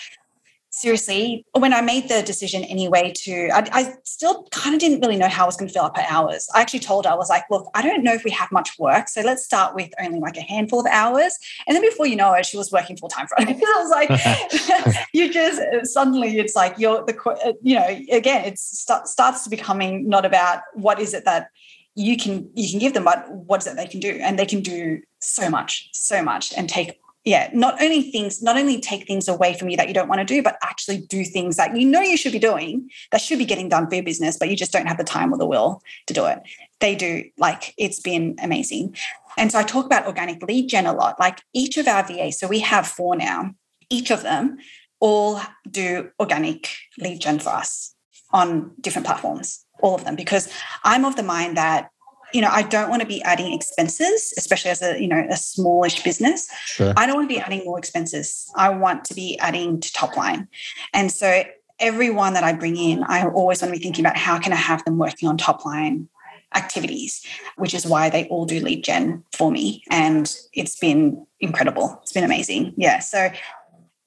seriously, 0.71 1.45
when 1.53 1.73
I 1.73 1.81
made 1.81 2.09
the 2.09 2.23
decision 2.23 2.63
anyway 2.65 3.13
to, 3.25 3.49
I, 3.53 3.69
I 3.73 3.95
still 4.05 4.47
kind 4.51 4.75
of 4.75 4.81
didn't 4.81 5.01
really 5.01 5.17
know 5.17 5.29
how 5.29 5.45
I 5.45 5.47
was 5.47 5.57
going 5.57 5.69
to 5.69 5.73
fill 5.73 5.85
up 5.85 5.97
her 5.97 6.05
hours. 6.09 6.49
I 6.55 6.61
actually 6.61 6.81
told 6.81 7.07
her, 7.07 7.13
I 7.13 7.15
was 7.15 7.31
like, 7.31 7.45
look, 7.51 7.69
I 7.75 7.83
don't 7.83 8.03
know 8.03 8.13
if 8.13 8.25
we 8.25 8.31
have 8.33 8.53
much 8.53 8.79
work. 8.79 9.09
So 9.09 9.23
let's 9.23 9.45
start 9.45 9.75
with 9.75 9.91
only 10.03 10.21
like 10.21 10.37
a 10.37 10.43
handful 10.43 10.81
of 10.81 10.87
hours. 10.87 11.37
And 11.67 11.75
then 11.75 11.83
before 11.83 12.07
you 12.07 12.17
know 12.17 12.33
it, 12.35 12.47
she 12.47 12.57
was 12.57 12.71
working 12.71 12.97
full 12.97 13.09
time 13.09 13.27
for 13.27 13.41
us. 13.41 13.49
I 13.49 13.83
was 13.83 13.91
like, 13.91 15.07
you 15.13 15.33
just 15.33 15.61
suddenly 15.93 16.39
it's 16.39 16.55
like 16.55 16.79
you're 16.79 17.05
the, 17.05 17.19
uh, 17.25 17.53
you 17.63 17.77
know, 17.77 17.87
again, 18.13 18.45
it 18.45 18.59
starts 18.59 19.45
to 19.45 19.51
becoming 19.51 20.09
not 20.09 20.25
about 20.25 20.61
what 20.75 21.01
is 21.01 21.15
it 21.15 21.25
that 21.25 21.49
you 21.95 22.17
can 22.17 22.51
you 22.55 22.71
can 22.71 22.79
give 22.79 22.93
them 22.93 23.05
but 23.05 23.27
what 23.33 23.63
is 23.63 23.67
it 23.67 23.77
they 23.77 23.87
can 23.87 24.01
do 24.01 24.11
and 24.23 24.39
they 24.39 24.45
can 24.45 24.61
do 24.61 25.01
so 25.19 25.49
much 25.49 25.89
so 25.95 26.23
much 26.23 26.53
and 26.55 26.69
take 26.69 27.01
yeah, 27.27 27.51
not 27.53 27.83
only 27.83 28.03
things, 28.03 28.41
not 28.41 28.57
only 28.57 28.81
take 28.81 29.05
things 29.05 29.27
away 29.27 29.53
from 29.53 29.69
you 29.69 29.77
that 29.77 29.89
you 29.89 29.95
don't 29.95 30.09
want 30.09 30.21
to 30.21 30.25
do, 30.25 30.45
but 30.45 30.57
actually 30.63 30.99
do 30.99 31.25
things 31.25 31.57
that 31.57 31.77
you 31.77 31.85
know 31.85 32.01
you 32.01 32.17
should 32.17 32.31
be 32.31 32.39
doing 32.39 32.89
that 33.11 33.21
should 33.21 33.39
be 33.39 33.45
getting 33.45 33.69
done 33.69 33.89
for 33.89 33.97
your 33.97 34.05
business, 34.05 34.39
but 34.39 34.49
you 34.49 34.55
just 34.55 34.73
don't 34.73 34.87
have 34.87 34.97
the 34.97 35.03
time 35.03 35.33
or 35.33 35.37
the 35.37 35.45
will 35.45 35.83
to 36.07 36.15
do 36.15 36.25
it. 36.27 36.39
They 36.79 36.95
do, 36.95 37.25
like, 37.37 37.75
it's 37.77 37.99
been 37.99 38.37
amazing. 38.41 38.97
And 39.37 39.51
so 39.51 39.59
I 39.59 39.65
talk 39.65 39.87
about 39.87 40.07
organic 40.07 40.41
lead 40.41 40.69
gen 40.69 40.87
a 40.87 40.93
lot. 40.93 41.19
Like 41.19 41.41
each 41.53 41.77
of 41.77 41.89
our 41.89 42.07
VAs, 42.07 42.39
so 42.39 42.47
we 42.47 42.61
have 42.61 42.87
four 42.87 43.17
now, 43.17 43.57
each 43.91 44.13
of 44.13 44.23
them 44.23 44.59
all 45.01 45.41
do 45.69 46.11
organic 46.21 46.77
lead 46.97 47.21
gen 47.21 47.41
for 47.41 47.51
us 47.51 47.93
on 48.31 48.71
different 48.81 49.05
platforms, 49.05 49.65
all 49.83 49.97
of 49.97 50.05
them, 50.05 50.15
because 50.15 50.49
I'm 50.85 51.05
of 51.05 51.17
the 51.17 51.25
mind 51.25 51.57
that 51.57 51.91
you 52.37 52.43
know, 52.43 52.51
I 52.53 52.65
don't 52.65 52.91
want 52.91 53.01
to 53.01 53.09
be 53.09 53.23
adding 53.23 53.55
expenses, 53.55 54.35
especially 54.37 54.71
as 54.71 54.83
a, 54.83 55.01
you 55.01 55.09
know, 55.09 55.27
a 55.31 55.37
smallish 55.39 56.03
business. 56.03 56.51
Sure. 56.67 56.93
I 56.95 57.07
don't 57.07 57.17
want 57.17 57.31
to 57.31 57.35
be 57.35 57.41
adding 57.41 57.65
more 57.65 57.79
expenses. 57.79 58.53
I 58.55 58.69
want 58.69 59.07
to 59.07 59.15
be 59.15 59.39
adding 59.39 59.81
to 59.81 59.93
top 59.95 60.19
line. 60.19 60.47
And 60.93 61.11
so 61.11 61.45
everyone 61.81 62.35
that 62.35 62.45
I 62.45 62.53
bring 62.53 62.77
in, 62.77 63.05
I 63.05 63.27
always 63.27 63.63
want 63.63 63.73
to 63.73 63.79
be 63.79 63.83
thinking 63.83 64.05
about 64.05 64.19
how 64.19 64.39
can 64.39 64.53
I 64.53 64.57
have 64.57 64.85
them 64.85 64.99
working 64.99 65.31
on 65.31 65.39
top 65.39 65.65
line 65.65 66.11
activities, 66.55 67.25
which 67.57 67.73
is 67.73 67.87
why 67.87 68.11
they 68.11 68.27
all 68.29 68.45
do 68.45 68.61
lead 68.61 68.85
gen 68.85 69.25
for 69.35 69.51
me. 69.51 69.83
And 69.91 70.37
it's 70.53 70.79
been 70.79 71.27
incredible. 71.41 71.99
It's 72.03 72.13
been 72.13 72.23
amazing. 72.23 72.75
Yeah. 72.77 72.99
So 72.99 73.31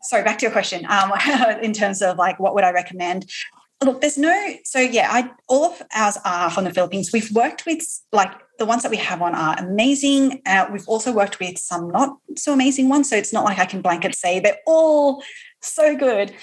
sorry, 0.03 0.23
back 0.23 0.37
to 0.37 0.43
your 0.43 0.51
question. 0.51 0.85
Um, 0.87 1.11
in 1.63 1.73
terms 1.73 2.03
of 2.03 2.17
like 2.17 2.39
what 2.39 2.53
would 2.53 2.63
I 2.63 2.71
recommend? 2.71 3.25
Look, 3.83 4.01
there's 4.01 4.17
no, 4.17 4.55
so 4.65 4.79
yeah, 4.79 5.07
I 5.09 5.31
all 5.47 5.65
of 5.65 5.81
ours 5.95 6.17
are 6.25 6.49
from 6.49 6.65
the 6.65 6.73
Philippines. 6.73 7.11
We've 7.13 7.31
worked 7.31 7.65
with 7.65 7.81
like 8.11 8.31
the 8.57 8.65
ones 8.65 8.83
that 8.83 8.91
we 8.91 8.97
have 8.97 9.21
on 9.21 9.33
are 9.33 9.55
amazing. 9.57 10.41
Uh, 10.45 10.65
we've 10.71 10.87
also 10.87 11.13
worked 11.13 11.39
with 11.39 11.57
some 11.57 11.89
not 11.89 12.17
so 12.35 12.51
amazing 12.51 12.89
ones. 12.89 13.09
So 13.09 13.15
it's 13.15 13.31
not 13.31 13.45
like 13.45 13.57
I 13.57 13.65
can 13.65 13.81
blanket 13.81 14.15
say 14.15 14.41
they're 14.41 14.59
all 14.67 15.23
so 15.61 15.95
good. 15.95 16.33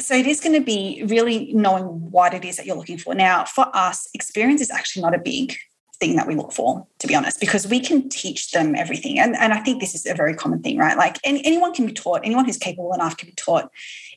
So 0.00 0.14
it 0.14 0.26
is 0.26 0.40
going 0.40 0.54
to 0.54 0.64
be 0.64 1.04
really 1.06 1.52
knowing 1.52 1.84
what 1.84 2.34
it 2.34 2.44
is 2.44 2.56
that 2.56 2.66
you're 2.66 2.76
looking 2.76 2.98
for. 2.98 3.14
Now, 3.14 3.44
for 3.44 3.66
us, 3.72 4.08
experience 4.14 4.60
is 4.60 4.70
actually 4.70 5.02
not 5.02 5.14
a 5.14 5.18
big 5.18 5.54
thing 6.00 6.16
that 6.16 6.26
we 6.26 6.34
look 6.34 6.52
for, 6.52 6.86
to 6.98 7.06
be 7.06 7.14
honest, 7.14 7.38
because 7.38 7.68
we 7.68 7.78
can 7.78 8.08
teach 8.08 8.50
them 8.50 8.74
everything. 8.74 9.18
And, 9.18 9.36
and 9.36 9.52
I 9.52 9.60
think 9.60 9.80
this 9.80 9.94
is 9.94 10.06
a 10.06 10.14
very 10.14 10.34
common 10.34 10.62
thing, 10.62 10.78
right? 10.78 10.96
Like 10.96 11.18
any, 11.22 11.44
anyone 11.44 11.74
can 11.74 11.86
be 11.86 11.92
taught, 11.92 12.22
anyone 12.24 12.46
who's 12.46 12.56
capable 12.56 12.94
enough 12.94 13.18
can 13.18 13.28
be 13.28 13.34
taught 13.34 13.70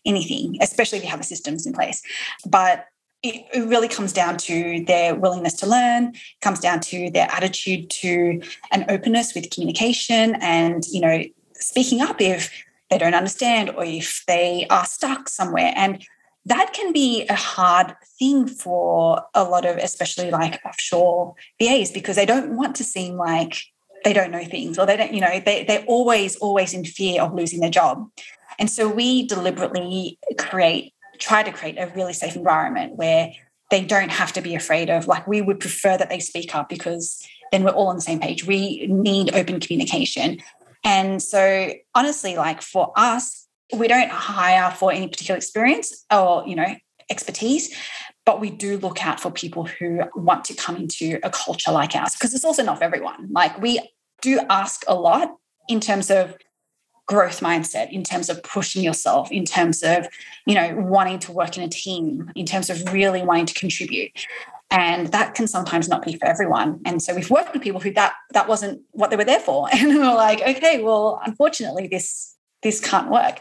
anything, 0.05 0.57
especially 0.61 0.99
if 0.99 1.03
you 1.03 1.09
have 1.09 1.19
the 1.19 1.25
systems 1.25 1.65
in 1.65 1.73
place. 1.73 2.01
But 2.45 2.87
it, 3.23 3.45
really 3.67 3.87
comes 3.87 4.11
down 4.11 4.37
to 4.37 4.83
their 4.85 5.15
willingness 5.15 5.53
to 5.53 5.67
learn, 5.67 6.13
comes 6.41 6.59
down 6.59 6.81
to 6.81 7.09
their 7.09 7.27
attitude 7.31 7.89
to 7.89 8.41
an 8.71 8.85
openness 8.89 9.33
with 9.33 9.49
communication 9.49 10.35
and, 10.41 10.83
you 10.91 10.99
know, 10.99 11.23
speaking 11.53 12.01
up 12.01 12.19
if 12.19 12.51
they 12.89 12.97
don't 12.97 13.15
understand 13.15 13.69
or 13.71 13.85
if 13.85 14.23
they 14.27 14.67
are 14.69 14.85
stuck 14.85 15.29
somewhere. 15.29 15.73
And 15.75 16.05
that 16.45 16.73
can 16.73 16.91
be 16.91 17.25
a 17.29 17.35
hard 17.35 17.95
thing 18.19 18.47
for 18.47 19.23
a 19.33 19.43
lot 19.43 19.65
of, 19.65 19.77
especially 19.77 20.29
like 20.29 20.59
offshore 20.65 21.35
VAs, 21.61 21.91
because 21.91 22.17
they 22.17 22.25
don't 22.25 22.57
want 22.57 22.75
to 22.75 22.83
seem 22.83 23.15
like 23.15 23.63
they 24.03 24.11
don't 24.11 24.31
know 24.31 24.43
things 24.43 24.77
or 24.77 24.85
they 24.85 24.97
don't, 24.97 25.13
you 25.13 25.21
know, 25.21 25.39
they, 25.39 25.63
they're 25.63 25.85
always, 25.85 26.35
always 26.37 26.73
in 26.73 26.83
fear 26.83 27.21
of 27.21 27.33
losing 27.33 27.61
their 27.61 27.69
job. 27.69 28.05
And 28.59 28.69
so 28.69 28.87
we 28.87 29.25
deliberately 29.27 30.19
create, 30.37 30.93
try 31.19 31.43
to 31.43 31.51
create 31.51 31.77
a 31.77 31.91
really 31.95 32.13
safe 32.13 32.35
environment 32.35 32.95
where 32.95 33.31
they 33.71 33.83
don't 33.83 34.11
have 34.11 34.33
to 34.33 34.41
be 34.41 34.55
afraid 34.55 34.89
of, 34.89 35.07
like, 35.07 35.27
we 35.27 35.41
would 35.41 35.59
prefer 35.59 35.97
that 35.97 36.09
they 36.09 36.19
speak 36.19 36.53
up 36.55 36.69
because 36.69 37.25
then 37.51 37.63
we're 37.63 37.71
all 37.71 37.87
on 37.87 37.95
the 37.95 38.01
same 38.01 38.19
page. 38.19 38.45
We 38.45 38.87
need 38.87 39.33
open 39.33 39.59
communication. 39.59 40.39
And 40.83 41.21
so, 41.21 41.71
honestly, 41.95 42.35
like 42.35 42.61
for 42.61 42.91
us, 42.95 43.47
we 43.73 43.87
don't 43.87 44.11
hire 44.11 44.71
for 44.71 44.91
any 44.91 45.07
particular 45.07 45.37
experience 45.37 46.05
or, 46.11 46.43
you 46.47 46.55
know, 46.55 46.75
expertise, 47.09 47.75
but 48.25 48.39
we 48.39 48.49
do 48.49 48.77
look 48.77 49.05
out 49.05 49.19
for 49.19 49.31
people 49.31 49.65
who 49.65 50.01
want 50.15 50.45
to 50.45 50.53
come 50.53 50.75
into 50.75 51.19
a 51.23 51.29
culture 51.29 51.71
like 51.71 51.95
ours 51.95 52.13
because 52.13 52.33
it's 52.33 52.45
also 52.45 52.63
not 52.63 52.77
for 52.77 52.83
everyone. 52.83 53.29
Like 53.31 53.61
we 53.61 53.79
do 54.21 54.39
ask 54.49 54.83
a 54.87 54.95
lot 54.95 55.35
in 55.67 55.79
terms 55.79 56.09
of 56.09 56.35
growth 57.13 57.41
mindset 57.41 57.91
in 57.91 58.03
terms 58.03 58.27
of 58.27 58.41
pushing 58.41 58.81
yourself 58.81 59.31
in 59.31 59.45
terms 59.45 59.83
of 59.83 60.07
you 60.47 60.55
know 60.55 60.75
wanting 60.77 61.19
to 61.19 61.31
work 61.31 61.55
in 61.57 61.63
a 61.63 61.69
team 61.69 62.31
in 62.35 62.43
terms 62.43 62.71
of 62.71 62.91
really 62.91 63.21
wanting 63.21 63.45
to 63.45 63.53
contribute. 63.53 64.25
And 64.71 65.09
that 65.09 65.35
can 65.35 65.45
sometimes 65.45 65.87
not 65.87 66.03
be 66.03 66.15
for 66.17 66.25
everyone. 66.25 66.81
And 66.83 66.99
so 66.99 67.13
we've 67.13 67.29
worked 67.29 67.53
with 67.53 67.61
people 67.61 67.79
who 67.79 67.91
that 67.93 68.13
that 68.31 68.47
wasn't 68.47 68.81
what 68.91 69.11
they 69.11 69.15
were 69.15 69.29
there 69.33 69.39
for. 69.39 69.67
And 69.73 69.89
we 69.89 69.99
we're 69.99 70.15
like 70.15 70.41
okay 70.41 70.81
well 70.81 71.21
unfortunately 71.23 71.87
this 71.87 72.35
this 72.63 72.79
can't 72.79 73.11
work. 73.11 73.35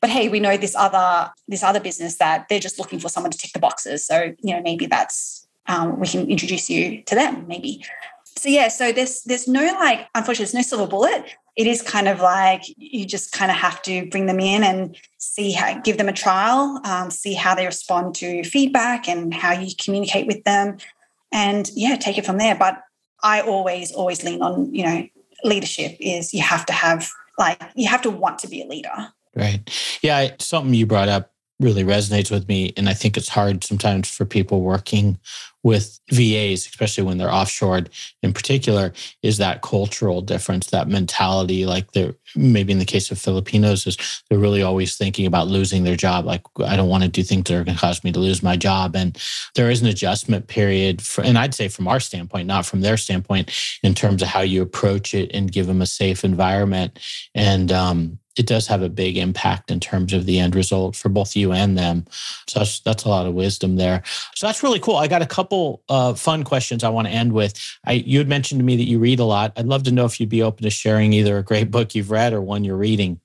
But 0.00 0.08
hey 0.08 0.30
we 0.30 0.40
know 0.40 0.56
this 0.56 0.74
other 0.74 1.30
this 1.48 1.62
other 1.62 1.80
business 1.80 2.16
that 2.16 2.46
they're 2.48 2.66
just 2.68 2.78
looking 2.78 2.98
for 2.98 3.10
someone 3.10 3.32
to 3.32 3.38
tick 3.38 3.52
the 3.52 3.64
boxes. 3.68 4.06
So 4.06 4.16
you 4.46 4.54
know 4.54 4.62
maybe 4.62 4.86
that's 4.86 5.46
um, 5.66 6.00
we 6.00 6.06
can 6.06 6.30
introduce 6.30 6.70
you 6.70 7.02
to 7.02 7.14
them 7.14 7.46
maybe. 7.46 7.84
So 8.24 8.48
yeah 8.48 8.68
so 8.68 8.90
there's 8.90 9.22
there's 9.24 9.46
no 9.46 9.64
like 9.84 10.08
unfortunately 10.14 10.46
there's 10.46 10.62
no 10.62 10.68
silver 10.70 10.90
bullet 10.90 11.36
it 11.58 11.66
is 11.66 11.82
kind 11.82 12.06
of 12.06 12.20
like 12.20 12.62
you 12.76 13.04
just 13.04 13.32
kind 13.32 13.50
of 13.50 13.56
have 13.56 13.82
to 13.82 14.08
bring 14.10 14.26
them 14.26 14.38
in 14.38 14.62
and 14.62 14.96
see 15.18 15.50
how 15.50 15.78
give 15.80 15.98
them 15.98 16.08
a 16.08 16.12
trial 16.12 16.80
um, 16.84 17.10
see 17.10 17.34
how 17.34 17.54
they 17.54 17.66
respond 17.66 18.14
to 18.14 18.44
feedback 18.44 19.08
and 19.08 19.34
how 19.34 19.52
you 19.52 19.74
communicate 19.78 20.26
with 20.26 20.42
them. 20.44 20.78
And 21.32 21.68
yeah 21.74 21.96
take 21.96 22.16
it 22.16 22.24
from 22.24 22.38
there. 22.38 22.54
But 22.54 22.80
i 23.24 23.40
always 23.40 23.90
always 23.90 24.22
lean 24.22 24.40
on 24.40 24.72
you 24.72 24.84
know 24.84 25.06
leadership 25.42 25.96
is 25.98 26.32
you 26.32 26.40
have 26.40 26.64
to 26.66 26.72
have 26.72 27.10
like 27.36 27.60
you 27.74 27.88
have 27.88 28.02
to 28.02 28.10
want 28.10 28.38
to 28.38 28.48
be 28.48 28.62
a 28.62 28.66
leader. 28.66 29.12
Right. 29.34 29.60
Yeah 30.00 30.30
something 30.38 30.72
you 30.72 30.86
brought 30.86 31.08
up 31.08 31.32
really 31.60 31.82
resonates 31.82 32.30
with 32.30 32.46
me. 32.46 32.72
And 32.76 32.88
I 32.88 32.94
think 32.94 33.16
it's 33.16 33.28
hard 33.28 33.64
sometimes 33.64 34.08
for 34.08 34.24
people 34.24 34.60
working 34.60 35.18
with 35.62 35.98
VAs, 36.10 36.66
especially 36.66 37.04
when 37.04 37.18
they're 37.18 37.28
offshored 37.28 37.88
in 38.22 38.32
particular, 38.32 38.92
is 39.22 39.38
that 39.38 39.62
cultural 39.62 40.20
difference, 40.20 40.68
that 40.68 40.88
mentality. 40.88 41.66
Like 41.66 41.92
they're 41.92 42.14
maybe 42.36 42.72
in 42.72 42.78
the 42.78 42.84
case 42.84 43.10
of 43.10 43.18
Filipinos, 43.18 43.86
is 43.86 44.22
they're 44.28 44.38
really 44.38 44.62
always 44.62 44.96
thinking 44.96 45.26
about 45.26 45.48
losing 45.48 45.84
their 45.84 45.96
job. 45.96 46.24
Like, 46.24 46.42
I 46.64 46.76
don't 46.76 46.88
want 46.88 47.02
to 47.02 47.08
do 47.08 47.22
things 47.22 47.44
that 47.44 47.54
are 47.54 47.64
going 47.64 47.76
to 47.76 47.80
cause 47.80 48.04
me 48.04 48.12
to 48.12 48.20
lose 48.20 48.42
my 48.42 48.56
job. 48.56 48.94
And 48.94 49.18
there 49.54 49.70
is 49.70 49.82
an 49.82 49.88
adjustment 49.88 50.46
period 50.46 51.02
for, 51.02 51.24
and 51.24 51.38
I'd 51.38 51.54
say 51.54 51.68
from 51.68 51.88
our 51.88 52.00
standpoint, 52.00 52.46
not 52.46 52.66
from 52.66 52.80
their 52.80 52.96
standpoint, 52.96 53.50
in 53.82 53.94
terms 53.94 54.22
of 54.22 54.28
how 54.28 54.40
you 54.40 54.62
approach 54.62 55.14
it 55.14 55.30
and 55.34 55.52
give 55.52 55.66
them 55.66 55.82
a 55.82 55.86
safe 55.86 56.24
environment. 56.24 56.98
And 57.34 57.72
um, 57.72 58.18
it 58.38 58.46
does 58.46 58.66
have 58.68 58.82
a 58.82 58.88
big 58.88 59.16
impact 59.16 59.70
in 59.70 59.80
terms 59.80 60.12
of 60.12 60.24
the 60.24 60.38
end 60.38 60.54
result 60.54 60.94
for 60.94 61.08
both 61.08 61.34
you 61.34 61.52
and 61.52 61.76
them. 61.76 62.04
So 62.46 62.60
that's, 62.60 62.80
that's 62.80 63.04
a 63.04 63.08
lot 63.08 63.26
of 63.26 63.34
wisdom 63.34 63.76
there. 63.76 64.02
So 64.34 64.46
that's 64.46 64.62
really 64.62 64.78
cool. 64.78 64.96
I 64.96 65.08
got 65.08 65.22
a 65.22 65.26
couple 65.26 65.47
uh, 65.88 66.14
fun 66.14 66.44
questions 66.44 66.84
I 66.84 66.88
want 66.88 67.08
to 67.08 67.12
end 67.12 67.32
with. 67.32 67.54
I, 67.84 67.92
you 67.92 68.18
had 68.18 68.28
mentioned 68.28 68.60
to 68.60 68.64
me 68.64 68.76
that 68.76 68.88
you 68.88 68.98
read 68.98 69.20
a 69.20 69.24
lot. 69.24 69.52
I'd 69.56 69.66
love 69.66 69.82
to 69.84 69.92
know 69.92 70.04
if 70.04 70.20
you'd 70.20 70.28
be 70.28 70.42
open 70.42 70.64
to 70.64 70.70
sharing 70.70 71.12
either 71.12 71.38
a 71.38 71.42
great 71.42 71.70
book 71.70 71.94
you've 71.94 72.10
read 72.10 72.32
or 72.32 72.40
one 72.40 72.64
you're 72.64 72.76
reading. 72.76 73.20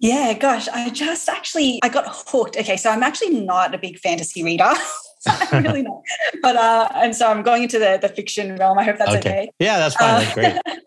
Yeah, 0.00 0.32
gosh, 0.34 0.68
I 0.68 0.90
just 0.90 1.28
actually 1.28 1.80
I 1.82 1.88
got 1.88 2.04
hooked. 2.08 2.56
Okay, 2.56 2.76
so 2.76 2.90
I'm 2.90 3.02
actually 3.02 3.40
not 3.40 3.74
a 3.74 3.78
big 3.78 3.98
fantasy 3.98 4.44
reader. 4.44 4.72
I'm 5.26 5.64
really 5.64 5.82
not. 5.82 6.02
But 6.40 6.56
uh, 6.56 6.88
and 6.94 7.16
so 7.16 7.28
I'm 7.28 7.42
going 7.42 7.64
into 7.64 7.78
the 7.78 7.98
the 8.00 8.08
fiction 8.08 8.54
realm. 8.56 8.78
I 8.78 8.84
hope 8.84 8.98
that's 8.98 9.10
okay. 9.10 9.18
okay. 9.18 9.50
Yeah, 9.58 9.78
that's 9.78 9.96
fine. 9.96 10.14
Uh, 10.14 10.18
that's 10.20 10.34
great. 10.34 10.56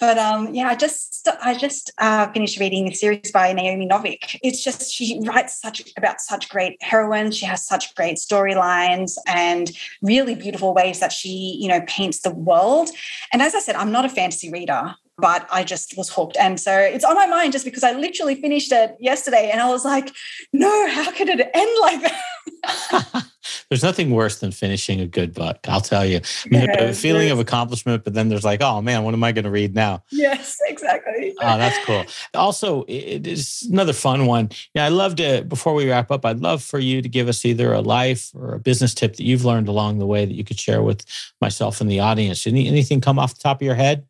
but 0.00 0.18
um, 0.18 0.54
yeah, 0.54 0.68
I 0.68 0.74
just 0.74 1.28
I 1.42 1.54
just 1.54 1.90
uh, 1.98 2.30
finished 2.32 2.58
reading 2.58 2.88
a 2.88 2.94
series 2.94 3.30
by 3.32 3.52
Naomi 3.52 3.86
Novik. 3.86 4.38
It's 4.42 4.62
just 4.62 4.92
she 4.92 5.20
writes 5.24 5.60
such 5.60 5.82
about 5.96 6.20
such 6.20 6.48
great 6.48 6.80
heroines. 6.82 7.36
She 7.36 7.46
has 7.46 7.66
such 7.66 7.94
great 7.94 8.16
storylines 8.16 9.16
and 9.26 9.70
really 10.02 10.34
beautiful 10.34 10.74
ways 10.74 11.00
that 11.00 11.12
she 11.12 11.58
you 11.60 11.68
know 11.68 11.82
paints 11.86 12.20
the 12.20 12.30
world. 12.30 12.90
And 13.32 13.42
as 13.42 13.54
I 13.54 13.60
said, 13.60 13.76
I'm 13.76 13.92
not 13.92 14.04
a 14.04 14.08
fantasy 14.08 14.50
reader, 14.50 14.94
but 15.18 15.46
I 15.50 15.64
just 15.64 15.96
was 15.96 16.10
hooked. 16.10 16.36
And 16.36 16.60
so 16.60 16.76
it's 16.76 17.04
on 17.04 17.14
my 17.14 17.26
mind 17.26 17.52
just 17.52 17.64
because 17.64 17.82
I 17.82 17.92
literally 17.92 18.40
finished 18.40 18.72
it 18.72 18.96
yesterday 19.00 19.50
and 19.50 19.60
I 19.60 19.68
was 19.68 19.84
like, 19.84 20.12
no, 20.52 20.88
how 20.88 21.10
could 21.10 21.28
it 21.28 21.50
end 21.54 21.78
like 21.80 22.02
that? 22.02 23.26
there's 23.68 23.82
nothing 23.82 24.10
worse 24.10 24.38
than 24.38 24.52
finishing 24.52 25.00
a 25.00 25.06
good 25.06 25.34
book. 25.34 25.58
I'll 25.68 25.80
tell 25.80 26.04
you. 26.04 26.16
I 26.18 26.48
mean, 26.48 26.62
yes, 26.62 26.96
a 26.96 27.00
feeling 27.00 27.28
yes. 27.28 27.32
of 27.32 27.38
accomplishment, 27.38 28.04
but 28.04 28.14
then 28.14 28.28
there's 28.28 28.44
like, 28.44 28.62
oh 28.62 28.80
man, 28.80 29.04
what 29.04 29.14
am 29.14 29.24
I 29.24 29.32
going 29.32 29.44
to 29.44 29.50
read 29.50 29.74
now? 29.74 30.02
Yes, 30.10 30.58
exactly. 30.66 31.34
oh, 31.40 31.58
that's 31.58 31.84
cool. 31.84 32.04
Also, 32.34 32.84
it 32.88 33.26
is 33.26 33.66
another 33.70 33.92
fun 33.92 34.26
one. 34.26 34.50
Yeah, 34.74 34.84
I 34.84 34.88
love 34.88 35.16
to. 35.16 35.42
Before 35.42 35.74
we 35.74 35.88
wrap 35.88 36.10
up, 36.10 36.24
I'd 36.24 36.40
love 36.40 36.62
for 36.62 36.78
you 36.78 37.02
to 37.02 37.08
give 37.08 37.28
us 37.28 37.44
either 37.44 37.72
a 37.72 37.80
life 37.80 38.30
or 38.34 38.54
a 38.54 38.58
business 38.58 38.94
tip 38.94 39.16
that 39.16 39.24
you've 39.24 39.44
learned 39.44 39.68
along 39.68 39.98
the 39.98 40.06
way 40.06 40.24
that 40.24 40.34
you 40.34 40.44
could 40.44 40.58
share 40.58 40.82
with 40.82 41.04
myself 41.40 41.80
and 41.80 41.90
the 41.90 42.00
audience. 42.00 42.46
Any, 42.46 42.66
anything 42.66 43.00
come 43.00 43.18
off 43.18 43.34
the 43.34 43.42
top 43.42 43.60
of 43.60 43.64
your 43.64 43.74
head? 43.74 44.06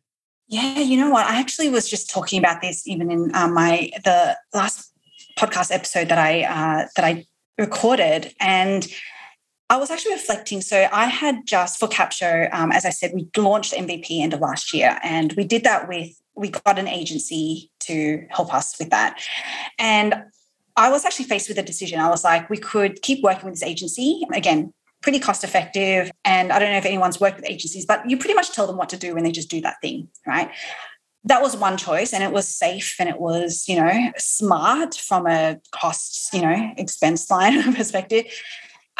Yeah, 0.47 0.79
you 0.79 0.97
know 0.97 1.09
what? 1.09 1.25
I 1.25 1.39
actually 1.39 1.69
was 1.69 1.89
just 1.89 2.09
talking 2.09 2.39
about 2.39 2.61
this 2.61 2.87
even 2.87 3.11
in 3.11 3.35
um, 3.35 3.53
my 3.53 3.91
the 4.05 4.37
last 4.53 4.93
podcast 5.37 5.71
episode 5.71 6.07
that 6.09 6.17
I 6.17 6.43
uh, 6.43 6.87
that 6.95 7.03
I 7.05 7.25
recorded, 7.57 8.33
and 8.39 8.87
I 9.69 9.77
was 9.77 9.91
actually 9.91 10.13
reflecting. 10.13 10.61
So 10.61 10.87
I 10.91 11.05
had 11.05 11.45
just 11.45 11.79
for 11.79 11.87
Capsho, 11.87 12.53
um, 12.53 12.71
as 12.71 12.85
I 12.85 12.89
said, 12.89 13.11
we 13.13 13.27
launched 13.35 13.73
MVP 13.73 14.21
end 14.21 14.33
of 14.33 14.39
last 14.39 14.73
year, 14.73 14.97
and 15.03 15.33
we 15.33 15.43
did 15.43 15.63
that 15.63 15.87
with 15.87 16.11
we 16.35 16.49
got 16.49 16.77
an 16.77 16.87
agency 16.87 17.71
to 17.79 18.25
help 18.29 18.53
us 18.53 18.77
with 18.79 18.91
that, 18.91 19.19
and 19.77 20.23
I 20.77 20.91
was 20.91 21.03
actually 21.03 21.25
faced 21.25 21.49
with 21.49 21.57
a 21.57 21.63
decision. 21.63 21.99
I 21.99 22.09
was 22.09 22.23
like, 22.23 22.49
we 22.49 22.57
could 22.57 23.01
keep 23.01 23.23
working 23.23 23.45
with 23.45 23.55
this 23.55 23.63
agency 23.63 24.21
again. 24.33 24.71
Pretty 25.01 25.19
cost 25.19 25.43
effective. 25.43 26.11
And 26.25 26.51
I 26.51 26.59
don't 26.59 26.71
know 26.71 26.77
if 26.77 26.85
anyone's 26.85 27.19
worked 27.19 27.37
with 27.37 27.49
agencies, 27.49 27.85
but 27.85 28.07
you 28.09 28.17
pretty 28.17 28.33
much 28.33 28.51
tell 28.51 28.67
them 28.67 28.77
what 28.77 28.89
to 28.89 28.97
do 28.97 29.13
when 29.13 29.23
they 29.23 29.31
just 29.31 29.49
do 29.49 29.61
that 29.61 29.77
thing, 29.81 30.07
right? 30.25 30.51
that 31.23 31.41
was 31.41 31.57
one 31.57 31.77
choice 31.77 32.13
and 32.13 32.23
it 32.23 32.31
was 32.31 32.47
safe 32.47 32.95
and 32.99 33.09
it 33.09 33.19
was 33.19 33.67
you 33.67 33.75
know 33.75 34.11
smart 34.17 34.95
from 34.95 35.27
a 35.27 35.57
cost 35.71 36.33
you 36.33 36.41
know 36.41 36.71
expense 36.77 37.29
line 37.29 37.73
perspective 37.75 38.25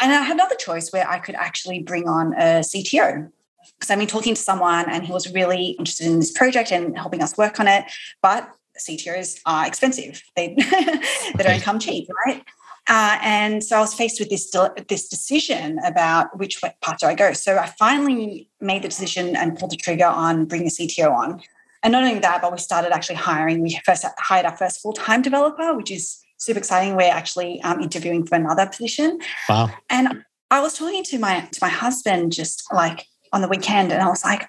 and 0.00 0.12
I 0.12 0.22
had 0.22 0.34
another 0.34 0.54
choice 0.54 0.92
where 0.92 1.08
I 1.08 1.18
could 1.18 1.34
actually 1.34 1.80
bring 1.80 2.08
on 2.08 2.32
a 2.34 2.60
CTO. 2.60 3.30
Because 3.78 3.90
I've 3.90 3.98
been 3.98 4.08
talking 4.08 4.34
to 4.34 4.40
someone 4.40 4.88
and 4.88 5.04
he 5.04 5.12
was 5.12 5.32
really 5.32 5.70
interested 5.78 6.06
in 6.06 6.18
this 6.18 6.32
project 6.32 6.72
and 6.72 6.96
helping 6.96 7.22
us 7.22 7.36
work 7.36 7.60
on 7.60 7.68
it. 7.68 7.84
But 8.22 8.48
CTOs 8.78 9.40
are 9.46 9.66
expensive. 9.66 10.22
They, 10.36 10.56
they 11.36 11.44
don't 11.44 11.62
come 11.62 11.78
cheap, 11.78 12.08
right? 12.26 12.42
Uh, 12.88 13.18
and 13.22 13.62
so 13.62 13.76
I 13.76 13.80
was 13.80 13.92
faced 13.92 14.18
with 14.18 14.30
this 14.30 14.50
this 14.88 15.08
decision 15.08 15.78
about 15.84 16.38
which 16.38 16.60
path 16.80 16.98
do 16.98 17.06
I 17.06 17.14
go. 17.14 17.34
So 17.34 17.58
I 17.58 17.66
finally 17.78 18.48
made 18.60 18.82
the 18.82 18.88
decision 18.88 19.36
and 19.36 19.58
pulled 19.58 19.72
the 19.72 19.76
trigger 19.76 20.06
on 20.06 20.46
bringing 20.46 20.68
a 20.68 20.70
CTO 20.70 21.12
on. 21.12 21.42
And 21.82 21.92
not 21.92 22.02
only 22.02 22.18
that, 22.20 22.40
but 22.40 22.50
we 22.50 22.58
started 22.58 22.92
actually 22.92 23.16
hiring. 23.16 23.62
We 23.62 23.78
first 23.84 24.06
hired 24.18 24.46
our 24.46 24.56
first 24.56 24.80
full 24.80 24.94
time 24.94 25.20
developer, 25.20 25.74
which 25.76 25.90
is 25.90 26.18
super 26.38 26.58
exciting. 26.58 26.96
We're 26.96 27.12
actually 27.12 27.60
um, 27.62 27.80
interviewing 27.80 28.26
for 28.26 28.36
another 28.36 28.66
position. 28.66 29.20
Wow. 29.48 29.70
And 29.90 30.24
I 30.50 30.60
was 30.60 30.74
talking 30.74 31.04
to 31.04 31.18
my 31.18 31.40
to 31.40 31.58
my 31.60 31.68
husband 31.68 32.32
just 32.32 32.72
like 32.72 33.06
on 33.32 33.42
the 33.42 33.48
weekend, 33.48 33.92
and 33.92 34.02
I 34.02 34.08
was 34.08 34.24
like, 34.24 34.48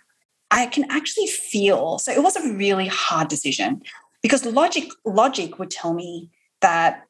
I 0.50 0.68
can 0.68 0.86
actually 0.90 1.28
feel. 1.28 2.00
So 2.00 2.12
it 2.12 2.24
was 2.24 2.36
a 2.38 2.54
really 2.54 2.88
hard 2.88 3.28
decision 3.28 3.82
because 4.22 4.46
logic 4.46 4.90
logic 5.06 5.60
would 5.60 5.72
tell 5.72 5.94
me 5.94 6.30
that 6.62 7.04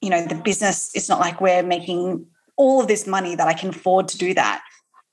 you 0.00 0.10
know 0.10 0.26
the 0.26 0.34
business. 0.34 0.90
It's 0.94 1.08
not 1.08 1.20
like 1.20 1.40
we're 1.40 1.62
making 1.62 2.26
all 2.56 2.80
of 2.80 2.88
this 2.88 3.06
money 3.06 3.34
that 3.34 3.48
I 3.48 3.54
can 3.54 3.70
afford 3.70 4.08
to 4.08 4.18
do 4.18 4.34
that. 4.34 4.62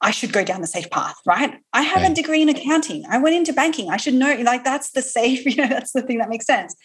I 0.04 0.10
should 0.10 0.34
go 0.34 0.44
down 0.44 0.62
the 0.62 0.68
safe 0.68 0.90
path, 0.90 1.16
right? 1.26 1.60
I 1.74 1.84
have 1.84 2.02
right. 2.02 2.12
a 2.12 2.14
degree 2.14 2.42
in 2.42 2.50
accounting. 2.50 3.04
I 3.10 3.20
went 3.20 3.36
into 3.36 3.54
banking. 3.54 3.90
I 3.90 3.98
should 3.98 4.16
know, 4.16 4.34
like, 4.42 4.64
that's 4.64 4.92
the 4.92 5.02
safe, 5.02 5.46
you 5.46 5.56
know, 5.56 5.68
that's 5.68 5.92
the 5.92 6.02
thing 6.02 6.18
that 6.18 6.30
makes 6.30 6.48
sense. 6.48 6.76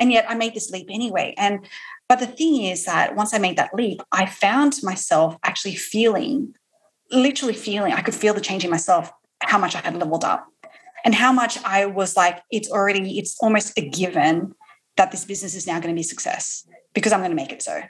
And 0.00 0.10
yet 0.10 0.24
I 0.28 0.34
made 0.34 0.54
this 0.54 0.70
leap 0.70 0.88
anyway. 0.90 1.34
And, 1.36 1.66
but 2.08 2.18
the 2.18 2.26
thing 2.26 2.64
is 2.64 2.86
that 2.86 3.14
once 3.14 3.32
I 3.34 3.38
made 3.38 3.58
that 3.58 3.74
leap, 3.74 4.00
I 4.10 4.26
found 4.26 4.74
myself 4.82 5.36
actually 5.44 5.76
feeling, 5.76 6.54
literally 7.12 7.54
feeling, 7.54 7.92
I 7.92 8.00
could 8.00 8.14
feel 8.14 8.34
the 8.34 8.40
change 8.40 8.64
in 8.64 8.70
myself, 8.70 9.12
how 9.42 9.58
much 9.58 9.76
I 9.76 9.80
had 9.80 9.94
leveled 9.96 10.24
up 10.24 10.48
and 11.04 11.14
how 11.14 11.32
much 11.32 11.62
I 11.64 11.86
was 11.86 12.16
like, 12.16 12.42
it's 12.50 12.70
already, 12.70 13.18
it's 13.18 13.36
almost 13.40 13.78
a 13.78 13.88
given 13.88 14.54
that 14.96 15.10
this 15.10 15.24
business 15.24 15.54
is 15.54 15.66
now 15.66 15.80
going 15.80 15.94
to 15.94 15.98
be 15.98 16.00
a 16.00 16.04
success 16.04 16.66
because 16.94 17.12
I'm 17.12 17.20
going 17.20 17.30
to 17.30 17.36
make 17.36 17.52
it 17.52 17.62
so. 17.62 17.82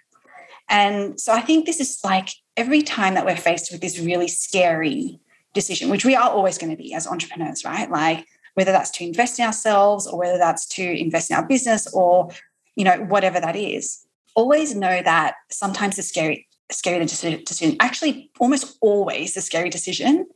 And 0.69 1.19
so 1.19 1.33
I 1.33 1.41
think 1.41 1.67
this 1.67 1.81
is 1.81 1.99
like 2.05 2.29
every 2.57 2.83
time 2.83 3.15
that 3.15 3.25
we're 3.25 3.37
faced 3.37 3.73
with 3.73 3.81
this 3.81 3.99
really 3.99 4.29
scary 4.29 5.21
decision, 5.55 5.91
which 5.91 6.05
we 6.05 6.15
are 6.15 6.31
always 6.31 6.59
going 6.59 6.71
to 6.71 6.77
be 6.77 6.95
as 6.95 7.07
entrepreneurs, 7.07 7.65
right? 7.65 7.91
Like 7.91 8.27
whether 8.61 8.73
that's 8.73 8.91
to 8.91 9.05
invest 9.05 9.39
in 9.39 9.47
ourselves 9.47 10.07
or 10.07 10.19
whether 10.19 10.37
that's 10.37 10.67
to 10.67 10.83
invest 10.83 11.31
in 11.31 11.37
our 11.37 11.47
business 11.47 11.91
or, 11.95 12.29
you 12.77 12.85
know, 12.85 12.99
whatever 13.05 13.41
that 13.41 13.57
is, 13.57 14.05
always 14.35 14.75
know 14.75 15.03
that 15.03 15.37
sometimes 15.51 15.97
the 15.97 16.03
scary, 16.03 16.47
scary 16.71 16.99
decision, 17.01 17.77
actually 17.81 18.31
almost 18.39 18.77
always 18.83 19.33
the 19.33 19.41
scary 19.41 19.71
decision 19.71 20.27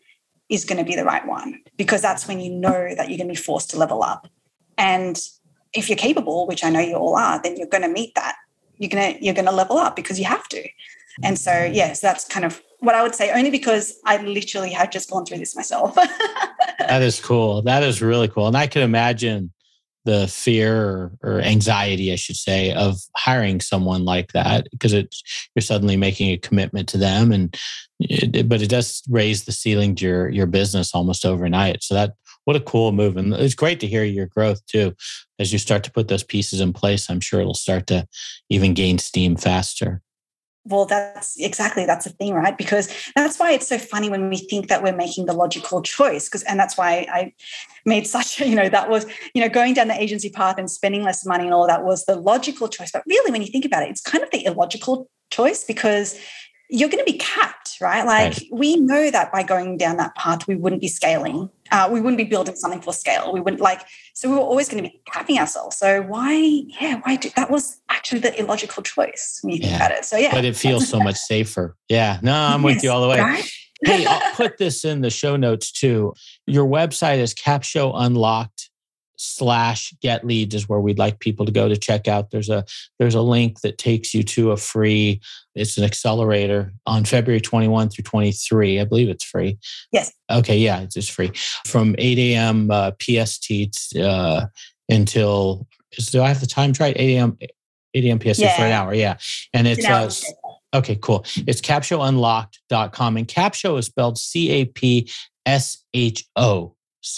is 0.49 0.65
going 0.65 0.79
to 0.79 0.91
be 0.91 0.97
the 0.97 1.05
right 1.05 1.27
one 1.27 1.61
because 1.77 2.01
that's 2.01 2.27
when 2.27 2.41
you 2.41 2.51
know 2.51 2.95
that 2.95 3.11
you're 3.11 3.19
going 3.19 3.29
to 3.29 3.35
be 3.35 3.47
forced 3.51 3.69
to 3.71 3.79
level 3.79 4.03
up. 4.03 4.27
And 4.79 5.21
if 5.75 5.91
you're 5.91 5.99
capable, 5.99 6.47
which 6.47 6.65
I 6.65 6.71
know 6.71 6.81
you 6.81 6.95
all 6.95 7.17
are, 7.17 7.43
then 7.43 7.59
you're 7.59 7.67
going 7.67 7.83
to 7.83 7.89
meet 7.89 8.15
that 8.15 8.37
you're 8.79 8.91
gonna 8.91 9.17
you're 9.21 9.35
gonna 9.35 9.53
level 9.53 9.79
up 9.79 9.97
because 9.97 10.19
you 10.19 10.25
have 10.25 10.49
to. 10.49 10.69
And 11.23 11.39
so 11.39 11.53
yes, 11.53 11.75
yeah, 11.75 11.93
so 11.93 12.07
that's 12.09 12.25
kind 12.25 12.45
of 12.45 12.61
what 12.85 12.95
I 12.95 13.03
would 13.03 13.15
say, 13.15 13.31
only 13.33 13.51
because 13.51 13.99
I 14.05 14.19
literally 14.19 14.71
have 14.71 14.91
just 14.91 15.11
gone 15.11 15.25
through 15.25 15.39
this 15.39 15.57
myself. 15.57 15.95
that 16.79 17.03
is 17.03 17.21
cool. 17.21 17.63
That 17.63 17.83
is 17.83 18.03
really 18.03 18.29
cool. 18.29 18.47
And 18.47 18.57
I 18.57 18.67
can 18.67 18.83
imagine 18.83 19.53
the 20.05 20.29
fear 20.29 20.85
or, 20.85 21.13
or, 21.23 21.41
anxiety, 21.41 22.13
I 22.13 22.17
should 22.17 22.37
say, 22.37 22.73
of 22.73 22.99
hiring 23.17 23.61
someone 23.61 24.05
like 24.05 24.33
that 24.33 24.69
because 24.71 24.93
it's 24.93 25.23
you're 25.55 25.63
suddenly 25.63 25.97
making 25.97 26.31
a 26.31 26.37
commitment 26.37 26.89
to 26.91 26.99
them, 26.99 27.33
and 27.33 27.57
it, 28.01 28.47
but 28.47 28.61
it 28.61 28.69
does 28.69 29.03
raise 29.09 29.45
the 29.45 29.53
ceiling 29.53 29.95
to 29.97 30.05
your 30.05 30.29
your 30.29 30.47
business 30.47 30.95
almost 30.95 31.25
overnight. 31.25 31.83
So 31.83 31.95
that 31.95 32.15
what 32.45 32.57
a 32.57 32.61
cool 32.61 32.93
move, 32.93 33.17
and 33.17 33.33
it's 33.33 33.55
great 33.55 33.81
to 33.81 33.87
hear 33.87 34.05
your 34.05 34.27
growth 34.27 34.65
too 34.67 34.95
as 35.39 35.53
you 35.55 35.59
start 35.59 35.85
to 35.85 35.93
put 35.93 36.09
those 36.09 36.23
pieces 36.23 36.61
in 36.61 36.75
place. 36.75 37.09
I'm 37.09 37.21
sure 37.21 37.41
it'll 37.41 37.55
start 37.55 37.87
to 37.87 38.07
even 38.51 38.75
gain 38.75 38.99
steam 38.99 39.37
faster 39.37 40.03
well 40.65 40.87
that's 40.87 41.39
exactly 41.39 41.87
that's 41.87 42.05
the 42.05 42.11
thing 42.11 42.35
right? 42.35 42.57
Because 42.57 42.89
that's 43.15 43.39
why 43.39 43.53
it's 43.53 43.69
so 43.69 43.79
funny 43.79 44.09
when 44.09 44.29
we 44.29 44.37
think 44.37 44.69
that 44.69 44.83
we're 44.83 44.97
making 44.97 45.27
the 45.27 45.33
logical 45.33 45.83
choice 45.83 46.29
because 46.29 46.43
and 46.45 46.59
that's 46.59 46.77
why 46.77 47.07
i 47.13 47.33
made 47.85 48.07
such 48.07 48.41
a 48.41 48.49
you 48.49 48.55
know 48.55 48.69
that 48.69 48.89
was 48.89 49.07
you 49.35 49.43
know 49.43 49.49
going 49.49 49.75
down 49.75 49.89
the 49.89 50.01
agency 50.01 50.31
path 50.31 50.57
and 50.59 50.71
spending 50.71 51.03
less 51.03 51.27
money 51.27 51.45
and 51.45 51.55
all 51.55 51.67
that 51.67 51.85
was 51.85 52.05
the 52.07 52.17
logical 52.17 52.69
choice. 52.69 52.91
But 52.93 53.03
really 53.07 53.31
when 53.31 53.43
you 53.43 53.49
think 53.49 53.65
about 53.65 53.83
it 53.83 53.91
it's 53.91 54.01
kind 54.01 54.25
of 54.25 54.31
the 54.31 54.45
illogical 54.45 55.09
choice 55.31 55.65
because 55.65 56.19
you're 56.71 56.89
going 56.89 57.05
to 57.05 57.11
be 57.11 57.19
capped, 57.19 57.77
right? 57.81 58.05
Like 58.05 58.33
right. 58.33 58.43
we 58.51 58.77
know 58.77 59.11
that 59.11 59.33
by 59.33 59.43
going 59.43 59.77
down 59.77 59.97
that 59.99 60.15
path, 60.15 60.47
we 60.49 60.57
wouldn't 60.57 60.81
be 60.81 60.89
scaling. 60.89 61.51
Uh, 61.71 61.89
we 61.91 62.01
wouldn't 62.01 62.19
be 62.19 62.25
building 62.25 62.57
something 62.57 62.81
for 62.81 62.93
scale. 62.93 63.33
We 63.33 63.41
wouldn't 63.41 63.63
like, 63.63 63.83
so 64.15 64.29
we 64.29 64.37
were 64.37 64.43
always 64.43 64.69
going 64.69 64.83
to 64.83 64.89
be 64.89 65.01
capping 65.11 65.39
ourselves. 65.39 65.77
So 65.77 66.03
why, 66.03 66.33
yeah, 66.81 67.01
why 67.05 67.17
do 67.17 67.31
that 67.37 67.51
was 67.51 67.81
actually 67.89 68.21
the 68.21 68.39
illogical 68.39 68.83
choice 68.83 69.41
when 69.43 69.55
you 69.55 69.61
think 69.61 69.77
about 69.77 69.93
it. 69.93 70.05
So 70.05 70.17
yeah. 70.17 70.33
But 70.33 70.45
it 70.45 70.57
feels 70.57 70.89
so 70.89 70.99
much 70.99 71.17
safer. 71.17 71.77
Yeah. 71.89 72.19
No, 72.23 72.35
I'm 72.35 72.63
yes, 72.63 72.75
with 72.75 72.85
you 72.85 72.91
all 72.91 73.03
the 73.03 73.09
way. 73.09 73.21
Right? 73.21 73.51
hey, 73.85 74.07
I'll 74.07 74.33
put 74.35 74.59
this 74.59 74.85
in 74.85 75.01
the 75.01 75.11
show 75.11 75.37
notes 75.37 75.71
too. 75.71 76.15
Your 76.47 76.67
website 76.67 77.19
is 77.19 77.35
Capsho 77.35 77.93
Unlocked 77.95 78.71
slash 79.17 79.95
get 80.01 80.27
leads 80.27 80.55
is 80.55 80.69
where 80.69 80.81
we'd 80.81 80.99
like 80.99 81.21
people 81.21 81.47
to 81.47 81.53
go 81.53 81.69
to 81.69 81.77
check 81.77 82.09
out. 82.09 82.31
There's 82.31 82.49
a 82.49 82.65
there's 82.99 83.15
a 83.15 83.23
link 83.23 83.61
that 83.61 83.79
takes 83.79 84.15
you 84.15 84.23
to 84.25 84.51
a 84.51 84.57
free 84.57 85.21
it's 85.55 85.79
an 85.79 85.85
accelerator 85.85 86.73
on 86.85 87.05
february 87.05 87.41
21 87.41 87.89
through 87.89 88.03
23 88.03 88.81
i 88.81 88.85
believe 88.85 89.09
it's 89.09 89.25
free. 89.25 89.59
Yes. 89.93 90.13
Okay 90.31 90.59
yeah 90.59 90.81
it's 90.81 90.95
just 90.95 91.13
free. 91.13 91.31
From 91.67 91.95
8 91.99 92.19
a.m 92.19 92.71
uh, 92.71 92.91
pst 92.99 93.97
uh, 93.97 94.47
until 94.89 95.67
do 96.11 96.23
i 96.23 96.29
have 96.29 96.41
the 96.41 96.47
times 96.47 96.81
right 96.81 96.97
8 96.97 97.17
a.m 97.17 97.39
8 97.95 98.05
a.m 98.05 98.19
pst 98.19 98.41
yeah. 98.41 98.57
for 98.57 98.63
an 98.63 98.73
hour 98.73 98.95
yeah. 98.95 99.17
And 99.53 99.67
it's 99.69 99.85
uh, 99.87 100.11
okay 100.75 100.97
cool. 101.01 101.25
It's 101.47 101.61
capshounlocked.com 101.61 103.17
and 103.17 103.29
Capsho 103.29 103.79
is 103.79 103.87
spelled 103.87 104.19
c-a-p-s-h-o 104.19 105.15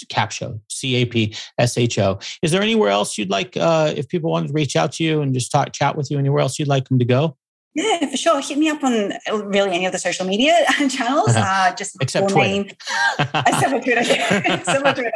Capsho, 0.09 0.59
C 0.69 0.95
A 0.95 1.05
P 1.05 1.35
S 1.57 1.77
H 1.77 1.99
O. 1.99 2.19
Is 2.41 2.51
there 2.51 2.61
anywhere 2.61 2.89
else 2.89 3.17
you'd 3.17 3.29
like, 3.29 3.57
uh, 3.57 3.93
if 3.95 4.07
people 4.07 4.31
wanted 4.31 4.47
to 4.47 4.53
reach 4.53 4.75
out 4.75 4.91
to 4.93 5.03
you 5.03 5.21
and 5.21 5.33
just 5.33 5.51
talk, 5.51 5.71
chat 5.73 5.95
with 5.95 6.11
you, 6.11 6.17
anywhere 6.19 6.41
else 6.41 6.59
you'd 6.59 6.67
like 6.67 6.87
them 6.87 6.99
to 6.99 7.05
go? 7.05 7.37
Yeah, 7.77 8.09
for 8.09 8.17
sure. 8.17 8.41
Hit 8.41 8.57
me 8.57 8.69
up 8.69 8.83
on 8.83 9.11
uh, 9.13 9.37
really 9.45 9.75
any 9.75 9.85
of 9.85 9.91
the 9.91 9.99
social 9.99 10.25
media 10.25 10.57
channels. 10.89 11.35
Uh, 11.35 11.75
just 11.77 11.95
except 12.01 12.29
Twitter. 12.29 12.49
name. 12.49 12.69
except 13.19 13.69
for 13.69 13.79
Twitter. 13.79 14.01
except 14.45 14.85
for 14.85 14.93
Twitter. 14.93 15.11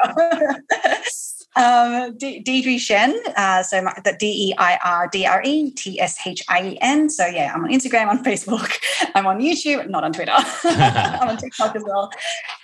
Um, 1.56 2.18
Deirdre 2.18 2.76
Tshien, 2.76 3.14
uh, 3.36 3.62
so 3.62 3.82
my, 3.82 3.94
the 4.06 4.16
D 4.18 4.52
E 4.52 4.54
I 4.58 4.80
R 4.86 5.10
D 5.12 5.26
R 5.26 5.42
E 5.44 5.72
T 5.72 6.00
S 6.00 6.18
H 6.26 6.44
I 6.48 6.70
E 6.70 6.78
N. 6.80 7.10
So 7.10 7.26
yeah, 7.26 7.52
I'm 7.54 7.64
on 7.66 7.72
Instagram, 7.72 8.08
on 8.08 8.24
Facebook, 8.24 8.72
I'm 9.16 9.28
on 9.28 9.40
YouTube, 9.40 9.90
not 9.90 10.04
on 10.04 10.14
Twitter. 10.14 10.32
I'm 10.64 11.28
on 11.28 11.38
TikTok 11.42 11.76
as 11.76 11.84
well. 11.84 12.10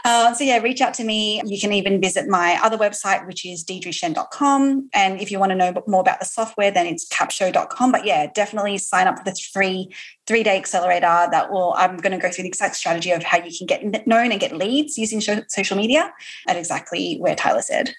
Uh, 0.05 0.33
so 0.33 0.45
yeah, 0.45 0.59
reach 0.59 0.79
out 0.79 0.93
to 0.95 1.03
me. 1.03 1.41
You 1.45 1.59
can 1.59 1.73
even 1.73 1.99
visit 1.99 2.29
my 2.29 2.57
other 2.63 2.77
website, 2.77 3.27
which 3.27 3.45
is 3.45 3.65
deirdretshien.com. 3.65 4.89
And 4.93 5.19
if 5.19 5.31
you 5.31 5.39
want 5.39 5.49
to 5.49 5.55
know 5.55 5.73
more 5.85 6.01
about 6.01 6.19
the 6.19 6.25
software, 6.25 6.71
then 6.71 6.85
it's 6.85 7.07
capsho.com. 7.09 7.91
But 7.91 8.05
yeah, 8.05 8.27
definitely 8.33 8.77
sign 8.77 9.07
up 9.07 9.17
for 9.17 9.25
the 9.25 9.35
free 9.51 9.93
three 10.27 10.43
day 10.43 10.57
accelerator 10.57 11.27
that 11.31 11.51
will, 11.51 11.73
I'm 11.77 11.97
going 11.97 12.11
to 12.11 12.17
go 12.17 12.31
through 12.31 12.43
the 12.43 12.49
exact 12.49 12.75
strategy 12.75 13.11
of 13.11 13.23
how 13.23 13.37
you 13.37 13.51
can 13.57 13.65
get 13.65 14.07
known 14.07 14.31
and 14.31 14.39
get 14.39 14.55
leads 14.55 14.97
using 14.97 15.21
social 15.47 15.77
media 15.77 16.13
at 16.47 16.55
exactly 16.55 17.17
where 17.17 17.35
Tyler 17.35 17.61
said. 17.61 17.93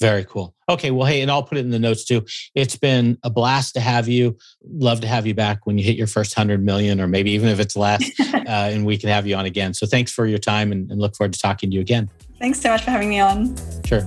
Very 0.00 0.24
cool. 0.24 0.54
Okay, 0.68 0.90
well, 0.90 1.06
hey, 1.06 1.22
and 1.22 1.30
I'll 1.30 1.42
put 1.42 1.58
it 1.58 1.62
in 1.62 1.70
the 1.70 1.78
notes 1.78 2.04
too. 2.04 2.24
It's 2.54 2.76
been 2.76 3.16
a 3.22 3.30
blast 3.30 3.74
to 3.74 3.80
have 3.80 4.08
you. 4.08 4.36
Love 4.62 5.00
to 5.00 5.06
have 5.06 5.26
you 5.26 5.34
back 5.34 5.64
when 5.64 5.78
you 5.78 5.84
hit 5.84 5.96
your 5.96 6.06
first 6.06 6.34
hundred 6.34 6.62
million, 6.62 7.00
or 7.00 7.06
maybe 7.06 7.30
even 7.30 7.48
if 7.48 7.60
it's 7.60 7.76
less, 7.76 8.02
uh, 8.34 8.42
and 8.46 8.84
we 8.84 8.98
can 8.98 9.08
have 9.08 9.26
you 9.26 9.36
on 9.36 9.46
again. 9.46 9.72
So 9.72 9.86
thanks 9.86 10.12
for 10.12 10.26
your 10.26 10.38
time, 10.38 10.72
and, 10.72 10.90
and 10.90 11.00
look 11.00 11.16
forward 11.16 11.32
to 11.32 11.38
talking 11.38 11.70
to 11.70 11.74
you 11.74 11.80
again. 11.80 12.10
Thanks 12.38 12.60
so 12.60 12.70
much 12.70 12.82
for 12.82 12.90
having 12.90 13.08
me 13.08 13.20
on. 13.20 13.56
Sure. 13.84 14.06